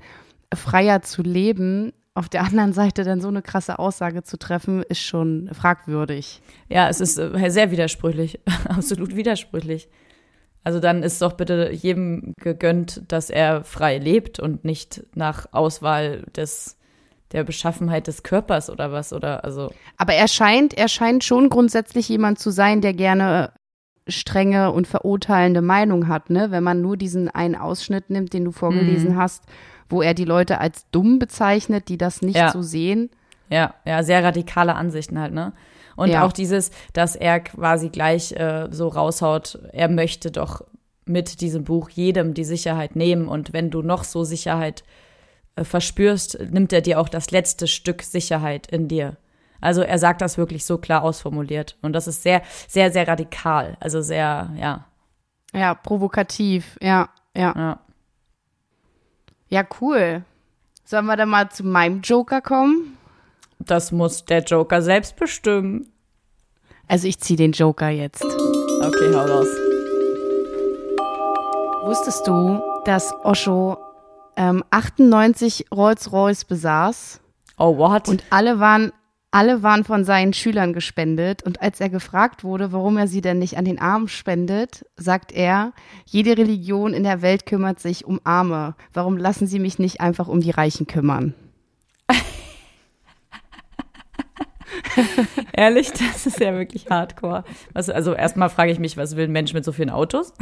freier 0.54 1.02
zu 1.02 1.22
leben, 1.22 1.94
auf 2.16 2.30
der 2.30 2.44
anderen 2.44 2.74
Seite 2.74 3.04
dann 3.04 3.22
so 3.22 3.28
eine 3.28 3.42
krasse 3.42 3.80
Aussage 3.80 4.24
zu 4.24 4.38
treffen, 4.38 4.84
ist 4.84 5.02
schon 5.02 5.50
fragwürdig. 5.52 6.42
Ja, 6.70 6.88
es 6.88 7.02
ist 7.02 7.18
äh, 7.18 7.50
sehr 7.50 7.72
widersprüchlich, 7.72 8.40
absolut 8.70 9.16
widersprüchlich. 9.16 9.90
Also 10.64 10.80
dann 10.80 11.04
ist 11.04 11.22
doch 11.22 11.34
bitte 11.34 11.72
jedem 11.72 12.34
gegönnt, 12.40 13.02
dass 13.08 13.30
er 13.30 13.64
frei 13.64 13.98
lebt 13.98 14.40
und 14.40 14.64
nicht 14.64 15.04
nach 15.16 15.48
Auswahl 15.52 16.24
des 16.36 16.78
der 17.34 17.44
Beschaffenheit 17.44 18.06
des 18.06 18.22
Körpers 18.22 18.70
oder 18.70 18.92
was 18.92 19.12
oder 19.12 19.44
also. 19.44 19.74
Aber 19.98 20.14
er 20.14 20.28
scheint, 20.28 20.76
er 20.76 20.88
scheint 20.88 21.24
schon 21.24 21.50
grundsätzlich 21.50 22.08
jemand 22.08 22.38
zu 22.38 22.52
sein, 22.52 22.80
der 22.82 22.94
gerne 22.94 23.52
strenge 24.08 24.72
und 24.72 24.88
verurteilende 24.88 25.62
Meinung 25.62 26.08
hat, 26.08 26.30
ne? 26.30 26.52
Wenn 26.52 26.64
man 26.64 26.82
nur 26.82 26.98
diesen 26.98 27.30
einen 27.30 27.56
Ausschnitt 27.56 28.10
nimmt, 28.10 28.34
den 28.34 28.46
du 28.46 28.52
vorgelesen 28.52 29.14
mhm. 29.14 29.18
hast, 29.18 29.44
wo 29.90 30.02
er 30.02 30.14
die 30.14 30.26
Leute 30.26 30.60
als 30.60 30.90
dumm 30.92 31.20
bezeichnet, 31.20 31.88
die 31.88 31.98
das 31.98 32.22
nicht 32.22 32.38
ja. 32.38 32.52
so 32.52 32.62
sehen. 32.62 33.10
Ja, 33.50 33.76
ja, 33.86 34.04
sehr 34.04 34.24
radikale 34.24 34.76
Ansichten 34.76 35.20
halt, 35.20 35.34
ne? 35.34 35.54
Und 35.96 36.10
ja. 36.10 36.26
auch 36.26 36.34
dieses, 36.34 36.72
dass 36.94 37.16
er 37.16 37.40
quasi 37.40 37.90
gleich 37.90 38.32
äh, 38.32 38.68
so 38.72 38.88
raushaut, 38.88 39.60
er 39.72 39.90
möchte 39.90 40.32
doch 40.32 40.64
mit 41.06 41.42
diesem 41.42 41.64
Buch 41.64 41.90
jedem 41.90 42.34
die 42.34 42.44
Sicherheit 42.44 42.96
nehmen. 42.96 43.28
Und 43.28 43.54
wenn 43.54 43.70
du 43.70 43.82
noch 43.82 44.04
so 44.04 44.24
Sicherheit 44.24 44.84
äh, 45.56 45.64
verspürst, 45.64 46.40
nimmt 46.52 46.74
er 46.74 46.82
dir 46.82 47.00
auch 47.00 47.10
das 47.10 47.32
letzte 47.32 47.68
Stück 47.68 48.02
Sicherheit 48.02 48.68
in 48.68 48.88
dir. 48.88 49.18
Also 49.64 49.82
er 49.82 49.98
sagt 49.98 50.22
das 50.22 50.38
wirklich 50.38 50.66
so 50.66 50.78
klar 50.78 51.04
ausformuliert. 51.04 51.78
Und 51.82 51.94
das 51.94 52.06
ist 52.08 52.22
sehr, 52.22 52.42
sehr, 52.68 52.92
sehr 52.92 53.08
radikal. 53.08 53.78
Also 53.80 54.02
sehr, 54.02 54.52
ja. 54.58 54.86
Ja, 55.54 55.74
provokativ. 55.74 56.78
Ja, 56.82 57.10
ja. 57.34 57.54
Ja, 57.56 57.80
ja 59.48 59.64
cool. 59.80 60.26
Sollen 60.84 61.06
wir 61.06 61.16
dann 61.16 61.30
mal 61.30 61.50
zu 61.50 61.64
meinem 61.64 62.02
Joker 62.02 62.42
kommen? 62.42 62.98
Das 63.60 63.94
muss 63.94 64.26
der 64.26 64.44
Joker 64.44 64.82
selbst 64.82 65.16
bestimmen. 65.16 65.94
Also 66.90 67.08
ich 67.08 67.20
ziehe 67.22 67.38
den 67.38 67.54
Joker 67.54 67.88
jetzt. 67.88 68.26
Okay, 68.26 69.14
hau 69.16 69.26
raus. 69.26 69.48
Wusstest 71.86 72.28
du, 72.28 72.62
dass 72.84 73.14
Osho 73.24 73.78
ähm, 74.36 74.62
98 74.72 75.68
Rolls-Royce 75.74 76.44
besaß? 76.44 77.22
Oh, 77.58 77.78
what? 77.78 78.10
Und 78.10 78.26
alle 78.30 78.60
waren, 78.60 78.92
alle 79.34 79.64
waren 79.64 79.84
von 79.84 80.06
seinen 80.06 80.34
Schülern 80.34 80.74
gespendet. 80.74 81.42
Und 81.44 81.62
als 81.62 81.82
er 81.82 81.90
gefragt 81.90 82.44
wurde, 82.44 82.72
warum 82.72 82.98
er 82.98 83.08
sie 83.08 83.22
denn 83.22 83.40
nicht 83.40 83.58
an 83.58 83.66
den 83.66 83.80
Armen 83.80 84.08
spendet, 84.08 84.86
sagt 84.96 85.32
er, 85.32 85.74
jede 86.06 86.38
Religion 86.38 86.94
in 86.94 87.04
der 87.04 87.24
Welt 87.24 87.48
kümmert 87.48 87.80
sich 87.80 88.06
um 88.06 88.22
Arme. 88.24 88.76
Warum 88.94 89.18
lassen 89.18 89.48
sie 89.48 89.58
mich 89.58 89.80
nicht 89.80 90.02
einfach 90.02 90.28
um 90.28 90.40
die 90.40 90.52
Reichen 90.52 90.86
kümmern? 90.86 91.34
Ehrlich, 95.54 95.92
das 95.92 96.28
ist 96.28 96.40
ja 96.40 96.54
wirklich 96.54 96.90
hardcore. 96.92 97.44
Was, 97.74 97.90
also 97.90 98.14
erstmal 98.14 98.50
frage 98.50 98.72
ich 98.72 98.78
mich, 98.78 98.98
was 98.98 99.16
will 99.16 99.26
ein 99.26 99.32
Mensch 99.32 99.54
mit 99.54 99.66
so 99.66 99.72
vielen 99.72 99.90
Autos? 99.90 100.34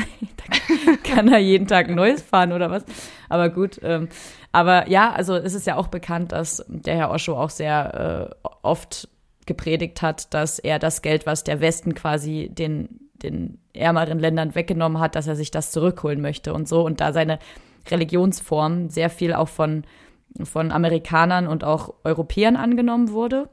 kann 1.03 1.29
er 1.29 1.39
jeden 1.39 1.67
Tag 1.67 1.87
ein 1.87 1.95
neues 1.95 2.21
fahren 2.21 2.51
oder 2.51 2.69
was? 2.69 2.83
Aber 3.29 3.49
gut. 3.49 3.79
Ähm, 3.83 4.09
aber 4.51 4.89
ja, 4.89 5.11
also 5.11 5.35
es 5.35 5.53
ist 5.53 5.67
ja 5.67 5.77
auch 5.77 5.87
bekannt, 5.87 6.31
dass 6.31 6.65
der 6.67 6.95
Herr 6.95 7.11
Osho 7.11 7.37
auch 7.37 7.49
sehr 7.49 8.31
äh, 8.43 8.47
oft 8.61 9.07
gepredigt 9.45 10.01
hat, 10.01 10.33
dass 10.33 10.59
er 10.59 10.79
das 10.79 11.01
Geld, 11.01 11.25
was 11.25 11.43
der 11.43 11.61
Westen 11.61 11.95
quasi 11.95 12.49
den, 12.51 13.09
den 13.13 13.59
ärmeren 13.73 14.19
Ländern 14.19 14.55
weggenommen 14.55 14.99
hat, 14.99 15.15
dass 15.15 15.27
er 15.27 15.35
sich 15.35 15.51
das 15.51 15.71
zurückholen 15.71 16.21
möchte 16.21 16.53
und 16.53 16.67
so. 16.67 16.85
Und 16.85 17.01
da 17.01 17.13
seine 17.13 17.39
Religionsform 17.89 18.89
sehr 18.89 19.09
viel 19.09 19.33
auch 19.33 19.47
von, 19.47 19.83
von 20.43 20.71
Amerikanern 20.71 21.47
und 21.47 21.63
auch 21.63 21.93
Europäern 22.03 22.55
angenommen 22.55 23.11
wurde 23.11 23.49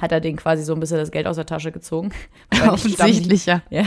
hat 0.00 0.12
er 0.12 0.20
den 0.20 0.36
quasi 0.36 0.64
so 0.64 0.74
ein 0.74 0.80
bisschen 0.80 0.98
das 0.98 1.10
Geld 1.10 1.26
aus 1.26 1.36
der 1.36 1.46
Tasche 1.46 1.70
gezogen. 1.70 2.10
Offensichtlich, 2.68 3.46
ja. 3.46 3.62
ja. 3.70 3.84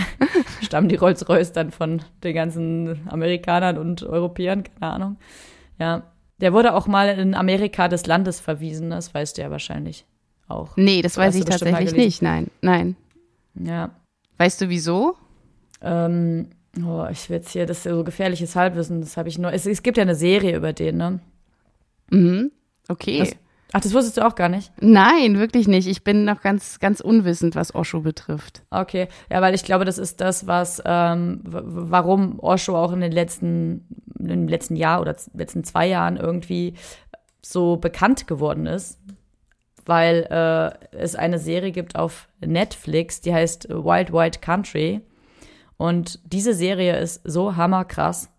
Stammen 0.61 0.89
die 0.89 0.95
Rolls-Royce 0.95 1.51
dann 1.51 1.71
von 1.71 2.01
den 2.23 2.33
ganzen 2.33 3.01
Amerikanern 3.09 3.77
und 3.77 4.03
Europäern, 4.03 4.63
keine 4.63 4.93
Ahnung. 4.93 5.17
Ja. 5.79 6.03
Der 6.39 6.53
wurde 6.53 6.73
auch 6.73 6.87
mal 6.87 7.09
in 7.17 7.33
Amerika 7.33 7.87
des 7.87 8.05
Landes 8.05 8.39
verwiesen, 8.39 8.89
das 8.89 9.13
weißt 9.13 9.37
du 9.37 9.41
ja 9.41 9.51
wahrscheinlich 9.51 10.05
auch. 10.47 10.77
Nee, 10.77 11.01
das 11.01 11.17
weiß 11.17 11.35
ich 11.35 11.45
tatsächlich 11.45 11.93
nicht, 11.93 12.21
nein, 12.21 12.47
nein. 12.61 12.95
Ja. 13.55 13.91
Weißt 14.37 14.61
du 14.61 14.69
wieso? 14.69 15.15
Ähm, 15.81 16.49
oh, 16.85 17.07
ich 17.11 17.29
will 17.29 17.37
jetzt 17.37 17.49
hier, 17.49 17.65
das 17.65 17.77
ist 17.77 17.91
so 17.91 18.03
gefährliches 18.03 18.55
Halbwissen, 18.55 19.01
das 19.01 19.17
habe 19.17 19.29
ich 19.29 19.37
nur. 19.37 19.51
Es, 19.51 19.65
es, 19.65 19.81
gibt 19.81 19.97
ja 19.97 20.03
eine 20.03 20.15
Serie 20.15 20.55
über 20.55 20.73
den, 20.73 20.97
ne? 20.97 21.19
Mhm. 22.11 22.51
Okay. 22.87 23.19
Das, 23.19 23.31
Ach, 23.73 23.81
das 23.81 23.93
wusstest 23.93 24.17
du 24.17 24.25
auch 24.25 24.35
gar 24.35 24.47
nicht? 24.47 24.71
Nein, 24.79 25.39
wirklich 25.39 25.67
nicht. 25.67 25.87
Ich 25.87 26.03
bin 26.03 26.23
noch 26.23 26.41
ganz, 26.41 26.79
ganz 26.79 27.01
unwissend, 27.01 27.55
was 27.55 27.75
Osho 27.75 27.99
betrifft. 27.99 28.63
Okay, 28.69 29.09
ja, 29.29 29.41
weil 29.41 29.53
ich 29.53 29.63
glaube, 29.65 29.83
das 29.83 29.97
ist 29.97 30.21
das, 30.21 30.47
was, 30.47 30.81
ähm, 30.85 31.41
warum 31.43 32.39
Osho 32.39 32.77
auch 32.77 32.93
in 32.93 33.01
den 33.01 33.11
letzten, 33.11 33.85
im 34.19 34.47
letzten 34.47 34.77
Jahr 34.77 35.01
oder 35.01 35.15
letzten 35.33 35.65
zwei 35.65 35.87
Jahren 35.87 36.15
irgendwie 36.15 36.75
so 37.41 37.75
bekannt 37.75 38.27
geworden 38.27 38.67
ist. 38.67 38.99
Weil 39.85 40.27
äh, 40.29 40.95
es 40.95 41.15
eine 41.15 41.39
Serie 41.39 41.71
gibt 41.71 41.95
auf 41.95 42.27
Netflix, 42.39 43.21
die 43.21 43.33
heißt 43.33 43.69
Wild 43.69 44.11
Wild 44.11 44.41
Country. 44.41 45.01
Und 45.77 46.19
diese 46.25 46.53
Serie 46.53 46.99
ist 46.99 47.21
so 47.23 47.55
hammerkrass, 47.55 48.29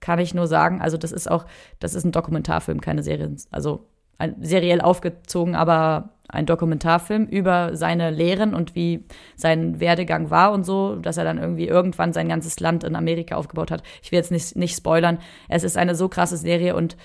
kann 0.00 0.18
ich 0.18 0.34
nur 0.34 0.46
sagen. 0.46 0.80
Also, 0.80 0.96
das 0.96 1.12
ist 1.12 1.30
auch, 1.30 1.46
das 1.78 1.94
ist 1.94 2.04
ein 2.04 2.12
Dokumentarfilm, 2.12 2.80
keine 2.80 3.02
Serie. 3.02 3.36
Also, 3.50 3.86
ein, 4.18 4.36
seriell 4.40 4.80
aufgezogen, 4.80 5.54
aber 5.54 6.10
ein 6.28 6.46
Dokumentarfilm 6.46 7.26
über 7.26 7.76
seine 7.76 8.10
Lehren 8.10 8.54
und 8.54 8.74
wie 8.74 9.04
sein 9.36 9.80
Werdegang 9.80 10.30
war 10.30 10.52
und 10.52 10.64
so, 10.64 10.96
dass 10.96 11.16
er 11.16 11.24
dann 11.24 11.38
irgendwie 11.38 11.68
irgendwann 11.68 12.12
sein 12.12 12.28
ganzes 12.28 12.58
Land 12.60 12.84
in 12.84 12.96
Amerika 12.96 13.36
aufgebaut 13.36 13.70
hat. 13.70 13.82
Ich 14.02 14.10
will 14.10 14.18
jetzt 14.18 14.32
nicht, 14.32 14.56
nicht 14.56 14.76
spoilern. 14.76 15.18
Es 15.48 15.62
ist 15.62 15.76
eine 15.76 15.94
so 15.94 16.08
krasse 16.08 16.36
Serie 16.36 16.74
und 16.74 16.96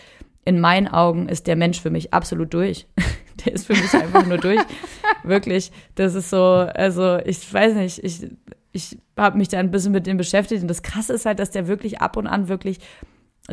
in 0.43 0.60
meinen 0.60 0.88
Augen 0.88 1.30
ist 1.30 1.45
der 1.45 1.56
Mensch 1.56 1.80
für 1.80 1.91
mich 1.91 2.13
absolut 2.13 2.54
durch. 2.54 2.88
der 3.45 3.54
ist 3.54 3.67
für 3.67 3.74
mich 3.74 3.93
einfach 3.93 4.26
nur 4.26 4.38
durch. 4.38 4.62
Wirklich. 5.24 5.71
Das 5.95 6.15
ist 6.15 6.30
so, 6.30 6.41
also 6.41 7.19
ich 7.19 7.54
weiß 7.54 7.76
nicht, 7.76 8.04
ich, 8.04 8.28
ich 8.71 8.97
habe 9.17 9.38
mich 9.38 9.50
da 9.50 9.60
ein 9.60 9.69
bisschen 9.69 9.91
mit 9.91 10.08
dem 10.08 10.17
beschäftigt 10.17 10.63
und 10.63 10.67
das 10.67 10.82
Krasse 10.82 11.13
ist 11.13 11.26
halt, 11.26 11.39
dass 11.39 11.52
der 11.52 11.67
wirklich 11.67 12.02
ab 12.02 12.17
und 12.17 12.26
an 12.26 12.47
wirklich 12.47 12.80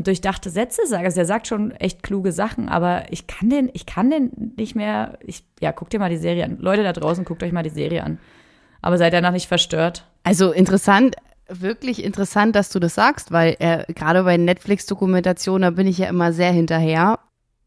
durchdachte 0.03 0.51
Sätze 0.51 0.87
sagt. 0.87 1.05
Also 1.05 1.21
er 1.21 1.27
sagt 1.27 1.47
schon 1.47 1.71
echt 1.73 2.03
kluge 2.03 2.33
Sachen, 2.33 2.69
aber 2.69 3.05
ich 3.11 3.27
kann 3.27 3.51
den, 3.51 3.71
ich 3.73 3.87
kann 3.87 4.11
den 4.11 4.53
nicht 4.57 4.75
mehr. 4.75 5.19
Ich, 5.25 5.45
ja, 5.61 5.73
guck 5.73 5.91
dir 5.91 5.99
mal 5.99 6.11
die 6.11 6.17
Serie 6.17 6.45
an. 6.45 6.59
Leute 6.59 6.83
da 6.83 6.93
draußen, 6.93 7.25
guckt 7.25 7.43
euch 7.43 7.53
mal 7.53 7.63
die 7.63 7.71
Serie 7.71 8.05
an. 8.05 8.19
Aber 8.81 8.99
seid 8.99 9.13
danach 9.13 9.33
nicht 9.33 9.49
verstört. 9.49 10.05
Also 10.23 10.53
interessant, 10.53 11.17
wirklich 11.49 12.05
interessant, 12.05 12.55
dass 12.55 12.71
du 12.71 12.79
das 12.79 12.95
sagst, 12.95 13.33
weil 13.33 13.57
äh, 13.59 13.85
gerade 13.93 14.23
bei 14.23 14.37
Netflix-Dokumentationen, 14.37 15.63
da 15.63 15.71
bin 15.71 15.87
ich 15.87 15.99
ja 15.99 16.09
immer 16.09 16.33
sehr 16.33 16.53
hinterher. 16.53 17.19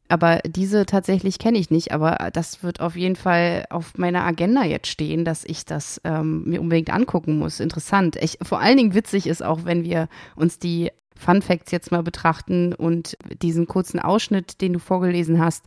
Aber 0.08 0.40
diese 0.46 0.86
tatsächlich 0.86 1.40
kenne 1.40 1.58
ich 1.58 1.72
nicht. 1.72 1.94
Aber 1.94 2.32
das 2.34 2.64
wird 2.64 2.82
auf 2.82 2.98
jeden 2.98 3.16
Fall 3.16 3.66
auf 3.70 3.98
meiner 3.98 4.26
Agenda 4.26 4.64
jetzt 4.66 4.88
stehen, 4.88 5.24
dass 5.24 5.46
ich 5.46 5.66
das 5.66 6.02
ähm, 6.04 6.44
mir 6.44 6.60
unbedingt 6.60 6.94
angucken 6.94 7.40
muss. 7.40 7.62
Interessant. 7.62 8.18
Ich, 8.18 8.38
vor 8.42 8.60
allen 8.60 8.76
Dingen 8.76 8.94
witzig 8.94 9.26
ist 9.26 9.42
auch, 9.42 9.64
wenn 9.64 9.86
wir 9.86 10.10
uns 10.36 10.60
die 10.60 10.92
Fun 11.22 11.42
Facts 11.42 11.72
jetzt 11.72 11.92
mal 11.92 12.04
betrachten 12.04 12.74
und 12.74 13.18
diesen 13.42 13.68
kurzen 13.68 14.00
Ausschnitt, 14.00 14.62
den 14.62 14.74
du 14.74 14.80
vorgelesen 14.80 15.40
hast, 15.40 15.66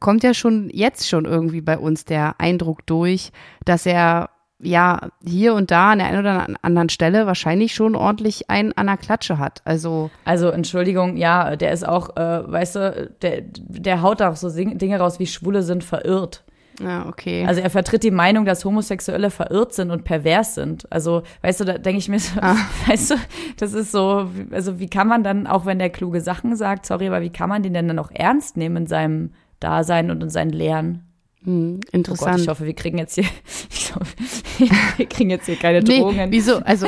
kommt 0.00 0.24
ja 0.24 0.34
schon 0.34 0.68
jetzt 0.70 1.08
schon 1.08 1.24
irgendwie 1.24 1.60
bei 1.60 1.78
uns 1.78 2.04
der 2.04 2.34
Eindruck 2.38 2.84
durch, 2.86 3.30
dass 3.64 3.86
er 3.86 4.30
ja 4.62 5.08
hier 5.24 5.54
und 5.54 5.70
da 5.70 5.92
an 5.92 5.98
der 5.98 6.08
einen 6.08 6.20
oder 6.20 6.46
anderen 6.62 6.88
Stelle 6.88 7.26
wahrscheinlich 7.26 7.74
schon 7.74 7.94
ordentlich 7.94 8.48
einen 8.50 8.72
an 8.72 8.86
der 8.86 8.96
Klatsche 8.96 9.38
hat. 9.38 9.60
Also 9.64 10.10
also 10.24 10.50
Entschuldigung, 10.50 11.16
ja, 11.16 11.56
der 11.56 11.72
ist 11.72 11.86
auch, 11.86 12.16
äh, 12.16 12.50
weißt 12.50 12.76
du, 12.76 13.12
der 13.22 13.42
der 13.42 14.02
haut 14.02 14.22
auch 14.22 14.36
so 14.36 14.50
Dinge 14.50 14.98
raus 14.98 15.18
wie 15.18 15.26
Schwule 15.26 15.62
sind 15.62 15.84
verirrt. 15.84 16.44
Ja, 16.80 17.06
okay. 17.06 17.44
Also 17.46 17.60
er 17.60 17.70
vertritt 17.70 18.02
die 18.02 18.10
Meinung, 18.10 18.44
dass 18.44 18.64
Homosexuelle 18.64 19.30
verirrt 19.30 19.74
sind 19.74 19.90
und 19.90 20.04
pervers 20.04 20.54
sind. 20.54 20.90
Also, 20.90 21.22
weißt 21.42 21.60
du, 21.60 21.64
da 21.64 21.78
denke 21.78 21.98
ich 21.98 22.08
mir 22.08 22.18
so, 22.18 22.40
ah. 22.40 22.56
weißt 22.86 23.10
du, 23.10 23.14
das 23.58 23.72
ist 23.74 23.92
so, 23.92 24.28
also 24.50 24.78
wie 24.78 24.88
kann 24.88 25.08
man 25.08 25.22
dann, 25.22 25.46
auch 25.46 25.66
wenn 25.66 25.78
der 25.78 25.90
kluge 25.90 26.20
Sachen 26.20 26.56
sagt, 26.56 26.86
sorry, 26.86 27.08
aber 27.08 27.22
wie 27.22 27.30
kann 27.30 27.48
man 27.48 27.62
den 27.62 27.74
denn 27.74 27.88
dann 27.88 27.98
auch 27.98 28.10
ernst 28.12 28.56
nehmen 28.56 28.76
in 28.76 28.86
seinem 28.86 29.30
Dasein 29.60 30.10
und 30.10 30.22
in 30.22 30.30
seinen 30.30 30.50
Lehren? 30.50 31.06
Hm, 31.44 31.80
interessant. 31.90 32.20
Oh 32.20 32.32
Gott, 32.32 32.40
ich 32.40 32.48
hoffe, 32.48 32.66
wir 32.66 32.74
kriegen 32.74 32.98
jetzt 32.98 33.14
hier, 33.14 33.24
ich 33.70 33.94
hoffe, 33.94 34.16
wir 34.96 35.06
kriegen 35.06 35.30
jetzt 35.30 35.46
hier 35.46 35.56
keine 35.56 35.82
Drohungen. 35.82 36.30
Nee, 36.30 36.36
wieso? 36.36 36.58
Also, 36.58 36.86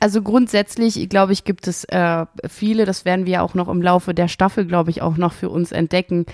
also 0.00 0.22
grundsätzlich, 0.22 1.10
glaube 1.10 1.34
ich, 1.34 1.44
gibt 1.44 1.68
es 1.68 1.84
äh, 1.84 2.24
viele, 2.48 2.86
das 2.86 3.04
werden 3.04 3.26
wir 3.26 3.42
auch 3.42 3.52
noch 3.52 3.68
im 3.68 3.82
Laufe 3.82 4.14
der 4.14 4.28
Staffel, 4.28 4.64
glaube 4.64 4.90
ich, 4.90 5.02
auch 5.02 5.18
noch 5.18 5.34
für 5.34 5.50
uns 5.50 5.72
entdecken, 5.72 6.24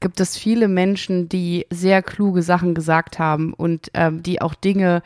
gibt 0.00 0.20
es 0.20 0.36
viele 0.36 0.68
Menschen, 0.68 1.30
die 1.30 1.66
sehr 1.70 2.02
kluge 2.02 2.42
Sachen 2.42 2.74
gesagt 2.74 3.18
haben 3.18 3.54
und 3.54 3.90
ähm, 3.94 4.22
die 4.22 4.42
auch 4.42 4.54
Dinge 4.54 5.02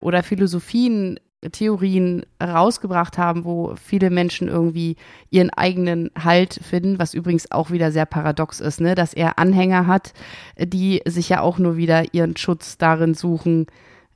oder 0.00 0.22
Philosophien, 0.22 1.18
Theorien 1.50 2.26
rausgebracht 2.42 3.16
haben, 3.16 3.44
wo 3.44 3.74
viele 3.82 4.10
Menschen 4.10 4.48
irgendwie 4.48 4.96
ihren 5.30 5.48
eigenen 5.50 6.10
Halt 6.22 6.60
finden, 6.62 6.98
was 6.98 7.14
übrigens 7.14 7.50
auch 7.50 7.70
wieder 7.70 7.90
sehr 7.90 8.06
paradox 8.06 8.60
ist, 8.60 8.82
ne? 8.82 8.94
dass 8.94 9.14
er 9.14 9.38
Anhänger 9.38 9.86
hat, 9.86 10.12
die 10.58 11.00
sich 11.06 11.30
ja 11.30 11.40
auch 11.40 11.58
nur 11.58 11.78
wieder 11.78 12.12
ihren 12.12 12.36
Schutz 12.36 12.76
darin 12.76 13.14
suchen, 13.14 13.66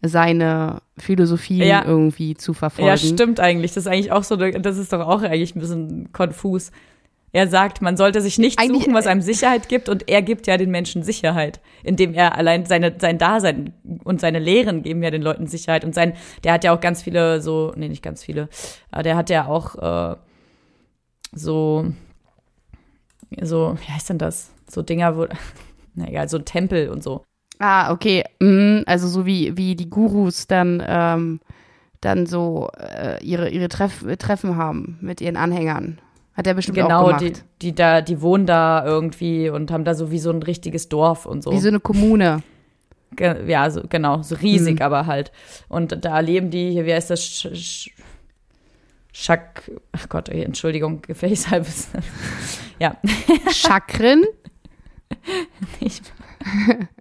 seine 0.02 0.80
Philosophie 0.96 1.64
ja. 1.64 1.84
irgendwie 1.84 2.34
zu 2.34 2.54
verfolgen. 2.54 2.88
Ja, 2.88 2.96
stimmt 2.96 3.38
eigentlich. 3.38 3.72
Das 3.72 3.84
ist 3.84 3.86
eigentlich 3.86 4.12
auch 4.12 4.24
so, 4.24 4.36
das 4.36 4.78
ist 4.78 4.92
doch 4.92 5.06
auch 5.06 5.22
eigentlich 5.22 5.54
ein 5.54 5.60
bisschen 5.60 6.12
konfus. 6.12 6.70
Er 7.32 7.46
sagt, 7.46 7.80
man 7.80 7.96
sollte 7.96 8.20
sich 8.20 8.38
nicht 8.38 8.58
Eigentlich, 8.58 8.82
suchen, 8.82 8.94
was 8.94 9.06
einem 9.06 9.22
Sicherheit 9.22 9.68
gibt, 9.68 9.88
und 9.88 10.08
er 10.08 10.20
gibt 10.20 10.48
ja 10.48 10.56
den 10.56 10.70
Menschen 10.70 11.04
Sicherheit, 11.04 11.60
indem 11.84 12.12
er 12.12 12.36
allein 12.36 12.66
seine, 12.66 12.94
sein 12.98 13.18
Dasein 13.18 13.72
und 14.02 14.20
seine 14.20 14.40
Lehren 14.40 14.82
geben 14.82 15.02
ja 15.02 15.10
den 15.10 15.22
Leuten 15.22 15.46
Sicherheit. 15.46 15.84
Und 15.84 15.94
sein, 15.94 16.14
der 16.42 16.54
hat 16.54 16.64
ja 16.64 16.74
auch 16.74 16.80
ganz 16.80 17.02
viele 17.02 17.40
so, 17.40 17.72
nee, 17.76 17.88
nicht 17.88 18.02
ganz 18.02 18.24
viele, 18.24 18.48
aber 18.90 19.04
der 19.04 19.16
hat 19.16 19.30
ja 19.30 19.46
auch 19.46 19.76
äh, 19.76 20.16
so, 21.32 21.92
so, 23.40 23.76
wie 23.80 23.92
heißt 23.92 24.10
denn 24.10 24.18
das? 24.18 24.50
So 24.68 24.82
Dinger, 24.82 25.16
wo, 25.16 25.26
na 25.94 26.08
egal, 26.08 26.28
so 26.28 26.38
ein 26.38 26.44
Tempel 26.44 26.88
und 26.88 27.04
so. 27.04 27.22
Ah, 27.60 27.92
okay. 27.92 28.24
Mhm, 28.40 28.84
also 28.86 29.06
so 29.06 29.26
wie, 29.26 29.56
wie 29.56 29.76
die 29.76 29.90
Gurus 29.90 30.46
dann, 30.46 30.82
ähm, 30.84 31.40
dann 32.00 32.24
so 32.26 32.70
äh, 32.78 33.22
ihre, 33.22 33.50
ihre 33.50 33.68
Treff 33.68 34.04
Treffen 34.18 34.56
haben 34.56 34.98
mit 35.02 35.20
ihren 35.20 35.36
Anhängern. 35.36 35.98
Hat 36.34 36.46
er 36.46 36.54
bestimmt 36.54 36.78
genau, 36.78 37.02
auch 37.02 37.06
gemacht. 37.06 37.20
Genau, 37.20 37.34
die, 37.60 37.66
die 37.66 37.74
da, 37.74 38.00
die 38.00 38.22
wohnen 38.22 38.46
da 38.46 38.82
irgendwie 38.84 39.50
und 39.50 39.70
haben 39.70 39.84
da 39.84 39.94
so 39.94 40.10
wie 40.10 40.18
so 40.18 40.30
ein 40.30 40.42
richtiges 40.42 40.88
Dorf 40.88 41.26
und 41.26 41.42
so. 41.42 41.52
Wie 41.52 41.60
so 41.60 41.68
eine 41.68 41.80
Kommune. 41.80 42.42
Ge 43.14 43.46
ja, 43.46 43.68
so, 43.70 43.82
genau, 43.86 44.22
so 44.22 44.36
riesig 44.36 44.76
mhm. 44.76 44.82
aber 44.82 45.04
halt. 45.04 45.30
Und 45.68 46.02
da 46.04 46.20
leben 46.20 46.50
die, 46.50 46.70
hier, 46.70 46.86
wie 46.86 46.94
heißt 46.94 47.10
das? 47.10 47.22
Sch 47.22 47.48
Sch 47.54 47.90
Schak, 49.12 49.70
ach 49.92 50.08
Gott, 50.08 50.28
Entschuldigung, 50.28 51.02
gefäßhalbes. 51.02 51.88
ja. 52.78 52.96
Chakren? 53.50 54.24
ich, 55.80 56.00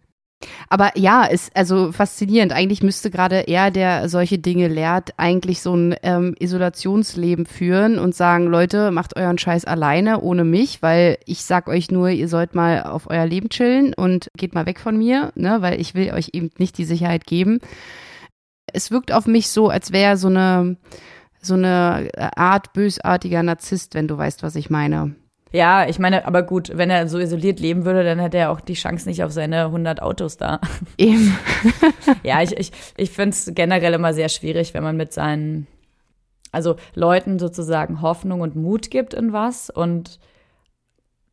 aber 0.69 0.97
ja, 0.97 1.25
ist 1.25 1.55
also 1.55 1.91
faszinierend. 1.91 2.53
Eigentlich 2.53 2.81
müsste 2.81 3.11
gerade 3.11 3.47
er, 3.47 3.71
der 3.71 4.07
solche 4.07 4.37
Dinge 4.39 4.67
lehrt, 4.67 5.13
eigentlich 5.17 5.61
so 5.61 5.75
ein 5.75 5.95
ähm, 6.03 6.35
Isolationsleben 6.39 7.45
führen 7.45 7.99
und 7.99 8.15
sagen, 8.15 8.47
Leute, 8.47 8.91
macht 8.91 9.17
euren 9.17 9.37
Scheiß 9.37 9.65
alleine, 9.65 10.21
ohne 10.21 10.45
mich, 10.45 10.81
weil 10.81 11.17
ich 11.25 11.43
sag 11.43 11.67
euch 11.67 11.91
nur, 11.91 12.09
ihr 12.09 12.27
sollt 12.29 12.55
mal 12.55 12.83
auf 12.83 13.09
euer 13.09 13.25
Leben 13.25 13.49
chillen 13.49 13.93
und 13.93 14.29
geht 14.37 14.53
mal 14.53 14.65
weg 14.65 14.79
von 14.79 14.97
mir, 14.97 15.31
ne, 15.35 15.61
weil 15.61 15.79
ich 15.81 15.93
will 15.95 16.13
euch 16.13 16.29
eben 16.33 16.51
nicht 16.57 16.77
die 16.77 16.85
Sicherheit 16.85 17.25
geben. 17.25 17.59
Es 18.71 18.91
wirkt 18.91 19.11
auf 19.11 19.25
mich 19.27 19.49
so, 19.49 19.69
als 19.69 19.91
wäre 19.91 20.17
so 20.17 20.27
eine 20.27 20.77
so 21.41 21.53
eine 21.53 22.09
Art 22.35 22.73
bösartiger 22.73 23.43
Narzisst, 23.43 23.93
wenn 23.93 24.07
du 24.09 24.17
weißt, 24.17 24.43
was 24.43 24.55
ich 24.55 24.69
meine. 24.69 25.15
Ja, 25.51 25.87
ich 25.87 25.97
meine, 25.97 26.27
aber 26.27 26.43
gut, 26.43 26.71
wenn 26.75 26.91
er 26.91 27.07
so 27.07 27.17
isoliert 27.17 27.59
leben 27.59 27.83
würde, 27.83 28.03
dann 28.03 28.19
hätte 28.19 28.37
er 28.37 28.51
auch 28.51 28.61
die 28.61 28.75
Chance 28.75 29.09
nicht 29.09 29.23
auf 29.23 29.31
seine 29.31 29.65
100 29.65 30.01
Autos 30.01 30.37
da. 30.37 30.59
Eben. 30.97 31.37
ja, 32.23 32.41
ich, 32.43 32.55
ich, 32.55 32.71
ich 32.97 33.09
finde 33.09 33.31
es 33.31 33.51
generell 33.55 33.93
immer 33.93 34.13
sehr 34.13 34.29
schwierig, 34.29 34.73
wenn 34.73 34.83
man 34.83 34.95
mit 34.95 35.11
seinen, 35.11 35.65
also 36.51 36.75
Leuten 36.93 37.39
sozusagen 37.39 38.01
Hoffnung 38.01 38.41
und 38.41 38.55
Mut 38.55 38.91
gibt 38.91 39.15
in 39.15 39.33
was 39.33 39.69
und 39.69 40.19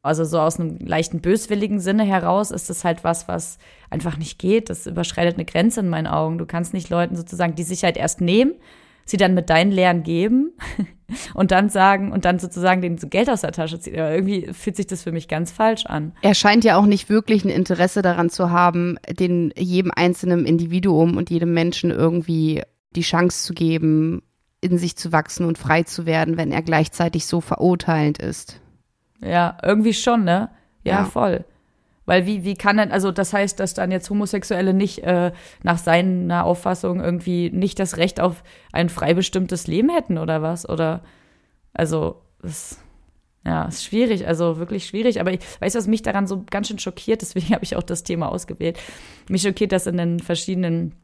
also 0.02 0.24
so 0.24 0.38
aus 0.38 0.60
einem 0.60 0.78
leichten 0.78 1.20
böswilligen 1.20 1.80
Sinne 1.80 2.04
heraus 2.04 2.52
ist 2.52 2.70
das 2.70 2.84
halt 2.84 3.02
was, 3.02 3.26
was 3.26 3.58
einfach 3.90 4.16
nicht 4.16 4.38
geht. 4.38 4.70
Das 4.70 4.86
überschreitet 4.86 5.34
eine 5.34 5.44
Grenze 5.44 5.80
in 5.80 5.88
meinen 5.88 6.06
Augen. 6.06 6.38
Du 6.38 6.46
kannst 6.46 6.72
nicht 6.72 6.90
Leuten 6.90 7.16
sozusagen 7.16 7.56
die 7.56 7.64
Sicherheit 7.64 7.96
erst 7.96 8.20
nehmen 8.20 8.54
sie 9.06 9.16
dann 9.16 9.32
mit 9.32 9.48
deinen 9.48 9.70
Lehren 9.70 10.02
geben 10.02 10.52
und 11.34 11.52
dann 11.52 11.70
sagen 11.70 12.12
und 12.12 12.26
dann 12.26 12.38
sozusagen 12.38 12.82
den 12.82 12.96
Geld 12.96 13.30
aus 13.30 13.40
der 13.40 13.52
Tasche 13.52 13.80
ziehen. 13.80 13.98
Aber 13.98 14.12
irgendwie 14.12 14.52
fühlt 14.52 14.76
sich 14.76 14.86
das 14.86 15.04
für 15.04 15.12
mich 15.12 15.28
ganz 15.28 15.50
falsch 15.52 15.86
an. 15.86 16.12
Er 16.20 16.34
scheint 16.34 16.64
ja 16.64 16.76
auch 16.76 16.86
nicht 16.86 17.08
wirklich 17.08 17.44
ein 17.44 17.50
Interesse 17.50 18.02
daran 18.02 18.28
zu 18.28 18.50
haben, 18.50 18.98
den 19.08 19.54
jedem 19.56 19.92
einzelnen 19.94 20.44
Individuum 20.44 21.16
und 21.16 21.30
jedem 21.30 21.54
Menschen 21.54 21.90
irgendwie 21.90 22.62
die 22.94 23.02
Chance 23.02 23.46
zu 23.46 23.54
geben, 23.54 24.22
in 24.60 24.78
sich 24.78 24.96
zu 24.96 25.12
wachsen 25.12 25.46
und 25.46 25.58
frei 25.58 25.84
zu 25.84 26.06
werden, 26.06 26.36
wenn 26.36 26.50
er 26.50 26.62
gleichzeitig 26.62 27.26
so 27.26 27.40
verurteilend 27.40 28.18
ist. 28.18 28.60
Ja, 29.20 29.56
irgendwie 29.62 29.94
schon, 29.94 30.24
ne? 30.24 30.50
Ja, 30.82 31.00
ja. 31.00 31.04
voll. 31.04 31.44
Weil 32.06 32.24
wie, 32.24 32.44
wie 32.44 32.54
kann 32.54 32.76
denn, 32.76 32.92
also 32.92 33.10
das 33.10 33.32
heißt, 33.32 33.58
dass 33.60 33.74
dann 33.74 33.90
jetzt 33.90 34.08
Homosexuelle 34.08 34.72
nicht 34.72 35.00
äh, 35.00 35.32
nach 35.62 35.78
seiner 35.78 36.44
Auffassung 36.44 37.00
irgendwie 37.00 37.50
nicht 37.50 37.78
das 37.78 37.96
Recht 37.96 38.20
auf 38.20 38.44
ein 38.72 38.88
frei 38.88 39.12
bestimmtes 39.12 39.66
Leben 39.66 39.90
hätten 39.90 40.16
oder 40.16 40.40
was? 40.40 40.68
Oder 40.68 41.02
also 41.74 42.22
das, 42.40 42.78
ja, 43.44 43.64
ist 43.64 43.84
schwierig, 43.84 44.26
also 44.26 44.58
wirklich 44.58 44.86
schwierig. 44.86 45.20
Aber 45.20 45.32
ich 45.32 45.40
weiß, 45.60 45.74
was 45.74 45.88
mich 45.88 46.02
daran 46.02 46.28
so 46.28 46.44
ganz 46.48 46.68
schön 46.68 46.78
schockiert, 46.78 47.22
deswegen 47.22 47.48
habe 47.54 47.64
ich 47.64 47.76
auch 47.76 47.82
das 47.82 48.04
Thema 48.04 48.28
ausgewählt. 48.30 48.78
Mich 49.28 49.42
schockiert, 49.42 49.72
dass 49.72 49.86
in 49.86 49.96
den 49.96 50.20
verschiedenen 50.20 50.94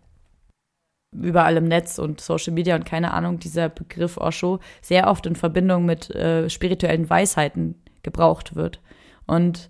überall 1.12 1.56
im 1.58 1.64
Netz 1.64 1.98
und 1.98 2.20
Social 2.20 2.54
Media 2.54 2.74
und 2.74 2.86
keine 2.86 3.12
Ahnung, 3.12 3.38
dieser 3.38 3.68
Begriff 3.68 4.16
Osho 4.16 4.60
sehr 4.80 5.08
oft 5.08 5.26
in 5.26 5.36
Verbindung 5.36 5.84
mit 5.84 6.10
äh, 6.10 6.48
spirituellen 6.48 7.10
Weisheiten 7.10 7.74
gebraucht 8.02 8.54
wird. 8.54 8.80
Und 9.26 9.68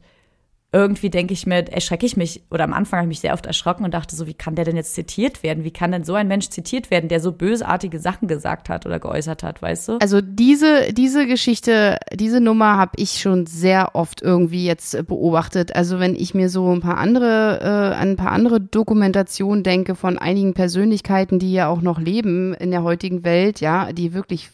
irgendwie 0.74 1.10
denke 1.10 1.34
ich 1.34 1.46
mir, 1.46 1.70
erschrecke 1.70 2.06
ich 2.06 2.16
mich, 2.16 2.42
oder 2.50 2.64
am 2.64 2.72
Anfang 2.72 3.00
habe 3.00 3.06
ich 3.06 3.16
mich 3.16 3.20
sehr 3.20 3.34
oft 3.34 3.44
erschrocken 3.44 3.84
und 3.84 3.92
dachte 3.92 4.16
so, 4.16 4.26
wie 4.26 4.32
kann 4.32 4.54
der 4.54 4.64
denn 4.64 4.76
jetzt 4.76 4.94
zitiert 4.94 5.42
werden? 5.42 5.64
Wie 5.64 5.70
kann 5.70 5.92
denn 5.92 6.04
so 6.04 6.14
ein 6.14 6.28
Mensch 6.28 6.48
zitiert 6.48 6.90
werden, 6.90 7.08
der 7.08 7.20
so 7.20 7.32
bösartige 7.32 7.98
Sachen 7.98 8.26
gesagt 8.26 8.70
hat 8.70 8.86
oder 8.86 8.98
geäußert 8.98 9.42
hat, 9.42 9.60
weißt 9.60 9.88
du? 9.88 9.98
Also 10.00 10.22
diese, 10.22 10.94
diese 10.94 11.26
Geschichte, 11.26 11.98
diese 12.14 12.40
Nummer 12.40 12.78
habe 12.78 12.92
ich 12.96 13.20
schon 13.20 13.44
sehr 13.44 13.94
oft 13.94 14.22
irgendwie 14.22 14.64
jetzt 14.64 15.06
beobachtet. 15.06 15.76
Also 15.76 16.00
wenn 16.00 16.14
ich 16.14 16.32
mir 16.34 16.48
so 16.48 16.72
ein 16.72 16.80
paar 16.80 16.96
andere, 16.96 17.60
äh, 17.60 17.96
ein 17.96 18.16
paar 18.16 18.32
andere 18.32 18.58
Dokumentationen 18.60 19.62
denke 19.64 19.94
von 19.94 20.16
einigen 20.16 20.54
Persönlichkeiten, 20.54 21.38
die 21.38 21.52
ja 21.52 21.68
auch 21.68 21.82
noch 21.82 22.00
leben 22.00 22.54
in 22.54 22.70
der 22.70 22.82
heutigen 22.82 23.24
Welt, 23.24 23.60
ja, 23.60 23.92
die 23.92 24.14
wirklich 24.14 24.50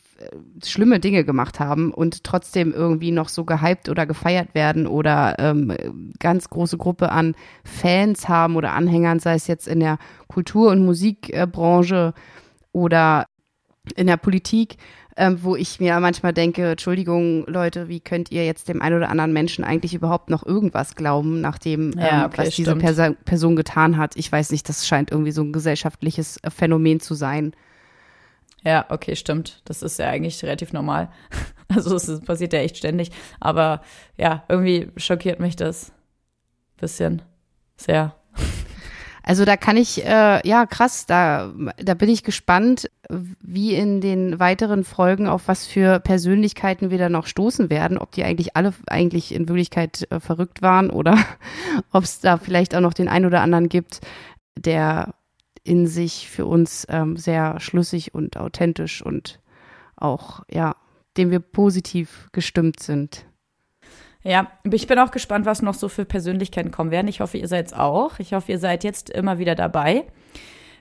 schlimme 0.64 1.00
Dinge 1.00 1.24
gemacht 1.24 1.60
haben 1.60 1.92
und 1.92 2.24
trotzdem 2.24 2.72
irgendwie 2.72 3.10
noch 3.10 3.28
so 3.28 3.44
gehypt 3.44 3.88
oder 3.88 4.06
gefeiert 4.06 4.54
werden 4.54 4.86
oder 4.86 5.36
ähm, 5.38 6.12
ganz 6.18 6.50
große 6.50 6.76
Gruppe 6.76 7.10
an 7.10 7.34
Fans 7.64 8.28
haben 8.28 8.56
oder 8.56 8.72
Anhängern, 8.72 9.20
sei 9.20 9.34
es 9.34 9.46
jetzt 9.46 9.68
in 9.68 9.80
der 9.80 9.98
Kultur- 10.26 10.70
und 10.70 10.84
Musikbranche 10.84 12.14
oder 12.72 13.26
in 13.96 14.06
der 14.06 14.16
Politik, 14.16 14.76
ähm, 15.16 15.38
wo 15.42 15.56
ich 15.56 15.80
mir 15.80 15.98
manchmal 16.00 16.32
denke, 16.32 16.70
Entschuldigung, 16.70 17.44
Leute, 17.46 17.88
wie 17.88 18.00
könnt 18.00 18.30
ihr 18.30 18.44
jetzt 18.44 18.68
dem 18.68 18.82
einen 18.82 18.96
oder 18.96 19.10
anderen 19.10 19.32
Menschen 19.32 19.64
eigentlich 19.64 19.94
überhaupt 19.94 20.30
noch 20.30 20.44
irgendwas 20.44 20.94
glauben, 20.94 21.40
nachdem 21.40 21.92
ja, 21.92 22.20
ähm, 22.20 22.26
okay, 22.26 22.46
was 22.46 22.54
diese 22.54 22.76
Perso 22.76 23.14
Person 23.24 23.56
getan 23.56 23.96
hat? 23.96 24.16
Ich 24.16 24.30
weiß 24.30 24.50
nicht, 24.50 24.68
das 24.68 24.86
scheint 24.86 25.10
irgendwie 25.10 25.32
so 25.32 25.42
ein 25.42 25.52
gesellschaftliches 25.52 26.38
Phänomen 26.48 27.00
zu 27.00 27.14
sein. 27.14 27.52
Ja, 28.64 28.86
okay, 28.88 29.16
stimmt. 29.16 29.62
Das 29.64 29.82
ist 29.82 29.98
ja 29.98 30.08
eigentlich 30.08 30.42
relativ 30.42 30.72
normal. 30.72 31.10
Also 31.70 31.94
es 31.96 32.20
passiert 32.22 32.54
ja 32.54 32.60
echt 32.60 32.78
ständig. 32.78 33.10
Aber 33.40 33.82
ja, 34.16 34.42
irgendwie 34.48 34.90
schockiert 34.96 35.38
mich 35.38 35.54
das 35.54 35.92
bisschen 36.78 37.20
sehr. 37.76 38.14
Also 39.22 39.44
da 39.44 39.58
kann 39.58 39.76
ich, 39.76 40.02
äh, 40.06 40.40
ja 40.48 40.64
krass, 40.64 41.04
da, 41.04 41.52
da 41.76 41.92
bin 41.92 42.08
ich 42.08 42.24
gespannt, 42.24 42.90
wie 43.10 43.74
in 43.74 44.00
den 44.00 44.40
weiteren 44.40 44.84
Folgen 44.84 45.26
auf 45.26 45.48
was 45.48 45.66
für 45.66 46.00
Persönlichkeiten 46.00 46.90
wir 46.90 46.96
da 46.96 47.10
noch 47.10 47.26
stoßen 47.26 47.68
werden, 47.68 47.98
ob 47.98 48.12
die 48.12 48.24
eigentlich 48.24 48.56
alle 48.56 48.72
eigentlich 48.86 49.34
in 49.34 49.46
Wirklichkeit 49.46 50.06
äh, 50.10 50.20
verrückt 50.20 50.62
waren 50.62 50.88
oder 50.88 51.18
ob 51.92 52.04
es 52.04 52.20
da 52.20 52.38
vielleicht 52.38 52.74
auch 52.74 52.80
noch 52.80 52.94
den 52.94 53.08
einen 53.08 53.26
oder 53.26 53.42
anderen 53.42 53.68
gibt, 53.68 54.00
der 54.56 55.12
in 55.68 55.86
sich 55.86 56.30
für 56.30 56.46
uns 56.46 56.86
ähm, 56.88 57.16
sehr 57.16 57.60
schlüssig 57.60 58.14
und 58.14 58.38
authentisch 58.38 59.02
und 59.02 59.38
auch, 59.96 60.42
ja, 60.50 60.76
dem 61.16 61.30
wir 61.30 61.40
positiv 61.40 62.28
gestimmt 62.32 62.80
sind. 62.80 63.26
Ja, 64.22 64.50
ich 64.64 64.86
bin 64.86 64.98
auch 64.98 65.10
gespannt, 65.10 65.46
was 65.46 65.62
noch 65.62 65.74
so 65.74 65.88
für 65.88 66.04
Persönlichkeiten 66.04 66.70
kommen 66.70 66.90
werden. 66.90 67.08
Ich 67.08 67.20
hoffe, 67.20 67.38
ihr 67.38 67.48
seid 67.48 67.66
es 67.66 67.72
auch. 67.72 68.18
Ich 68.18 68.32
hoffe, 68.32 68.52
ihr 68.52 68.58
seid 68.58 68.82
jetzt 68.82 69.10
immer 69.10 69.38
wieder 69.38 69.54
dabei. 69.54 70.06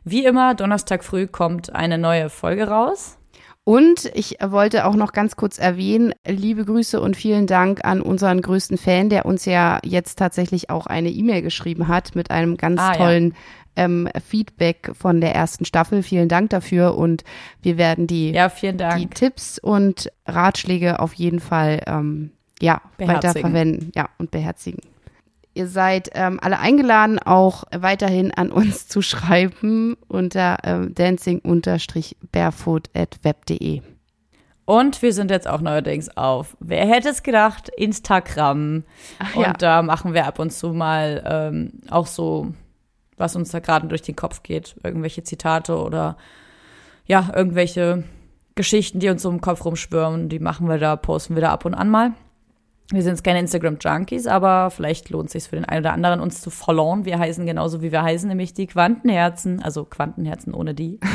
Wie 0.04 0.26
immer, 0.26 0.56
Donnerstag 0.56 1.04
früh 1.04 1.28
kommt 1.28 1.76
eine 1.76 1.98
neue 1.98 2.30
Folge 2.30 2.68
raus. 2.68 3.18
Und 3.66 4.10
ich 4.14 4.38
wollte 4.42 4.86
auch 4.86 4.96
noch 4.96 5.12
ganz 5.12 5.36
kurz 5.36 5.60
erwähnen, 5.60 6.14
liebe 6.26 6.64
Grüße 6.64 7.02
und 7.02 7.18
vielen 7.18 7.48
Dank 7.48 7.84
an 7.84 8.02
unseren 8.02 8.42
größten 8.42 8.78
Fan, 8.78 9.10
der 9.10 9.26
uns 9.26 9.44
ja 9.44 9.80
jetzt 9.84 10.18
tatsächlich 10.18 10.70
auch 10.70 10.88
eine 10.88 11.10
E-Mail 11.10 11.42
geschrieben 11.42 11.90
hat 11.90 12.16
mit 12.16 12.32
einem 12.32 12.56
ganz 12.56 12.80
ah, 12.80 12.94
tollen. 12.94 13.36
Ähm, 13.78 14.10
Feedback 14.26 14.92
von 14.94 15.22
der 15.22 15.34
ersten 15.34 15.64
Staffel. 15.66 16.04
Vielen 16.04 16.28
Dank 16.28 16.50
dafür 16.50 16.98
und 16.98 17.24
wir 17.62 17.78
werden 17.78 18.08
die, 18.08 18.32
ja, 18.32 18.50
die 18.50 19.08
Tipps 19.08 19.58
und 19.60 20.12
Ratschläge 20.26 21.00
auf 21.00 21.14
jeden 21.14 21.40
Fall 21.40 21.82
ähm, 21.88 22.32
ja, 22.60 22.82
weiter 22.98 23.32
verwenden 23.34 23.92
ja, 23.96 24.10
und 24.18 24.32
beherzigen. 24.32 24.82
Ihr 25.54 25.68
seid 25.68 26.10
ähm, 26.14 26.40
alle 26.42 26.60
eingeladen, 26.60 27.20
auch 27.20 27.64
weiterhin 27.76 28.32
an 28.32 28.52
uns 28.52 28.88
zu 28.88 29.02
schreiben 29.02 29.98
unter 30.08 30.58
ähm, 30.64 30.94
dancing-barefoot.web.de. 30.94 33.82
Und 34.66 35.02
wir 35.02 35.14
sind 35.14 35.32
jetzt 35.32 35.48
auch 35.48 35.62
neuerdings 35.62 36.16
auf, 36.18 36.58
wer 36.60 36.86
hätte 36.86 37.08
es 37.10 37.24
gedacht, 37.24 37.70
Instagram. 37.70 38.84
Ach, 39.18 39.36
und 39.36 39.44
ja. 39.44 39.54
da 39.54 39.82
machen 39.82 40.14
wir 40.14 40.28
ab 40.28 40.38
und 40.40 40.52
zu 40.52 40.74
mal 40.74 41.24
ähm, 41.26 41.72
auch 41.90 42.06
so, 42.06 42.52
was 43.18 43.36
uns 43.36 43.52
da 43.52 43.60
gerade 43.60 43.88
durch 43.88 44.02
den 44.02 44.16
Kopf 44.16 44.44
geht. 44.44 44.76
Irgendwelche 44.84 45.24
Zitate 45.24 45.78
oder 45.78 46.18
ja, 47.06 47.32
irgendwelche 47.36 48.04
Geschichten, 48.56 49.00
die 49.00 49.10
uns 49.10 49.22
so 49.22 49.30
im 49.30 49.42
Kopf 49.42 49.66
rumschwirren. 49.66 50.30
Die 50.30 50.40
machen 50.40 50.68
wir 50.68 50.78
da, 50.78 50.96
posten 50.96 51.36
wir 51.36 51.42
da 51.42 51.52
ab 51.52 51.66
und 51.66 51.74
an 51.74 51.90
mal. 51.90 52.14
Wir 52.90 53.04
sind 53.04 53.14
jetzt 53.14 53.24
keine 53.24 53.40
Instagram-Junkies, 53.40 54.28
aber 54.28 54.72
vielleicht 54.72 55.10
lohnt 55.10 55.28
es 55.28 55.34
sich 55.34 55.44
für 55.44 55.58
den 55.58 55.66
einen 55.66 55.82
oder 55.82 55.94
anderen, 55.94 56.22
uns 56.22 56.40
zu 56.40 56.50
followen. 56.50 57.04
Wir 57.04 57.20
heißen 57.20 57.46
genauso, 57.46 57.82
wie 57.82 57.92
wir 57.92 58.02
heißen, 58.02 58.30
nämlich 58.30 58.54
die 58.54 58.68
Quantenherzen. 58.68 59.62
Also 59.62 59.84
Quantenherzen 59.84 60.54
ohne 60.54 60.74
die. 60.74 61.00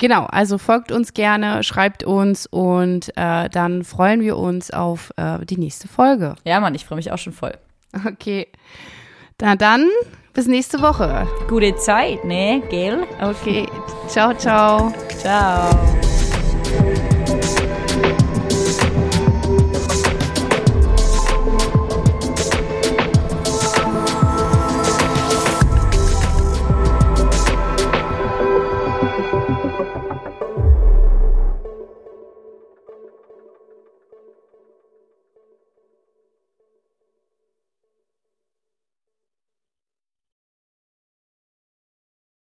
Genau, 0.00 0.26
also 0.26 0.58
folgt 0.58 0.92
uns 0.92 1.12
gerne, 1.12 1.64
schreibt 1.64 2.04
uns 2.04 2.46
und 2.46 3.10
äh, 3.16 3.48
dann 3.48 3.82
freuen 3.82 4.20
wir 4.20 4.36
uns 4.36 4.70
auf 4.70 5.12
äh, 5.16 5.44
die 5.44 5.56
nächste 5.56 5.88
Folge. 5.88 6.36
Ja, 6.44 6.60
Mann, 6.60 6.76
ich 6.76 6.84
freue 6.84 6.96
mich 6.96 7.10
auch 7.10 7.18
schon 7.18 7.32
voll. 7.32 7.58
Okay. 8.06 8.46
Na 9.40 9.56
dann, 9.56 9.88
bis 10.38 10.46
nächste 10.46 10.80
Woche. 10.80 11.26
Gute 11.48 11.74
Zeit, 11.74 12.24
ne? 12.24 12.62
Gell? 12.70 13.08
Okay. 13.20 13.66
Ciao, 14.06 14.32
ciao. 14.32 14.92
Ciao. 15.20 15.68